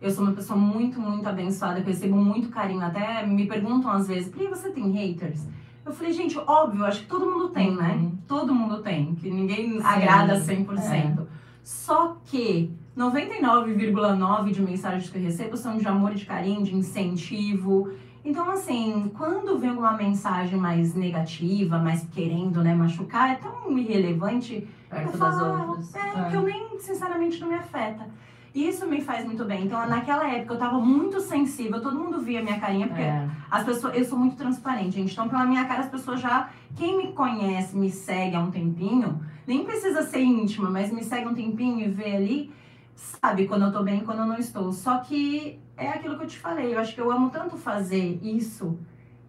Eu 0.00 0.10
sou 0.10 0.24
uma 0.24 0.32
pessoa 0.32 0.58
muito, 0.58 1.00
muito 1.00 1.28
abençoada, 1.28 1.80
que 1.80 1.88
eu 1.88 1.92
recebo 1.92 2.16
muito 2.16 2.48
carinho. 2.48 2.84
Até 2.84 3.26
me 3.26 3.46
perguntam 3.46 3.90
às 3.90 4.06
vezes, 4.06 4.28
Pri, 4.28 4.46
você 4.48 4.70
tem 4.70 4.90
haters? 4.90 5.46
Eu 5.84 5.92
falei, 5.92 6.12
gente, 6.12 6.38
óbvio, 6.38 6.84
acho 6.84 7.00
que 7.00 7.06
todo 7.06 7.26
mundo 7.26 7.48
tem, 7.48 7.74
né? 7.74 7.94
Uhum. 7.94 8.18
Todo 8.26 8.54
mundo 8.54 8.82
tem, 8.82 9.16
que 9.16 9.28
ninguém 9.28 9.80
Sim, 9.80 9.82
agrada 9.84 10.40
100%. 10.40 11.26
Só 11.64 12.16
que 12.24 12.72
99,9% 12.96 14.50
de 14.52 14.62
mensagens 14.62 15.08
que 15.10 15.18
eu 15.18 15.22
recebo 15.22 15.56
são 15.56 15.76
de 15.78 15.86
amor 15.86 16.12
e 16.12 16.16
de 16.16 16.26
carinho, 16.26 16.62
de 16.62 16.74
incentivo. 16.74 17.90
Então, 18.24 18.50
assim, 18.50 19.10
quando 19.16 19.58
vem 19.58 19.70
alguma 19.70 19.92
mensagem 19.96 20.58
mais 20.58 20.94
negativa, 20.94 21.78
mais 21.78 22.06
querendo, 22.12 22.62
né, 22.62 22.74
machucar, 22.74 23.32
é 23.32 23.34
tão 23.36 23.76
irrelevante 23.76 24.68
Perto 24.88 25.06
eu 25.14 25.18
das 25.18 25.34
falo, 25.38 25.68
outras. 25.70 25.94
é, 25.96 26.30
que 26.30 26.36
eu 26.36 26.42
nem, 26.42 26.78
sinceramente, 26.78 27.40
não 27.40 27.48
me 27.48 27.54
afeta. 27.54 28.06
E 28.54 28.68
isso 28.68 28.86
me 28.86 29.00
faz 29.00 29.24
muito 29.24 29.44
bem. 29.46 29.64
Então, 29.64 29.84
naquela 29.88 30.28
época, 30.30 30.52
eu 30.54 30.58
tava 30.58 30.78
muito 30.78 31.18
sensível, 31.20 31.80
todo 31.80 31.98
mundo 31.98 32.20
via 32.20 32.42
minha 32.42 32.60
carinha, 32.60 32.86
porque 32.86 33.00
É. 33.02 33.26
as 33.50 33.64
pessoas, 33.64 33.96
eu 33.96 34.04
sou 34.04 34.18
muito 34.18 34.36
transparente, 34.36 34.96
gente. 34.96 35.12
Então, 35.12 35.26
pela 35.28 35.46
minha 35.46 35.64
cara, 35.64 35.80
as 35.80 35.88
pessoas 35.88 36.20
já. 36.20 36.50
Quem 36.76 36.98
me 36.98 37.12
conhece, 37.12 37.74
me 37.76 37.90
segue 37.90 38.36
há 38.36 38.40
um 38.40 38.50
tempinho, 38.50 39.20
nem 39.46 39.64
precisa 39.64 40.02
ser 40.02 40.20
íntima, 40.22 40.68
mas 40.70 40.92
me 40.92 41.02
segue 41.02 41.26
um 41.28 41.34
tempinho 41.34 41.80
e 41.80 41.88
vê 41.88 42.14
ali, 42.14 42.52
sabe 42.94 43.46
quando 43.46 43.66
eu 43.66 43.72
tô 43.72 43.82
bem 43.82 44.00
e 44.00 44.04
quando 44.04 44.20
eu 44.20 44.26
não 44.26 44.38
estou. 44.38 44.72
Só 44.72 44.98
que 44.98 45.60
é 45.76 45.88
aquilo 45.88 46.16
que 46.16 46.24
eu 46.24 46.28
te 46.28 46.38
falei. 46.38 46.74
Eu 46.74 46.78
acho 46.78 46.94
que 46.94 47.00
eu 47.00 47.10
amo 47.10 47.30
tanto 47.30 47.56
fazer 47.56 48.18
isso 48.22 48.78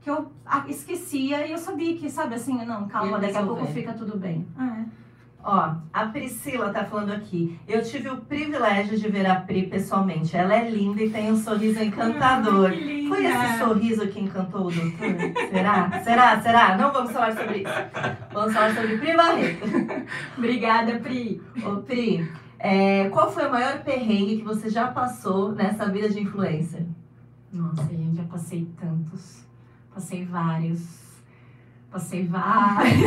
que 0.02 0.10
eu 0.10 0.32
ah, 0.46 0.66
esquecia 0.68 1.48
e 1.48 1.52
eu 1.52 1.58
sabia 1.58 1.96
que, 1.96 2.10
sabe 2.10 2.36
assim, 2.36 2.54
não, 2.66 2.88
calma, 2.88 3.20
daqui 3.20 3.38
a 3.38 3.44
pouco 3.44 3.66
fica 3.68 3.94
tudo 3.94 4.18
bem. 4.18 4.46
É. 4.60 5.04
Ó, 5.46 5.76
a 5.92 6.06
Priscila 6.06 6.70
tá 6.70 6.86
falando 6.86 7.12
aqui. 7.12 7.60
Eu 7.68 7.84
tive 7.84 8.10
o 8.10 8.18
privilégio 8.18 8.98
de 8.98 9.10
ver 9.10 9.26
a 9.26 9.36
Pri 9.36 9.68
pessoalmente. 9.68 10.38
Ela 10.38 10.56
é 10.56 10.70
linda 10.70 11.04
e 11.04 11.10
tem 11.10 11.32
um 11.32 11.36
sorriso 11.36 11.84
encantador. 11.84 12.70
Linda. 12.70 13.14
Foi 13.14 13.26
esse 13.26 13.58
sorriso 13.58 14.08
que 14.08 14.22
encantou 14.22 14.68
o 14.68 14.72
doutor? 14.72 15.50
Será? 15.52 16.02
Será? 16.02 16.42
Será? 16.42 16.78
Não 16.78 16.94
vamos 16.94 17.12
falar 17.12 17.36
sobre 17.36 17.58
isso. 17.58 17.74
Vamos 18.32 18.54
falar 18.54 18.74
sobre 18.74 18.98
Pri 18.98 19.18
Barreto. 19.18 19.66
Obrigada, 20.38 20.98
Pri. 21.00 21.42
Ô, 21.66 21.76
Pri, 21.82 22.32
é, 22.66 23.10
qual 23.10 23.30
foi 23.30 23.46
o 23.46 23.52
maior 23.52 23.84
perrengue 23.84 24.38
que 24.38 24.44
você 24.44 24.70
já 24.70 24.88
passou 24.88 25.52
nessa 25.52 25.86
vida 25.90 26.08
de 26.08 26.22
influencer? 26.22 26.86
Nossa, 27.52 27.84
gente, 27.90 28.16
já 28.16 28.24
passei 28.24 28.66
tantos. 28.80 29.44
Passei 29.94 30.24
vários. 30.24 30.82
Passei 31.92 32.26
vários. 32.26 33.04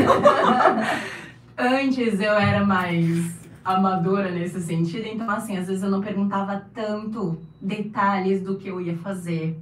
Antes 1.57 2.21
eu 2.21 2.35
era 2.35 2.66
mais 2.66 3.35
amadora 3.64 4.31
nesse 4.31 4.61
sentido, 4.61 5.07
então 5.07 5.29
assim, 5.31 5.57
às 5.57 5.66
vezes 5.66 5.83
eu 5.83 5.90
não 5.90 6.03
perguntava 6.03 6.66
tanto 6.75 7.38
detalhes 7.59 8.42
do 8.42 8.59
que 8.59 8.69
eu 8.69 8.79
ia 8.79 8.99
fazer. 8.99 9.59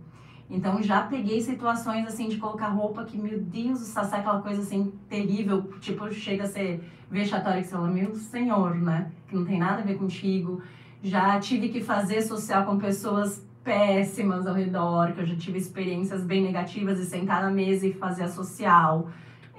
Então 0.50 0.82
já 0.82 1.02
peguei 1.02 1.40
situações 1.40 2.06
assim 2.06 2.28
de 2.28 2.36
colocar 2.36 2.68
roupa 2.68 3.04
que, 3.04 3.16
meu 3.18 3.40
Deus, 3.40 3.80
o 3.80 3.84
sabe 3.84 4.16
aquela 4.16 4.40
coisa 4.42 4.60
assim 4.62 4.92
terrível, 5.08 5.62
tipo, 5.80 6.10
chega 6.12 6.44
a 6.44 6.46
ser 6.46 6.82
vexatória 7.10 7.62
que 7.62 7.68
você 7.68 7.74
fala, 7.74 7.88
meu 7.88 8.14
senhor, 8.14 8.74
né? 8.74 9.10
Que 9.28 9.34
não 9.36 9.44
tem 9.44 9.58
nada 9.58 9.80
a 9.82 9.84
ver 9.84 9.96
contigo. 9.96 10.62
Já 11.02 11.38
tive 11.40 11.68
que 11.70 11.80
fazer 11.82 12.22
social 12.22 12.64
com 12.64 12.78
pessoas 12.78 13.42
péssimas 13.62 14.46
ao 14.46 14.54
redor, 14.54 15.12
que 15.12 15.20
eu 15.22 15.26
já 15.26 15.36
tive 15.36 15.58
experiências 15.58 16.22
bem 16.22 16.42
negativas 16.42 16.98
de 16.98 17.06
sentar 17.06 17.42
na 17.42 17.50
mesa 17.50 17.86
e 17.86 17.92
fazer 17.94 18.24
a 18.24 18.28
social. 18.28 19.08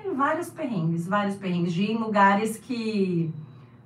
E 0.03 0.09
vários 0.13 0.49
perrengues, 0.51 1.07
vários 1.07 1.35
perrengues, 1.35 1.73
de 1.73 1.83
ir 1.83 1.91
em 1.93 1.97
lugares 1.97 2.57
que 2.57 3.33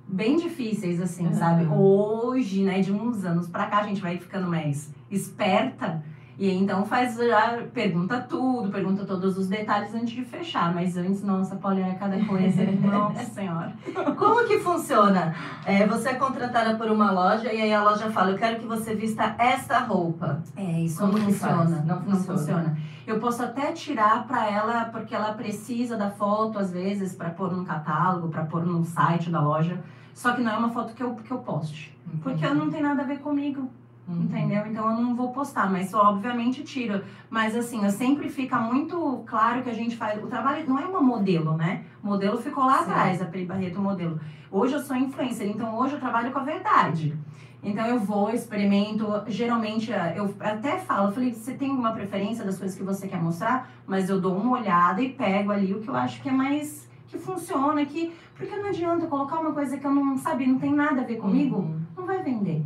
bem 0.06 0.36
difíceis, 0.36 1.00
assim, 1.00 1.26
Uhum. 1.26 1.34
sabe? 1.34 1.66
Hoje, 1.66 2.62
né, 2.62 2.80
de 2.80 2.92
uns 2.92 3.24
anos 3.24 3.48
pra 3.48 3.66
cá, 3.66 3.78
a 3.78 3.84
gente 3.86 4.02
vai 4.02 4.18
ficando 4.18 4.46
mais 4.48 4.92
esperta. 5.10 6.02
E 6.40 6.48
aí, 6.48 6.56
então 6.56 6.86
faz 6.86 7.16
já, 7.18 7.64
pergunta 7.70 8.18
tudo, 8.26 8.70
pergunta 8.70 9.04
todos 9.04 9.36
os 9.36 9.46
detalhes 9.46 9.94
antes 9.94 10.08
de 10.08 10.24
fechar. 10.24 10.74
Mas 10.74 10.96
antes, 10.96 11.22
nossa, 11.22 11.54
Paulinha, 11.56 11.88
é 11.88 11.94
cada 11.96 12.18
coisa. 12.24 12.64
nossa 12.80 13.24
senhora. 13.26 13.74
Como 14.16 14.46
que 14.46 14.58
funciona? 14.58 15.34
É, 15.66 15.86
você 15.86 16.08
é 16.08 16.14
contratada 16.14 16.78
por 16.78 16.90
uma 16.90 17.10
loja 17.10 17.52
e 17.52 17.60
aí 17.60 17.74
a 17.74 17.84
loja 17.84 18.10
fala, 18.10 18.30
eu 18.30 18.38
quero 18.38 18.58
que 18.58 18.64
você 18.64 18.94
vista 18.94 19.34
esta 19.38 19.80
roupa. 19.80 20.42
É, 20.56 20.80
isso 20.80 20.98
Como 20.98 21.12
não 21.18 21.26
funciona. 21.26 21.84
Não 21.86 21.96
Não, 21.96 22.02
funciona. 22.16 22.38
funciona. 22.38 22.78
Eu 23.06 23.20
posso 23.20 23.42
até 23.42 23.72
tirar 23.72 24.26
pra 24.26 24.50
ela, 24.50 24.86
porque 24.86 25.14
ela 25.14 25.34
precisa 25.34 25.94
da 25.94 26.08
foto, 26.10 26.58
às 26.58 26.72
vezes, 26.72 27.14
pra 27.14 27.28
pôr 27.28 27.52
num 27.54 27.66
catálogo, 27.66 28.28
pra 28.28 28.46
pôr 28.46 28.64
no 28.64 28.82
site 28.82 29.28
da 29.28 29.42
loja. 29.42 29.78
Só 30.14 30.32
que 30.32 30.40
não 30.40 30.52
é 30.52 30.56
uma 30.56 30.70
foto 30.70 30.94
que 30.94 31.02
eu, 31.02 31.14
que 31.16 31.30
eu 31.30 31.38
poste. 31.38 31.94
Porque 32.22 32.48
não 32.48 32.70
tem 32.70 32.82
nada 32.82 33.02
a 33.02 33.04
ver 33.04 33.18
comigo, 33.18 33.70
Uhum. 34.08 34.22
entendeu? 34.22 34.66
Então 34.66 34.90
eu 34.90 35.00
não 35.00 35.14
vou 35.14 35.30
postar, 35.32 35.70
mas 35.70 35.94
obviamente 35.94 36.62
tiro. 36.64 37.02
Mas 37.28 37.54
assim, 37.54 37.84
eu 37.84 37.90
sempre 37.90 38.28
fica 38.28 38.58
muito 38.58 39.22
claro 39.26 39.62
que 39.62 39.70
a 39.70 39.74
gente 39.74 39.96
faz. 39.96 40.22
O 40.22 40.26
trabalho 40.26 40.68
não 40.68 40.78
é 40.78 40.84
uma 40.84 41.00
modelo, 41.00 41.56
né? 41.56 41.84
O 42.02 42.06
modelo 42.08 42.36
ficou 42.38 42.64
lá 42.64 42.78
Sim. 42.78 42.90
atrás, 42.90 43.22
a 43.22 43.26
Pri 43.26 43.44
Barreto 43.44 43.80
modelo. 43.80 44.18
Hoje 44.50 44.74
eu 44.74 44.80
sou 44.80 44.96
influencer, 44.96 45.48
então 45.48 45.78
hoje 45.78 45.94
eu 45.94 46.00
trabalho 46.00 46.32
com 46.32 46.38
a 46.40 46.44
verdade. 46.44 47.16
Então 47.62 47.86
eu 47.86 48.00
vou, 48.00 48.30
experimento. 48.30 49.06
Geralmente 49.28 49.92
eu 50.16 50.34
até 50.40 50.78
falo, 50.78 51.08
eu 51.08 51.12
falei, 51.12 51.32
você 51.32 51.54
tem 51.54 51.70
uma 51.70 51.92
preferência 51.92 52.44
das 52.44 52.58
coisas 52.58 52.76
que 52.76 52.82
você 52.82 53.06
quer 53.06 53.22
mostrar, 53.22 53.70
mas 53.86 54.08
eu 54.08 54.20
dou 54.20 54.36
uma 54.36 54.58
olhada 54.58 55.00
e 55.02 55.10
pego 55.10 55.52
ali 55.52 55.72
o 55.74 55.80
que 55.80 55.88
eu 55.88 55.94
acho 55.94 56.20
que 56.22 56.28
é 56.28 56.32
mais 56.32 56.88
que 57.06 57.18
funciona, 57.18 57.84
que 57.84 58.12
porque 58.34 58.56
não 58.56 58.68
adianta 58.70 59.06
colocar 59.06 59.38
uma 59.40 59.52
coisa 59.52 59.76
que 59.76 59.84
eu 59.86 59.94
não 59.94 60.16
sabe, 60.16 60.46
não 60.46 60.58
tem 60.58 60.72
nada 60.72 61.02
a 61.02 61.04
ver 61.04 61.16
comigo, 61.16 61.56
Uhum. 61.56 61.80
não 61.96 62.06
vai 62.06 62.22
vender. 62.22 62.64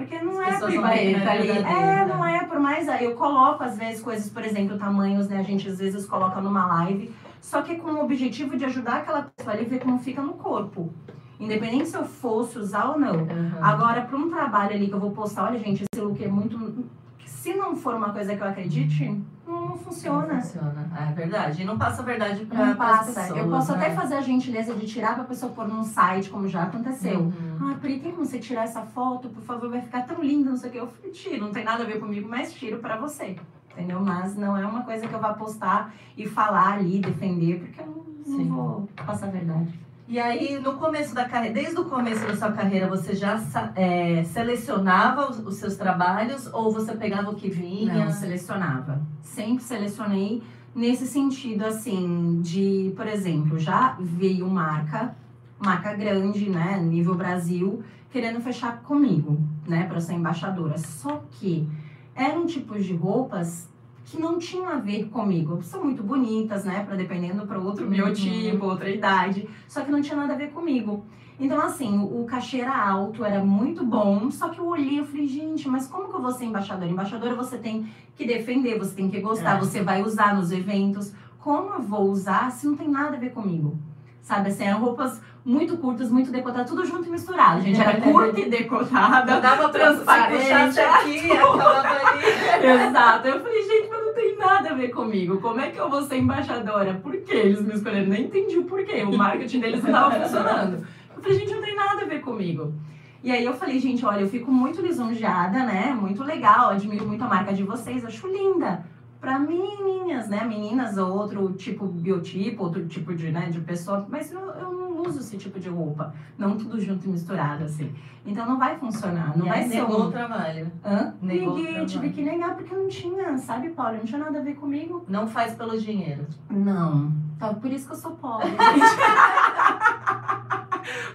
Porque 0.00 0.18
não 0.18 0.40
As 0.40 0.62
é 0.62 0.66
privareta 0.66 1.18
né, 1.18 1.30
ali. 1.30 1.50
É, 1.50 1.62
né? 1.62 2.06
não 2.06 2.24
é, 2.24 2.44
por 2.44 2.58
mais. 2.58 2.88
Eu 3.02 3.14
coloco, 3.14 3.62
às 3.62 3.76
vezes, 3.76 4.02
coisas, 4.02 4.30
por 4.30 4.42
exemplo, 4.42 4.78
tamanhos, 4.78 5.28
né? 5.28 5.38
A 5.38 5.42
gente 5.42 5.68
às 5.68 5.78
vezes 5.78 6.06
coloca 6.06 6.40
numa 6.40 6.66
live, 6.66 7.12
só 7.40 7.60
que 7.60 7.76
com 7.76 7.90
o 7.90 8.04
objetivo 8.04 8.56
de 8.56 8.64
ajudar 8.64 8.98
aquela 8.98 9.22
pessoa 9.22 9.54
ali 9.54 9.66
a 9.66 9.68
ver 9.68 9.80
como 9.80 9.98
fica 9.98 10.22
no 10.22 10.32
corpo. 10.32 10.90
Independente 11.38 11.88
se 11.88 11.96
eu 11.96 12.04
fosse 12.04 12.58
usar 12.58 12.90
ou 12.90 12.98
não. 12.98 13.14
Uhum. 13.14 13.52
Agora, 13.60 14.02
para 14.02 14.16
um 14.16 14.30
trabalho 14.30 14.74
ali 14.74 14.88
que 14.88 14.94
eu 14.94 15.00
vou 15.00 15.10
postar, 15.10 15.48
olha, 15.48 15.58
gente, 15.58 15.84
esse 15.92 16.02
look 16.02 16.22
é 16.22 16.28
muito. 16.28 16.84
Se 17.30 17.54
não 17.54 17.74
for 17.74 17.94
uma 17.94 18.12
coisa 18.12 18.36
que 18.36 18.42
eu 18.42 18.46
acredite, 18.46 19.18
não, 19.46 19.76
funciona. 19.78 20.34
Não 20.34 20.42
funciona. 20.42 20.90
É 21.08 21.12
verdade. 21.12 21.62
E 21.62 21.64
não 21.64 21.78
passa 21.78 22.02
a 22.02 22.04
verdade 22.04 22.44
pra, 22.44 22.66
Não 22.66 22.76
passa. 22.76 23.20
pessoas, 23.22 23.38
eu 23.38 23.48
posso 23.48 23.72
né? 23.72 23.78
até 23.78 23.94
fazer 23.94 24.14
a 24.16 24.20
gentileza 24.20 24.74
de 24.74 24.86
tirar 24.86 25.14
pra 25.14 25.24
pessoa 25.24 25.50
pôr 25.50 25.66
num 25.66 25.82
site, 25.82 26.28
como 26.28 26.46
já 26.48 26.64
aconteceu. 26.64 27.20
Uhum. 27.20 27.56
Ah, 27.72 27.76
Pri, 27.80 27.98
tem 28.00 28.12
como 28.12 28.26
você 28.26 28.38
tirar 28.38 28.64
essa 28.64 28.82
foto? 28.82 29.28
Por 29.30 29.42
favor, 29.42 29.70
vai 29.70 29.80
ficar 29.80 30.02
tão 30.02 30.22
linda, 30.22 30.50
não 30.50 30.56
sei 30.56 30.68
o 30.68 30.72
que. 30.72 30.78
Eu 30.80 30.86
falei, 30.88 31.10
tiro, 31.12 31.40
não 31.40 31.52
tem 31.52 31.64
nada 31.64 31.82
a 31.82 31.86
ver 31.86 31.98
comigo, 31.98 32.28
mas 32.28 32.52
tiro 32.52 32.78
pra 32.78 32.98
você. 32.98 33.36
Entendeu? 33.72 34.00
Mas 34.00 34.36
não 34.36 34.56
é 34.56 34.66
uma 34.66 34.82
coisa 34.82 35.06
que 35.06 35.14
eu 35.14 35.20
vá 35.20 35.32
postar 35.32 35.94
e 36.16 36.26
falar 36.26 36.74
ali, 36.74 36.98
defender, 36.98 37.60
porque 37.60 37.80
eu 37.80 37.86
não, 38.26 38.36
não 38.36 38.44
vou 38.44 38.88
passar 39.06 39.28
a 39.28 39.30
verdade. 39.30 39.80
E 40.10 40.18
aí, 40.18 40.58
no 40.58 40.74
começo 40.74 41.14
da 41.14 41.24
carreira, 41.24 41.54
desde 41.54 41.78
o 41.78 41.84
começo 41.84 42.26
da 42.26 42.34
sua 42.34 42.50
carreira, 42.50 42.88
você 42.88 43.14
já 43.14 43.40
é, 43.76 44.24
selecionava 44.24 45.30
os, 45.30 45.38
os 45.38 45.54
seus 45.54 45.76
trabalhos 45.76 46.52
ou 46.52 46.72
você 46.72 46.96
pegava 46.96 47.30
o 47.30 47.36
que 47.36 47.48
vinha? 47.48 48.06
Não, 48.06 48.10
selecionava. 48.10 49.00
Sempre 49.22 49.62
selecionei 49.62 50.42
nesse 50.74 51.06
sentido, 51.06 51.64
assim, 51.64 52.40
de, 52.42 52.92
por 52.96 53.06
exemplo, 53.06 53.56
já 53.56 53.96
veio 54.00 54.48
marca, 54.48 55.14
marca 55.60 55.94
grande, 55.94 56.50
né, 56.50 56.76
nível 56.80 57.14
Brasil, 57.14 57.80
querendo 58.10 58.40
fechar 58.40 58.82
comigo, 58.82 59.40
né, 59.64 59.86
para 59.86 60.00
ser 60.00 60.14
embaixadora. 60.14 60.76
Só 60.76 61.22
que 61.30 61.68
eram 62.16 62.46
tipos 62.46 62.84
de 62.84 62.96
roupas 62.96 63.68
que 64.04 64.20
não 64.20 64.38
tinham 64.38 64.68
a 64.68 64.76
ver 64.76 65.08
comigo. 65.08 65.62
São 65.62 65.84
muito 65.84 66.02
bonitas, 66.02 66.64
né, 66.64 66.84
para 66.84 66.96
dependendo 66.96 67.46
para 67.46 67.58
outro 67.58 67.84
Uhum. 67.84 67.90
biotipo, 67.90 68.64
outra 68.66 68.90
idade, 68.90 69.48
só 69.68 69.82
que 69.82 69.90
não 69.90 70.00
tinha 70.02 70.16
nada 70.16 70.34
a 70.34 70.36
ver 70.36 70.50
comigo. 70.50 71.04
Então, 71.38 71.58
assim, 71.60 71.98
o, 71.98 72.22
o 72.22 72.26
cachê 72.26 72.60
era 72.60 72.76
alto, 72.76 73.24
era 73.24 73.42
muito 73.42 73.84
bom, 73.84 74.30
só 74.30 74.48
que 74.50 74.58
eu 74.58 74.66
olhei 74.66 75.00
e 75.00 75.04
falei, 75.06 75.26
gente, 75.26 75.68
mas 75.68 75.86
como 75.86 76.08
que 76.08 76.14
eu 76.14 76.20
vou 76.20 76.32
ser 76.32 76.44
embaixadora? 76.44 76.90
Embaixadora 76.90 77.34
você 77.34 77.56
tem 77.56 77.88
que 78.14 78.26
defender, 78.26 78.78
você 78.78 78.94
tem 78.94 79.08
que 79.08 79.20
gostar, 79.20 79.56
É. 79.56 79.58
você 79.58 79.82
vai 79.82 80.02
usar 80.02 80.34
nos 80.34 80.52
eventos. 80.52 81.14
Como 81.38 81.72
eu 81.72 81.80
vou 81.80 82.10
usar 82.10 82.50
se 82.50 82.66
não 82.66 82.76
tem 82.76 82.88
nada 82.88 83.16
a 83.16 83.18
ver 83.20 83.30
comigo? 83.32 83.78
Sabe, 84.22 84.48
assim, 84.50 84.64
eram 84.64 84.80
roupas 84.80 85.20
muito 85.44 85.76
curtas, 85.78 86.10
muito 86.10 86.30
decotadas, 86.30 86.68
tudo 86.68 86.84
junto 86.84 87.08
e 87.08 87.10
misturado, 87.10 87.62
gente. 87.62 87.80
Era 87.80 88.00
curta 88.00 88.38
e 88.40 88.50
decotada, 88.50 89.34
Não 89.34 89.40
dava 89.40 89.68
transparente. 89.70 90.78
aqui, 90.78 91.32
acabava 91.32 92.08
ali. 92.10 92.24
Exato. 92.88 93.28
Eu 93.28 93.40
falei, 93.40 93.62
gente, 93.62 93.88
mas 93.88 94.04
não 94.06 94.14
tem 94.14 94.36
nada 94.36 94.70
a 94.70 94.74
ver 94.74 94.88
comigo. 94.88 95.40
Como 95.40 95.58
é 95.60 95.70
que 95.70 95.78
eu 95.78 95.88
vou 95.88 96.02
ser 96.02 96.18
embaixadora? 96.18 96.94
Por 97.02 97.16
que 97.16 97.32
eles 97.32 97.60
me 97.62 97.74
escolheram? 97.74 98.08
Nem 98.08 98.24
entendi 98.24 98.58
o 98.58 98.64
porquê. 98.64 99.02
O 99.02 99.16
marketing 99.16 99.60
deles 99.60 99.82
não 99.82 99.88
estava 99.90 100.10
funcionando. 100.20 100.86
Eu 101.16 101.22
falei, 101.22 101.38
gente, 101.38 101.54
não 101.54 101.62
tem 101.62 101.74
nada 101.74 102.02
a 102.02 102.06
ver 102.06 102.20
comigo. 102.20 102.74
E 103.22 103.30
aí 103.30 103.44
eu 103.44 103.54
falei, 103.54 103.78
gente, 103.78 104.04
olha, 104.04 104.20
eu 104.20 104.28
fico 104.28 104.50
muito 104.50 104.80
lisonjeada, 104.80 105.58
né? 105.64 105.96
Muito 105.98 106.22
legal, 106.24 106.70
admiro 106.70 107.06
muito 107.06 107.22
a 107.24 107.28
marca 107.28 107.52
de 107.52 107.62
vocês, 107.62 108.04
acho 108.04 108.26
linda. 108.26 108.84
Pra 109.20 109.38
menininhas, 109.38 110.28
né? 110.28 110.42
Meninas 110.44 110.96
ou 110.96 111.12
outro 111.12 111.52
tipo 111.52 111.84
biotipo, 111.86 112.64
outro 112.64 112.86
tipo 112.88 113.14
de, 113.14 113.30
né, 113.30 113.50
de 113.50 113.60
pessoa, 113.60 114.06
mas 114.08 114.32
eu, 114.32 114.40
eu 114.40 114.72
não 114.72 115.02
uso 115.06 115.18
esse 115.20 115.36
tipo 115.36 115.60
de 115.60 115.68
roupa. 115.68 116.14
Não 116.38 116.56
tudo 116.56 116.80
junto 116.80 117.04
e 117.06 117.08
misturado, 117.10 117.64
assim. 117.64 117.94
Então 118.24 118.46
não 118.46 118.58
vai 118.58 118.76
funcionar, 118.78 119.36
não 119.36 119.44
E 119.46 119.48
vai 119.48 119.62
ser 119.64 119.82
negou 119.82 120.04
um... 120.04 120.08
o 120.08 120.10
trabalho. 120.10 120.72
Hã? 120.84 121.14
Negou 121.20 121.50
Neguei, 121.54 121.66
trabalho. 121.66 121.86
tive 121.86 122.10
que 122.10 122.22
negar 122.22 122.54
porque 122.54 122.74
não 122.74 122.88
tinha, 122.88 123.36
sabe, 123.38 123.68
Paulo? 123.70 123.98
Não 123.98 124.04
tinha 124.04 124.18
nada 124.20 124.38
a 124.38 124.42
ver 124.42 124.54
comigo. 124.54 125.04
Não 125.06 125.26
faz 125.26 125.54
pelo 125.54 125.78
dinheiro. 125.78 126.26
Não. 126.48 127.12
Tá, 127.38 127.52
por 127.52 127.70
isso 127.70 127.86
que 127.86 127.92
eu 127.92 127.96
sou 127.98 128.12
pobre. 128.12 128.50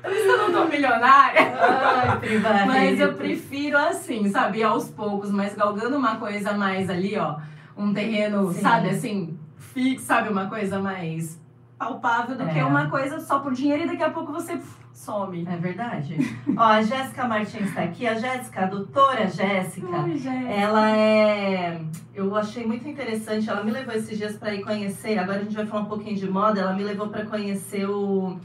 por 0.02 0.12
isso 0.12 0.24
que 0.24 0.30
eu 0.30 0.38
não 0.38 0.52
tô 0.52 0.66
milionária. 0.70 1.54
Ai. 1.60 2.66
Mas 2.68 3.00
eu 3.00 3.14
prefiro 3.14 3.78
assim, 3.78 4.30
sabe, 4.30 4.64
aos 4.64 4.90
poucos, 4.90 5.32
mas 5.32 5.56
galgando 5.56 5.98
uma 5.98 6.18
coisa 6.18 6.54
mais 6.54 6.90
ali, 6.90 7.18
ó. 7.18 7.38
Um 7.78 7.94
terreno, 7.94 8.54
Sim. 8.54 8.62
sabe, 8.62 8.90
assim, 8.90 9.38
fixo, 9.58 10.06
sabe, 10.06 10.30
uma 10.30 10.48
coisa 10.48 10.80
mais 10.80 11.40
palpável 11.78 12.38
do 12.38 12.44
É. 12.44 12.54
que 12.54 12.62
uma 12.64 12.90
coisa 12.90 13.20
só 13.20 13.40
por 13.40 13.52
dinheiro 13.54 13.84
e 13.84 13.88
daqui 13.88 14.04
a 14.04 14.10
pouco 14.10 14.32
você 14.32 14.58
some. 14.94 15.46
É 15.46 15.58
verdade. 15.58 16.16
Ó, 16.56 16.64
a 16.64 16.82
Jéssica 16.82 17.28
Martins 17.28 17.68
está 17.68 17.84
aqui. 17.84 18.08
A 18.08 18.16
Jéssica, 18.16 18.62
a 18.62 18.66
doutora 18.66 19.28
Jéssica, 19.28 19.88
Ai, 19.92 20.18
gente. 20.18 20.48
ela 20.54 20.90
é. 20.90 21.82
Eu 22.14 22.34
achei 22.36 22.66
muito 22.66 22.88
interessante. 22.88 23.50
Ela 23.50 23.62
me 23.62 23.72
levou 23.72 23.94
esses 23.94 24.18
dias 24.18 24.38
para 24.38 24.56
ir 24.56 24.64
conhecer. 24.64 25.20
Agora 25.20 25.40
a 25.40 25.44
gente 25.44 25.54
vai 25.56 25.66
falar 25.66 25.84
um 25.84 25.90
pouquinho 25.90 26.16
de 26.16 26.30
moda. 26.32 26.62
Ela 26.62 26.74
me 26.74 26.84
levou 26.84 27.10
para 27.10 27.26
conhecer 27.26 27.86
o. 27.90 28.40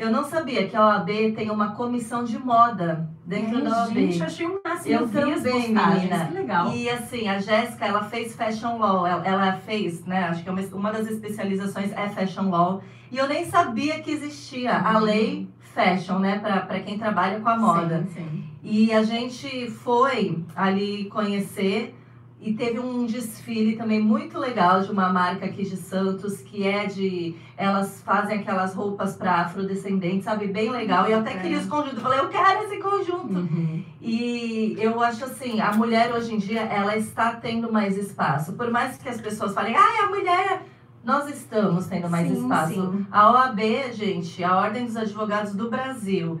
Eu 0.00 0.10
não 0.10 0.24
sabia 0.24 0.66
que 0.66 0.74
a 0.74 0.86
OAB 0.86 1.08
tem 1.36 1.50
uma 1.50 1.72
comissão 1.72 2.24
de 2.24 2.38
moda 2.38 3.06
dentro 3.26 3.62
da 3.62 3.82
OAB. 3.82 3.92
Gente, 3.92 4.22
achei 4.22 4.46
o 4.46 4.58
máximo. 4.64 4.94
Eu 4.94 5.04
as 5.04 5.10
também, 5.10 5.74
menina. 5.74 6.26
Que 6.26 6.32
legal. 6.34 6.72
E 6.72 6.88
assim, 6.88 7.28
a 7.28 7.38
Jéssica, 7.38 7.84
ela 7.84 8.04
fez 8.04 8.34
Fashion 8.34 8.78
Law. 8.78 9.06
Ela, 9.06 9.26
ela 9.26 9.52
fez, 9.58 10.04
né? 10.06 10.24
Acho 10.24 10.42
que 10.42 10.48
é 10.48 10.52
uma, 10.52 10.62
uma 10.72 10.90
das 10.90 11.06
especializações 11.06 11.92
é 11.92 12.08
Fashion 12.08 12.48
Law. 12.48 12.82
E 13.12 13.18
eu 13.18 13.28
nem 13.28 13.44
sabia 13.44 14.00
que 14.00 14.10
existia 14.10 14.78
a 14.78 14.94
Uhum. 14.94 15.04
lei 15.04 15.48
Fashion, 15.58 16.18
né? 16.18 16.38
Para 16.38 16.80
quem 16.80 16.98
trabalha 16.98 17.38
com 17.40 17.48
a 17.50 17.58
moda. 17.58 18.06
Sim, 18.08 18.14
sim. 18.14 18.44
E 18.62 18.92
a 18.94 19.02
gente 19.02 19.70
foi 19.70 20.42
ali 20.56 21.10
conhecer 21.10 21.94
e 22.42 22.54
teve 22.54 22.78
um 22.80 23.04
desfile 23.04 23.76
também 23.76 24.00
muito 24.00 24.38
legal 24.38 24.80
de 24.80 24.90
uma 24.90 25.12
marca 25.12 25.44
aqui 25.44 25.62
de 25.62 25.76
Santos, 25.76 26.38
que 26.40 26.66
é 26.66 26.86
de. 26.86 27.34
Elas 27.56 28.00
fazem 28.02 28.38
aquelas 28.38 28.74
roupas 28.74 29.14
para 29.14 29.42
afrodescendentes, 29.42 30.24
sabe? 30.24 30.46
Bem 30.46 30.70
legal. 30.70 31.06
E 31.08 31.12
eu 31.12 31.18
até 31.18 31.34
É. 31.34 31.38
queria 31.38 31.58
esse 31.58 31.68
conjunto. 31.68 31.96
Eu 31.96 32.00
falei, 32.00 32.18
eu 32.18 32.28
quero 32.28 32.62
esse 32.64 32.78
conjunto. 32.78 33.34
Uhum. 33.34 33.84
E 34.00 34.74
eu 34.78 35.00
acho 35.02 35.24
assim, 35.24 35.60
a 35.60 35.72
mulher 35.74 36.12
hoje 36.14 36.34
em 36.34 36.38
dia, 36.38 36.62
ela 36.62 36.96
está 36.96 37.32
tendo 37.34 37.70
mais 37.70 37.98
espaço. 37.98 38.54
Por 38.54 38.70
mais 38.70 38.96
que 38.96 39.08
as 39.08 39.20
pessoas 39.20 39.52
falem, 39.52 39.76
ai, 39.76 39.98
a 40.04 40.08
mulher. 40.08 40.62
Nós 41.04 41.28
estamos 41.30 41.86
tendo 41.86 42.10
mais 42.10 42.28
Sim, 42.28 42.42
espaço. 42.42 42.74
sim. 42.74 43.06
A 43.10 43.30
OAB, 43.32 43.60
gente, 43.92 44.44
a 44.44 44.56
Ordem 44.56 44.84
dos 44.84 44.96
Advogados 44.96 45.54
do 45.54 45.70
Brasil, 45.70 46.40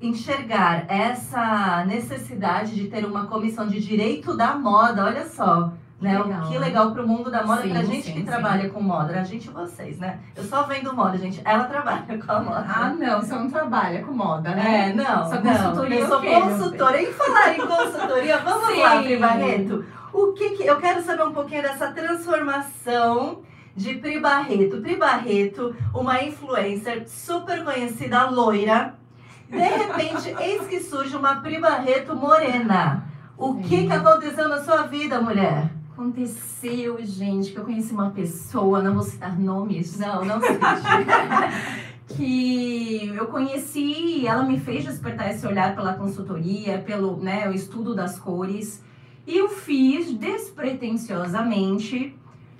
enxergar 0.00 0.84
essa 0.88 1.84
necessidade 1.86 2.74
de 2.74 2.88
ter 2.88 3.04
uma 3.04 3.26
comissão 3.26 3.66
de 3.66 3.80
direito 3.80 4.36
da 4.36 4.54
moda, 4.54 5.04
olha 5.04 5.26
só. 5.26 5.72
Né? 6.00 6.18
legal, 6.18 6.42
o 6.42 6.48
que 6.48 6.58
legal 6.58 6.90
pro 6.92 7.08
mundo 7.08 7.30
da 7.30 7.44
moda, 7.44 7.62
Sim, 7.62 7.70
pra 7.70 7.82
gente 7.82 8.02
sim, 8.02 8.12
que 8.12 8.18
sim. 8.18 8.24
trabalha 8.24 8.68
com 8.68 8.80
moda, 8.82 9.18
a 9.18 9.24
gente 9.24 9.46
e 9.46 9.50
vocês, 9.50 9.98
né? 9.98 10.18
Eu 10.36 10.44
só 10.44 10.64
vendo 10.64 10.94
moda, 10.94 11.16
gente. 11.16 11.40
Ela 11.44 11.64
trabalha 11.64 12.18
com 12.18 12.32
a 12.32 12.40
moda. 12.40 12.66
Ah, 12.68 12.90
não, 12.90 13.20
você 13.20 13.34
não 13.34 13.48
trabalha 13.48 14.04
com 14.04 14.12
moda, 14.12 14.50
né? 14.50 14.90
É, 14.90 14.92
não, 14.92 15.30
não. 15.30 15.42
consultoria 15.42 16.00
eu 16.00 16.04
é 16.04 16.08
sou 16.08 16.18
o 16.18 16.42
consultora. 16.42 17.02
E 17.02 17.12
falar 17.12 17.54
em 17.54 17.66
consultoria, 17.66 18.38
vamos 18.38 18.74
Sim. 18.74 18.82
lá, 18.82 19.02
Pri 19.02 19.16
Barreto. 19.16 19.84
O 20.12 20.32
que 20.32 20.50
que... 20.50 20.66
Eu 20.66 20.76
quero 20.78 21.02
saber 21.02 21.22
um 21.24 21.32
pouquinho 21.32 21.62
dessa 21.62 21.90
transformação 21.92 23.42
de 23.74 23.94
Pri 23.94 24.20
Barreto. 24.20 24.82
Pri 24.82 24.96
Barreto, 24.96 25.74
uma 25.94 26.22
influencer 26.22 27.08
super 27.08 27.64
conhecida, 27.64 28.28
loira. 28.28 28.94
De 29.48 29.58
repente, 29.58 30.34
eis 30.40 30.66
que 30.66 30.80
surge 30.80 31.16
uma 31.16 31.36
Pri 31.36 31.60
Barreto 31.60 32.16
morena. 32.16 33.04
O 33.36 33.56
que 33.56 33.86
que 33.86 33.92
aconteceu 33.92 34.48
na 34.48 34.62
sua 34.62 34.82
vida, 34.82 35.20
mulher? 35.20 35.70
Aconteceu, 35.92 37.04
gente, 37.04 37.52
que 37.52 37.58
eu 37.58 37.64
conheci 37.64 37.92
uma 37.92 38.10
pessoa, 38.10 38.82
não 38.82 38.94
vou 38.94 39.02
citar 39.02 39.38
nomes, 39.38 39.98
Não, 39.98 40.24
não 40.24 40.40
sei. 40.40 40.58
que 42.08 43.12
eu 43.14 43.26
conheci, 43.26 44.26
ela 44.26 44.44
me 44.44 44.58
fez 44.58 44.84
despertar 44.84 45.30
esse 45.30 45.46
olhar 45.46 45.74
pela 45.74 45.94
consultoria, 45.94 46.78
pelo 46.78 47.16
né, 47.16 47.48
o 47.48 47.52
estudo 47.52 47.94
das 47.94 48.18
cores. 48.18 48.82
E 49.26 49.38
eu 49.38 49.48
fiz 49.48 50.12
despretensiosamente. 50.12 52.14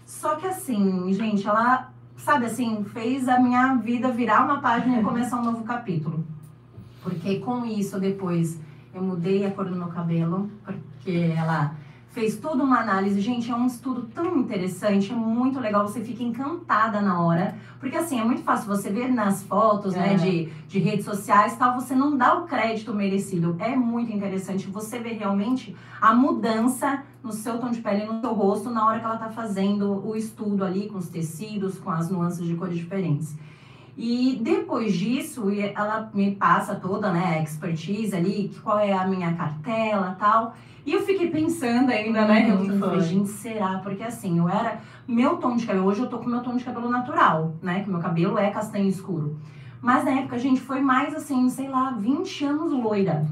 Só 0.07 0.37
que 0.37 0.47
assim, 0.47 1.13
gente, 1.13 1.47
ela, 1.47 1.93
sabe 2.17 2.47
assim, 2.47 2.85
fez 2.85 3.29
a 3.29 3.39
minha 3.39 3.75
vida 3.75 4.11
virar 4.11 4.45
uma 4.45 4.61
página 4.61 5.01
e 5.01 5.03
começar 5.03 5.41
um 5.41 5.45
novo 5.45 5.65
capítulo. 5.65 6.25
Porque 7.05 7.39
com 7.39 7.65
isso 7.65 8.01
depois 8.01 8.59
eu 8.93 9.03
mudei 9.03 9.45
a 9.47 9.51
cor 9.51 9.67
do 9.67 9.77
meu 9.77 9.89
cabelo, 9.89 10.51
porque 10.65 11.33
ela 11.37 11.77
fez 12.11 12.37
toda 12.37 12.63
uma 12.63 12.79
análise. 12.81 13.21
Gente, 13.21 13.51
é 13.51 13.55
um 13.55 13.67
estudo 13.67 14.03
tão 14.15 14.39
interessante, 14.39 15.13
é 15.13 15.15
muito 15.17 15.59
legal, 15.61 15.87
você 15.87 16.01
fica 16.01 16.23
encantada 16.23 17.01
na 17.01 17.21
hora. 17.21 17.57
Porque 17.81 17.97
assim, 17.97 18.19
é 18.21 18.25
muito 18.25 18.43
fácil 18.43 18.69
você 18.69 18.89
ver 18.89 19.13
nas 19.13 19.43
fotos, 19.43 19.95
né, 19.95 20.15
É. 20.15 20.17
de, 20.17 20.49
de 20.69 20.79
redes 20.79 21.05
sociais 21.05 21.57
tal, 21.57 21.75
você 21.79 21.95
não 21.95 22.17
dá 22.17 22.39
o 22.39 22.47
crédito 22.47 22.95
merecido. 22.95 23.57
É 23.59 23.77
muito 23.77 24.11
interessante 24.13 24.69
você 24.69 24.99
ver 24.99 25.15
realmente 25.19 25.77
a 26.01 26.15
mudança 26.15 27.03
no 27.23 27.33
seu 27.33 27.59
tom 27.59 27.71
de 27.71 27.81
pele, 27.81 28.05
no 28.07 28.21
seu 28.21 28.33
rosto, 28.33 28.71
na 28.71 28.87
hora 28.87 29.01
que 29.01 29.05
ela 29.05 29.17
tá 29.19 29.29
fazendo 29.29 30.07
o 30.07 30.15
estudo 30.17 30.65
ali, 30.65 30.89
com 30.89 30.99
os 30.99 31.09
tecidos, 31.09 31.79
com 31.79 31.91
as 31.91 32.09
nuances 32.09 32.47
de 32.47 32.55
cores 32.55 32.77
diferentes. 32.77 33.37
E 33.97 34.41
depois 34.43 34.93
disso, 34.95 35.45
ela 35.75 36.11
me 36.13 36.35
passa 36.35 36.75
toda, 36.75 37.13
né, 37.13 37.37
a 37.39 37.43
expertise 37.43 38.15
ali, 38.15 38.51
qual 38.63 38.79
é 38.79 38.93
a 38.93 39.07
minha 39.07 39.33
cartela 39.35 40.17
tal. 40.19 40.55
E 40.85 40.93
eu 40.93 41.01
fiquei 41.03 41.31
pensando 41.31 41.91
ainda, 41.91 42.27
né? 42.27 42.53
Hum, 42.53 42.65
Eu 42.73 42.79
falei, 42.79 43.01
foi. 43.01 43.09
gente, 43.09 43.29
será? 43.29 43.79
Porque 43.79 44.03
assim, 44.03 44.39
eu 44.39 44.49
era. 44.49 44.81
Meu 45.07 45.37
tom 45.37 45.57
de 45.57 45.65
cabelo, 45.67 45.87
hoje 45.87 46.01
eu 46.01 46.09
tô 46.09 46.19
com 46.19 46.29
meu 46.29 46.43
tom 46.43 46.57
de 46.57 46.65
cabelo 46.65 46.91
natural, 46.91 47.55
né? 47.63 47.83
Que 47.83 47.89
meu 47.91 48.01
cabelo 48.01 48.37
é 48.37 48.51
castanho 48.51 48.89
escuro. 48.89 49.39
Mas 49.81 50.05
na 50.05 50.11
época, 50.13 50.37
a 50.37 50.39
gente 50.39 50.61
foi 50.61 50.81
mais 50.81 51.15
assim, 51.15 51.49
sei 51.49 51.69
lá, 51.69 51.91
20 51.93 52.45
anos 52.45 52.73
loira. 52.73 53.25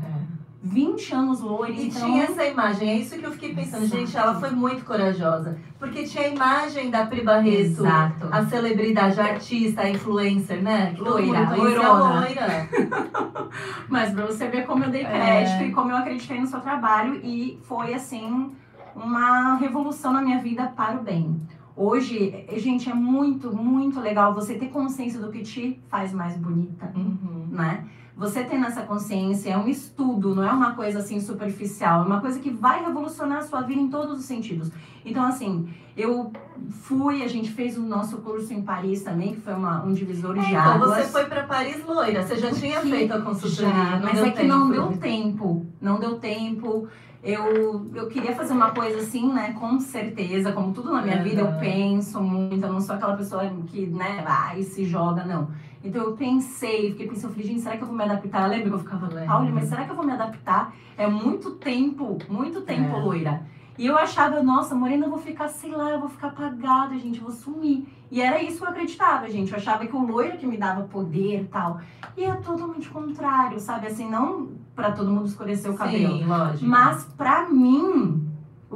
20 0.64 1.12
anos 1.14 1.40
loira. 1.40 1.72
E 1.72 1.88
então... 1.88 2.06
tinha 2.06 2.22
essa 2.24 2.44
imagem, 2.46 2.88
é 2.88 2.96
isso 2.98 3.18
que 3.18 3.24
eu 3.26 3.32
fiquei 3.32 3.54
pensando. 3.54 3.82
Exato. 3.84 4.00
Gente, 4.00 4.16
ela 4.16 4.34
foi 4.38 4.50
muito 4.50 4.84
corajosa. 4.84 5.58
Porque 5.78 6.04
tinha 6.04 6.24
a 6.24 6.28
imagem 6.28 6.88
da 6.90 7.04
Pri 7.06 7.22
Barreto, 7.22 7.58
Exato. 7.82 8.28
a 8.30 8.46
celebridade, 8.46 9.20
a 9.20 9.24
artista, 9.24 9.82
a 9.82 9.90
influencer, 9.90 10.62
né? 10.62 10.94
Loira, 10.98 11.54
loirona. 11.56 12.20
loira. 12.20 12.68
Mas 13.88 14.12
pra 14.14 14.26
você 14.26 14.48
ver 14.48 14.64
como 14.66 14.84
eu 14.84 14.90
dei 14.90 15.02
É. 15.02 15.10
crédito 15.10 15.64
e 15.64 15.72
como 15.72 15.90
eu 15.90 15.96
acreditei 15.96 16.40
no 16.40 16.46
seu 16.46 16.60
trabalho 16.60 17.16
e 17.24 17.58
foi 17.62 17.92
assim 17.94 18.52
uma 18.94 19.56
revolução 19.56 20.12
na 20.12 20.22
minha 20.22 20.38
vida 20.40 20.66
para 20.76 20.98
o 21.00 21.02
bem. 21.02 21.40
Hoje, 21.74 22.44
eh, 22.48 22.58
gente, 22.58 22.90
é 22.90 22.94
muito, 22.94 23.50
muito 23.56 23.98
legal 23.98 24.34
você 24.34 24.54
ter 24.54 24.66
consciência 24.68 25.18
do 25.18 25.30
que 25.32 25.40
te 25.42 25.80
faz 25.88 26.12
mais 26.12 26.36
bonita, 26.36 26.92
Uhum. 26.94 27.46
né? 27.50 27.84
Você 28.22 28.44
tendo 28.44 28.64
essa 28.66 28.82
consciência 28.82 29.50
é 29.50 29.58
um 29.58 29.66
estudo, 29.66 30.32
não 30.32 30.44
é 30.44 30.52
uma 30.52 30.74
coisa 30.74 31.00
assim 31.00 31.18
superficial, 31.20 32.02
é 32.04 32.06
uma 32.06 32.20
coisa 32.20 32.38
que 32.38 32.50
vai 32.50 32.84
revolucionar 32.84 33.38
a 33.38 33.42
sua 33.42 33.62
vida 33.62 33.80
em 33.80 33.88
todos 33.90 34.16
os 34.20 34.24
sentidos. 34.24 34.70
Então, 35.04 35.24
assim, 35.24 35.68
eu 35.96 36.30
fui, 36.70 37.24
a 37.24 37.26
gente 37.26 37.50
fez 37.50 37.76
o 37.76 37.82
nosso 37.82 38.18
curso 38.18 38.52
em 38.54 38.62
Paris 38.62 39.02
também, 39.02 39.34
que 39.34 39.40
foi 39.40 39.54
uma- 39.54 39.82
um 39.84 39.92
divisor 39.92 40.34
de 40.38 40.46
Então, 40.46 40.60
águas. 40.60 40.90
você 40.98 41.02
foi 41.10 41.24
pra 41.24 41.42
Paris 41.42 41.84
loira. 41.84 42.22
Você 42.24 42.36
já 42.36 42.52
tinha 42.52 42.80
Que- 42.80 42.90
feito 42.90 43.12
a 43.12 43.20
consultoria. 43.20 43.72
Já, 43.74 44.00
mas 44.00 44.18
é 44.20 44.30
que 44.30 44.44
não 44.44 44.70
tempo. 44.70 44.88
deu 44.90 44.98
tempo. 44.98 45.66
Não 45.80 45.98
deu 45.98 46.14
tempo. 46.20 46.86
Eu, 47.24 47.90
eu 47.94 48.08
queria 48.08 48.34
fazer 48.36 48.52
uma 48.52 48.70
coisa 48.70 48.98
assim, 48.98 49.32
né? 49.32 49.52
Com 49.58 49.78
certeza, 49.80 50.52
como 50.52 50.72
tudo 50.72 50.92
na 50.92 51.02
minha 51.02 51.16
Uhum. 51.18 51.22
vida, 51.24 51.40
eu 51.40 51.52
penso 51.58 52.20
muito. 52.20 52.64
Eu 52.64 52.72
não 52.72 52.80
sou 52.80 52.94
aquela 52.96 53.16
pessoa 53.16 53.48
que, 53.66 53.86
né, 53.86 54.22
vai 54.24 54.60
e 54.60 54.64
se 54.64 54.84
joga, 54.84 55.24
não. 55.24 55.48
Então 55.84 56.02
eu 56.02 56.12
pensei, 56.12 56.90
fiquei 56.90 57.08
pensando, 57.08 57.30
eu 57.30 57.30
falei, 57.30 57.46
gente, 57.46 57.60
será 57.60 57.76
que 57.76 57.82
eu 57.82 57.86
vou 57.88 57.96
me 57.96 58.04
adaptar? 58.04 58.46
Lembra 58.48 58.68
que 58.68 58.74
eu 58.74 58.78
ficava. 58.78 59.08
Pauli, 59.08 59.52
mas 59.52 59.68
será 59.68 59.84
que 59.84 59.90
eu 59.90 59.96
vou 59.96 60.04
me 60.04 60.12
adaptar? 60.12 60.74
É 60.96 61.06
muito 61.06 61.52
tempo, 61.52 62.18
muito 62.28 62.60
tempo, 62.60 62.96
É. 62.96 63.00
loira. 63.00 63.42
E 63.78 63.86
eu 63.86 63.96
achava, 63.96 64.42
nossa, 64.42 64.74
morena, 64.74 65.06
eu 65.06 65.10
vou 65.10 65.18
ficar, 65.18 65.48
sei 65.48 65.70
lá, 65.70 65.90
eu 65.90 65.98
vou 66.00 66.08
ficar 66.08 66.28
apagada, 66.28 66.96
gente, 66.98 67.18
eu 67.18 67.24
vou 67.24 67.32
sumir. 67.32 67.88
E 68.10 68.20
era 68.20 68.40
isso 68.42 68.58
que 68.58 68.64
eu 68.64 68.68
acreditava, 68.68 69.28
gente. 69.30 69.50
Eu 69.50 69.56
achava 69.56 69.86
que 69.86 69.96
o 69.96 70.06
loiro 70.06 70.36
que 70.36 70.46
me 70.46 70.58
dava 70.58 70.82
poder 70.82 71.40
e 71.40 71.44
tal. 71.44 71.80
E 72.16 72.22
é 72.22 72.34
totalmente 72.34 72.88
contrário, 72.90 73.58
sabe? 73.58 73.86
Assim, 73.86 74.08
não 74.08 74.50
pra 74.76 74.92
todo 74.92 75.10
mundo 75.10 75.26
escurecer 75.26 75.70
o 75.70 75.74
cabelo. 75.74 76.18
Sim, 76.18 76.24
lógico. 76.26 76.64
Mas 76.66 77.04
pra 77.16 77.48
mim, 77.48 78.28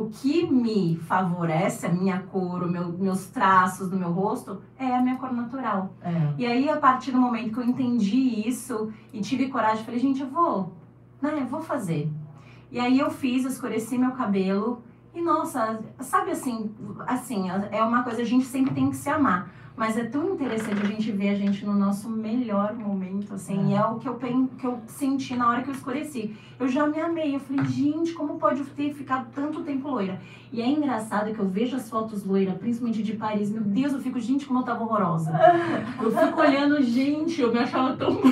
o 0.07 0.11
que 0.11 0.47
me 0.47 0.97
favorece, 1.09 1.85
a 1.85 1.89
minha 1.89 2.21
cor, 2.21 2.63
o 2.63 2.71
meu, 2.71 2.93
meus 2.93 3.27
traços 3.27 3.91
do 3.91 3.97
meu 3.97 4.13
rosto, 4.13 4.63
é 4.79 4.95
a 4.95 5.03
minha 5.03 5.17
cor 5.17 5.33
natural. 5.33 5.93
É. 6.01 6.35
E 6.39 6.47
aí, 6.47 6.69
a 6.71 6.77
partir 6.77 7.11
do 7.11 7.19
momento 7.19 7.53
que 7.53 7.59
eu 7.59 7.65
entendi 7.65 8.49
isso 8.49 8.93
e 9.13 9.21
tive 9.21 9.49
coragem, 9.49 9.85
falei, 9.85 9.99
gente, 9.99 10.21
eu 10.21 10.29
vou, 10.29 10.73
né? 11.21 11.39
Eu 11.41 11.47
vou 11.47 11.61
fazer. 11.61 12.09
E 12.71 12.79
aí 12.79 12.99
eu 12.99 13.11
fiz, 13.11 13.45
eu 13.45 13.51
escureci 13.51 13.99
meu 13.99 14.13
cabelo. 14.13 14.83
E 15.13 15.21
nossa, 15.21 15.81
sabe 16.01 16.31
assim, 16.31 16.71
assim, 17.07 17.49
é 17.71 17.83
uma 17.83 18.03
coisa, 18.03 18.23
a 18.23 18.25
gente 18.25 18.45
sempre 18.45 18.75
tem 18.75 18.91
que 18.91 18.97
se 18.97 19.09
amar. 19.09 19.51
Mas 19.77 19.97
é 19.99 20.05
tão 20.05 20.33
interessante 20.33 20.81
a 20.83 20.87
gente 20.87 21.12
ver 21.12 21.29
a 21.29 21.35
gente 21.35 21.64
no 21.66 21.74
nosso 21.74 22.09
melhor 22.09 22.74
momento, 22.74 23.35
assim. 23.35 23.59
É. 23.66 23.72
E 23.72 23.74
é 23.74 23.85
o 23.85 23.97
que 23.99 24.09
eu, 24.09 24.14
pen- 24.14 24.49
que 24.59 24.66
eu 24.66 24.81
senti 24.87 25.37
na 25.37 25.51
hora 25.51 25.62
que 25.62 25.68
eu 25.68 25.74
escureci. 25.74 26.35
Eu 26.59 26.66
já 26.66 26.87
me 26.87 26.99
amei. 26.99 27.35
Eu 27.37 27.41
falei, 27.41 27.62
gente, 27.66 28.14
como 28.14 28.39
pode 28.39 28.64
ter 28.64 28.95
ficado 28.95 29.27
tanto 29.35 29.62
tempo 29.62 29.89
loira? 29.91 30.18
E 30.51 30.62
é 30.62 30.66
engraçado 30.66 31.31
que 31.35 31.39
eu 31.39 31.47
vejo 31.47 31.77
as 31.77 31.91
fotos 31.91 32.24
loira, 32.24 32.53
principalmente 32.53 33.03
de 33.03 33.12
Paris. 33.16 33.51
Meu 33.51 33.61
Deus, 33.62 33.93
eu 33.93 34.01
fico, 34.01 34.18
gente, 34.18 34.47
como 34.47 34.61
eu 34.61 34.64
tava 34.64 34.83
horrorosa. 34.83 35.31
Eu 36.01 36.11
fico 36.11 36.41
olhando, 36.41 36.83
gente, 36.83 37.39
eu 37.43 37.53
me 37.53 37.59
achava 37.59 37.95
tão. 37.97 38.18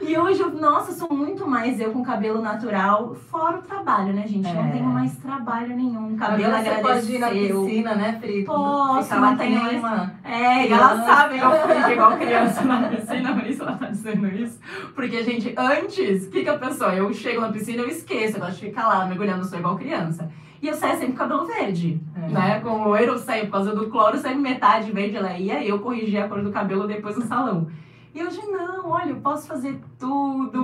E 0.00 0.16
hoje, 0.18 0.40
eu, 0.40 0.50
nossa, 0.50 0.92
sou 0.92 1.08
muito 1.12 1.46
mais 1.48 1.80
eu 1.80 1.90
com 1.92 2.02
cabelo 2.02 2.40
natural, 2.42 3.14
fora 3.30 3.58
o 3.58 3.62
trabalho, 3.62 4.12
né, 4.12 4.26
gente? 4.26 4.46
É. 4.48 4.52
Não 4.52 4.70
tenho 4.70 4.84
mais 4.86 5.16
trabalho 5.16 5.74
nenhum. 5.76 6.16
Cabelo 6.16 6.52
você 6.56 6.70
pode 6.82 7.12
ir 7.14 7.18
na 7.18 7.28
piscina, 7.30 7.94
né, 7.94 8.18
Pri? 8.20 8.44
Posso, 8.44 9.02
Ficar 9.04 9.20
lá 9.20 9.30
não 9.30 9.36
tenho 9.38 9.62
mais- 9.62 9.78
uma... 9.78 10.12
É, 10.24 10.66
e 10.68 10.72
ela 10.72 11.04
sabe 11.04 11.38
que 11.38 11.44
eu 11.44 11.50
fico 11.76 11.90
igual 11.90 12.16
criança 12.18 12.62
na 12.62 12.88
piscina, 12.88 13.34
por 13.34 13.46
isso 13.46 13.62
ela 13.62 13.72
tá 13.76 13.86
dizendo 13.86 14.26
isso. 14.28 14.58
Porque, 14.94 15.22
gente, 15.22 15.54
antes, 15.56 16.26
o 16.26 16.30
que 16.30 16.42
que 16.42 16.48
a 16.48 16.58
pessoa? 16.58 16.94
Eu 16.94 17.12
chego 17.12 17.40
na 17.40 17.48
piscina, 17.52 17.82
eu 17.82 17.88
esqueço, 17.88 18.36
eu 18.36 18.40
gosto 18.40 18.54
de 18.60 18.66
ficar 18.66 18.88
lá 18.88 19.06
mergulhando, 19.06 19.44
sou 19.44 19.58
igual 19.58 19.76
criança. 19.76 20.30
E 20.60 20.68
eu 20.68 20.74
saio 20.74 20.92
sempre 20.98 21.12
com 21.12 21.18
cabelo 21.18 21.44
verde, 21.46 22.00
É. 22.16 22.28
né? 22.30 22.60
Com 22.60 22.70
o 22.70 22.84
loiro 22.88 23.12
eu 23.12 23.18
saio 23.18 23.44
por 23.46 23.52
causa 23.52 23.74
do 23.74 23.86
cloro, 23.88 24.16
saio 24.18 24.38
metade 24.38 24.90
verde, 24.92 25.16
ela 25.16 25.36
ia, 25.36 25.62
e 25.62 25.68
eu 25.68 25.78
corrigi 25.78 26.16
a 26.16 26.26
cor 26.26 26.42
do 26.42 26.50
cabelo 26.50 26.86
depois 26.86 27.16
no 27.16 27.22
salão. 27.26 27.66
E 28.14 28.22
hoje 28.22 28.40
não, 28.46 28.90
olha, 28.90 29.10
eu 29.10 29.16
posso 29.16 29.48
fazer 29.48 29.80
tudo, 29.98 30.62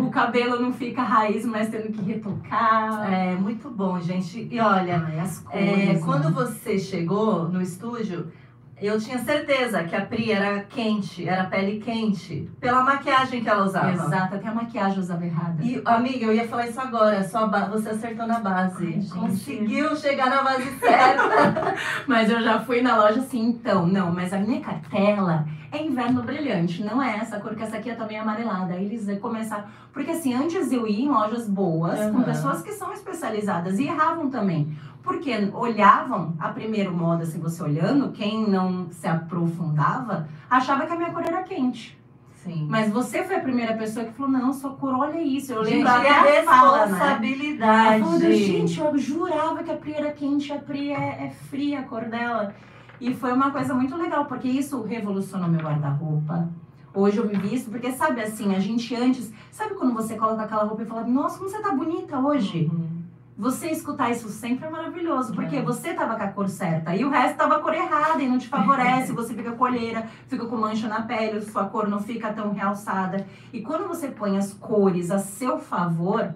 o 0.00 0.10
cabelo 0.10 0.60
não 0.60 0.72
fica 0.72 1.00
raiz, 1.00 1.46
mas 1.46 1.68
tendo 1.68 1.92
que 1.92 2.02
retocar. 2.02 3.12
É 3.12 3.36
muito 3.36 3.70
bom, 3.70 4.00
gente. 4.00 4.48
E 4.50 4.58
olha, 4.58 5.04
Ai, 5.06 5.20
as 5.20 5.38
cores. 5.38 5.68
é, 5.68 5.92
né? 5.92 6.00
quando 6.04 6.34
você 6.34 6.76
chegou 6.76 7.48
no 7.48 7.62
estúdio, 7.62 8.32
eu 8.80 8.98
tinha 8.98 9.18
certeza 9.18 9.82
que 9.84 9.94
a 9.96 10.04
Pri 10.06 10.30
era 10.32 10.60
quente, 10.60 11.28
era 11.28 11.44
pele 11.44 11.80
quente, 11.80 12.50
pela 12.60 12.82
maquiagem 12.82 13.42
que 13.42 13.48
ela 13.48 13.64
usava. 13.64 13.90
Exato, 13.92 14.34
até 14.36 14.48
a 14.48 14.54
maquiagem 14.54 14.98
usava 14.98 15.24
errada. 15.26 15.62
E, 15.62 15.80
amiga, 15.84 16.26
eu 16.26 16.34
ia 16.34 16.46
falar 16.48 16.66
isso 16.68 16.80
agora, 16.80 17.20
ba- 17.50 17.66
você 17.66 17.90
acertou 17.90 18.26
na 18.26 18.40
base. 18.40 18.94
Ai. 19.12 19.20
Conseguiu 19.20 19.96
chegar 19.96 20.30
na 20.30 20.42
base 20.42 20.70
certa. 20.78 21.74
Mas 22.06 22.30
eu 22.30 22.40
já 22.42 22.60
fui 22.60 22.80
na 22.80 22.96
loja 22.96 23.20
assim, 23.20 23.40
então, 23.48 23.86
não, 23.86 24.12
mas 24.12 24.32
a 24.32 24.38
minha 24.38 24.60
cartela 24.60 25.46
é 25.70 25.82
inverno 25.82 26.22
brilhante, 26.22 26.82
não 26.82 27.02
é 27.02 27.16
essa 27.18 27.38
cor, 27.40 27.54
que 27.54 27.62
essa 27.62 27.76
aqui 27.76 27.90
é 27.90 27.94
também 27.94 28.18
amarelada. 28.18 28.74
Aí 28.74 28.84
eles 28.86 29.18
começaram. 29.20 29.64
Porque 29.98 30.12
assim, 30.12 30.32
antes 30.32 30.70
eu 30.70 30.86
ia 30.86 31.06
em 31.06 31.08
lojas 31.08 31.48
boas, 31.48 31.98
com 31.98 32.18
Aham. 32.18 32.22
pessoas 32.22 32.62
que 32.62 32.70
são 32.70 32.92
especializadas 32.92 33.80
e 33.80 33.88
erravam 33.88 34.30
também. 34.30 34.78
Porque 35.02 35.50
olhavam 35.52 36.34
a 36.38 36.50
primeira 36.50 36.88
moda, 36.88 37.24
assim, 37.24 37.40
você 37.40 37.60
olhando, 37.64 38.12
quem 38.12 38.48
não 38.48 38.88
se 38.92 39.08
aprofundava, 39.08 40.28
achava 40.48 40.86
que 40.86 40.92
a 40.92 40.96
minha 40.96 41.10
cor 41.10 41.24
era 41.24 41.42
quente. 41.42 41.98
Sim. 42.32 42.68
Mas 42.70 42.92
você 42.92 43.24
foi 43.24 43.34
a 43.34 43.40
primeira 43.40 43.76
pessoa 43.76 44.06
que 44.06 44.12
falou, 44.12 44.30
não, 44.30 44.52
sua 44.52 44.70
cor, 44.74 44.94
olha 44.94 45.20
isso. 45.20 45.52
Eu 45.52 45.64
Gente, 45.64 45.78
lembro 45.78 45.90
até 45.90 46.36
é 46.36 46.40
a 46.42 46.44
fala, 46.44 46.86
né? 46.86 46.92
responsabilidade. 46.92 48.00
Eu 48.00 48.06
falei, 48.06 48.44
gente, 48.44 48.80
eu 48.80 48.96
jurava 48.96 49.64
que 49.64 49.70
a 49.72 49.76
Pri 49.76 49.94
era 49.94 50.12
quente, 50.12 50.52
a 50.52 50.58
Pri 50.58 50.92
é, 50.92 51.24
é 51.26 51.30
fria 51.50 51.80
a 51.80 51.82
cor 51.82 52.04
dela. 52.04 52.54
E 53.00 53.12
foi 53.14 53.32
uma 53.32 53.50
coisa 53.50 53.74
muito 53.74 53.96
legal, 53.96 54.26
porque 54.26 54.46
isso 54.46 54.80
revolucionou 54.82 55.48
meu 55.48 55.60
guarda-roupa. 55.60 56.48
Hoje 56.94 57.18
eu 57.18 57.26
me 57.26 57.36
visto, 57.36 57.70
porque 57.70 57.92
sabe 57.92 58.20
assim, 58.22 58.54
a 58.54 58.58
gente 58.58 58.94
antes. 58.94 59.32
Sabe 59.50 59.74
quando 59.74 59.92
você 59.94 60.16
coloca 60.16 60.42
aquela 60.42 60.64
roupa 60.64 60.82
e 60.82 60.86
fala, 60.86 61.04
nossa, 61.04 61.38
como 61.38 61.50
você 61.50 61.60
tá 61.60 61.72
bonita 61.72 62.18
hoje? 62.18 62.70
Uhum. 62.72 62.98
Você 63.36 63.70
escutar 63.70 64.10
isso 64.10 64.28
sempre 64.30 64.66
é 64.66 64.70
maravilhoso, 64.70 65.32
porque 65.32 65.56
É. 65.56 65.62
você 65.62 65.94
tava 65.94 66.16
com 66.16 66.24
a 66.24 66.28
cor 66.28 66.48
certa 66.48 66.96
e 66.96 67.04
o 67.04 67.10
resto 67.10 67.36
tava 67.36 67.56
a 67.56 67.58
cor 67.60 67.72
errada 67.72 68.20
e 68.20 68.28
não 68.28 68.36
te 68.36 68.48
favorece, 68.48 69.12
você 69.14 69.32
fica 69.32 69.52
com 69.52 69.62
olheira, 69.62 70.08
fica 70.26 70.44
com 70.44 70.56
mancha 70.56 70.88
na 70.88 71.02
pele, 71.02 71.40
sua 71.42 71.66
cor 71.66 71.86
não 71.88 72.00
fica 72.00 72.32
tão 72.32 72.52
realçada. 72.52 73.24
E 73.52 73.60
quando 73.60 73.86
você 73.86 74.08
põe 74.08 74.36
as 74.36 74.52
cores 74.54 75.12
a 75.12 75.20
seu 75.20 75.56
favor, 75.56 76.34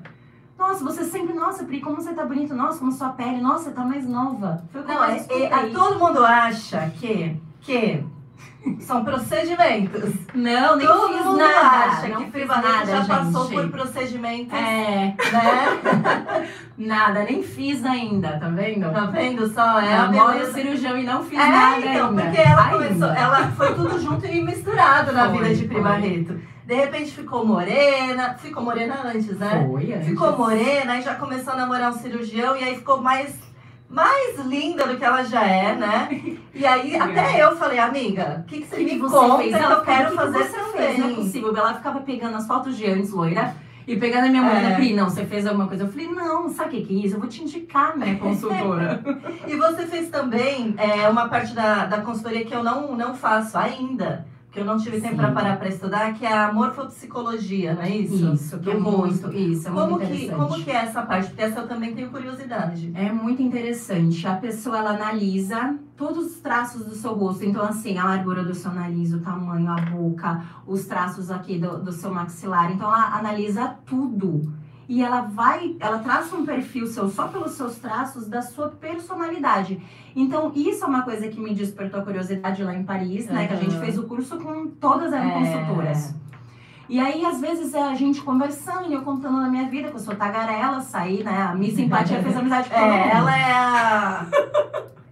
nossa, 0.57 0.84
você 0.84 1.03
sempre, 1.03 1.32
nossa, 1.34 1.64
Pri, 1.64 1.80
como 1.80 1.96
você 1.96 2.14
tá 2.14 2.24
bonita, 2.24 2.55
nossa, 2.55 2.78
como 2.78 2.92
sua 2.92 3.09
pele, 3.09 3.40
nossa, 3.40 3.64
você 3.64 3.70
tá 3.72 3.84
mais 3.84 4.07
nova. 4.07 4.62
Foi 4.70 4.80
o 4.80 4.84
que 4.84 4.90
eu 4.92 4.94
Não, 4.94 5.05
é, 5.05 5.16
é, 5.18 5.68
todo 5.70 5.98
mundo 5.98 6.24
acha 6.24 6.88
que, 7.00 7.36
que 7.62 8.05
são 8.80 9.04
procedimentos. 9.04 10.12
Não, 10.34 10.76
nem 10.76 10.86
todo 10.86 11.08
fiz 11.14 11.24
mundo 11.26 11.38
nada. 11.38 11.60
acha 11.92 12.08
não 12.08 12.24
que 12.24 12.30
fiz 12.32 12.46
nada, 12.48 12.86
já 12.86 13.04
passou 13.04 13.48
gente. 13.48 13.54
por 13.60 13.70
procedimentos, 13.70 14.52
É, 14.52 15.14
né? 15.32 16.46
nada, 16.78 17.24
nem 17.24 17.42
fiz 17.42 17.84
ainda, 17.84 18.38
tá 18.38 18.48
vendo? 18.48 18.90
Tá 18.92 19.06
vendo 19.06 19.48
só? 19.52 19.80
É 19.80 19.94
a 19.94 20.06
Namoro 20.06 20.32
beleza. 20.32 20.52
cirurgião 20.52 20.98
e 20.98 21.02
não 21.04 21.22
fiz 21.24 21.38
É, 21.38 21.46
nada 21.48 21.78
então, 21.86 22.08
ainda. 22.10 22.22
porque 22.22 22.40
ela 22.40 22.64
Ainda. 22.64 22.76
começou, 22.76 23.08
ela 23.08 23.48
foi 23.52 23.74
tudo 23.74 24.00
junto 24.00 24.26
e 24.26 24.40
misturado 24.42 25.12
na 25.12 25.28
Foi, 25.30 25.38
vida 25.42 25.54
de 25.54 25.64
Pri 25.64 25.74
foi. 25.74 25.82
Barreto. 25.82 26.40
De 26.64 26.74
repente 26.74 27.10
ficou 27.10 27.44
morena, 27.44 28.34
ficou 28.38 28.62
morena 28.62 29.00
antes, 29.04 29.36
né? 29.38 29.66
Foi, 29.68 29.92
antes. 29.92 30.08
Ficou 30.08 30.36
morena, 30.38 30.92
aí 30.92 31.02
já 31.02 31.14
começou 31.16 31.52
a 31.52 31.56
namorar 31.56 31.90
um 31.90 31.98
cirurgião 31.98 32.56
e 32.56 32.62
aí 32.62 32.76
ficou 32.76 33.00
mais, 33.02 33.34
mais 33.93 34.38
linda 34.47 34.86
do 34.86 34.97
que 34.97 35.05
ela 35.05 35.22
já 35.22 35.47
é, 35.47 35.76
né? 35.76 36.09
E 36.55 36.64
aí 36.66 36.97
até 36.97 37.43
eu 37.45 37.57
falei, 37.57 37.78
amiga, 37.78 38.43
o 38.43 38.49
que, 38.49 38.62
que 38.62 38.66
você 38.66 38.76
que 38.76 38.84
me 38.84 38.99
você 38.99 39.14
conta 39.16 39.38
fez? 39.43 39.53
Ela 39.55 39.74
eu 39.74 39.80
quero 39.82 40.16
falou, 40.16 40.30
"O 40.30 40.32
que 40.32 40.38
fazer 40.38 40.51
você 40.51 40.72
fez? 40.76 40.99
Não 40.99 41.07
é 41.07 41.09
também? 41.11 41.14
possível. 41.16 41.57
Ela 41.57 41.74
ficava 41.74 42.01
pegando 42.01 42.36
as 42.36 42.47
fotos 42.47 42.76
de 42.76 42.86
antes, 42.86 43.11
loira, 43.11 43.55
E 43.86 43.97
pegando 43.97 44.26
a 44.26 44.28
minha 44.28 44.43
mão, 44.43 44.53
É. 44.55 44.74
Pri, 44.76 44.95
não, 44.95 45.11
você 45.11 45.24
fez 45.26 45.45
alguma 45.47 45.66
coisa. 45.66 45.82
Eu 45.84 45.88
falei, 45.88 46.07
não, 46.09 46.49
sabe 46.49 46.68
o 46.68 46.70
que 46.80 46.86
que 46.86 46.95
é 47.03 47.07
isso? 47.07 47.16
Eu 47.16 47.20
vou 47.20 47.28
te 47.28 47.43
indicar, 47.43 47.97
minha 47.99 48.16
consultora. 48.18 49.03
E 49.47 49.57
você 49.57 49.86
fez 49.86 50.09
também 50.09 50.74
é, 50.78 51.09
uma 51.09 51.28
parte 51.28 51.53
da, 51.53 51.84
da 51.86 52.01
consultoria 52.01 52.45
que 52.45 52.55
eu 52.55 52.62
não, 52.62 52.95
não 52.97 53.12
faço 53.14 53.59
ainda, 53.59 54.24
que 54.53 54.61
eu 54.61 54.66
não 54.66 54.76
tive 54.76 55.00
tempo 55.00 55.14
Sim. 55.14 55.16
para 55.16 55.32
parar 55.32 55.57
para 55.59 55.68
estudar, 55.68 56.12
que 56.12 56.26
é 56.26 56.32
a 56.32 56.53
morfopsicologia, 56.53 57.74
não 57.74 57.82
é 57.82 57.96
isso? 57.96 58.34
Isso, 58.34 58.59
que 58.59 58.70
é 58.70 58.74
Do 58.74 58.82
rosto. 58.82 59.22
muito, 59.28 59.32
isso, 59.38 59.66
é 59.66 59.70
Como 59.70 59.90
muito 59.92 60.07
que, 60.07 60.12
interessante. 60.12 60.38
como 60.50 60.64
que 60.64 60.70
é 60.70 60.74
essa 60.74 61.03
parte? 61.03 61.26
Porque 61.28 61.42
essa 61.42 61.61
eu 61.61 61.66
também 61.68 61.94
tenho 61.94 62.11
curiosidade. 62.11 62.92
É 62.94 63.11
muito 63.11 63.40
interessante. 63.42 64.26
A 64.26 64.34
pessoa 64.36 64.76
ela 64.78 64.90
analisa 64.90 65.74
todos 65.96 66.26
os 66.26 66.40
traços 66.40 66.84
do 66.84 66.94
seu 66.94 67.14
rosto. 67.14 67.44
Então, 67.46 67.62
assim, 67.64 67.96
a 67.96 68.05
largura 68.05 68.44
do 68.44 68.55
seu 68.55 68.72
nariz, 68.72 69.14
o 69.14 69.20
tamanho, 69.20 69.70
a 69.70 69.76
boca, 69.76 70.42
os 70.66 70.84
traços 70.84 71.30
aqui 71.30 71.59
do, 71.59 71.78
do 71.82 71.90
seu 71.90 72.12
maxilar. 72.12 72.70
Então, 72.72 72.88
ela 72.88 73.16
analisa 73.16 73.74
tudo. 73.86 74.53
E 74.88 75.02
ela 75.02 75.22
vai, 75.22 75.76
ela 75.80 75.98
traça 76.00 76.34
um 76.36 76.44
perfil 76.44 76.86
seu 76.86 77.08
só 77.08 77.28
pelos 77.28 77.52
seus 77.52 77.76
traços 77.76 78.26
da 78.28 78.42
sua 78.42 78.68
personalidade. 78.68 79.80
Então, 80.14 80.52
isso 80.54 80.84
é 80.84 80.86
uma 80.86 81.02
coisa 81.02 81.28
que 81.28 81.40
me 81.40 81.54
despertou 81.54 82.02
curiosidade 82.02 82.62
lá 82.62 82.74
em 82.74 82.82
Paris, 82.84 83.26
né? 83.26 83.46
Que 83.46 83.54
a 83.54 83.56
gente 83.56 83.78
fez 83.78 83.96
o 83.98 84.02
curso 84.04 84.36
com 84.38 84.66
todas 84.68 85.12
as 85.12 85.24
É. 85.24 85.30
consultoras. 85.30 86.14
E 86.88 87.00
aí, 87.00 87.24
às 87.24 87.40
vezes, 87.40 87.72
é 87.72 87.82
a 87.82 87.94
gente 87.94 88.20
conversando 88.20 88.90
e 88.90 88.92
eu 88.92 89.00
contando 89.02 89.40
da 89.40 89.48
minha 89.48 89.66
vida, 89.68 89.88
que 89.88 89.94
eu 89.94 90.00
sou 90.00 90.14
tagarela, 90.14 90.80
saí, 90.80 91.22
né? 91.24 91.42
A 91.50 91.54
Miss 91.54 91.72
Simpatia 91.76 92.22
fez 92.22 92.36
amizade 92.36 92.68
com. 92.68 92.74
É, 92.76 93.10
ela 93.10 93.34
é 93.38 93.52
a. 93.54 94.26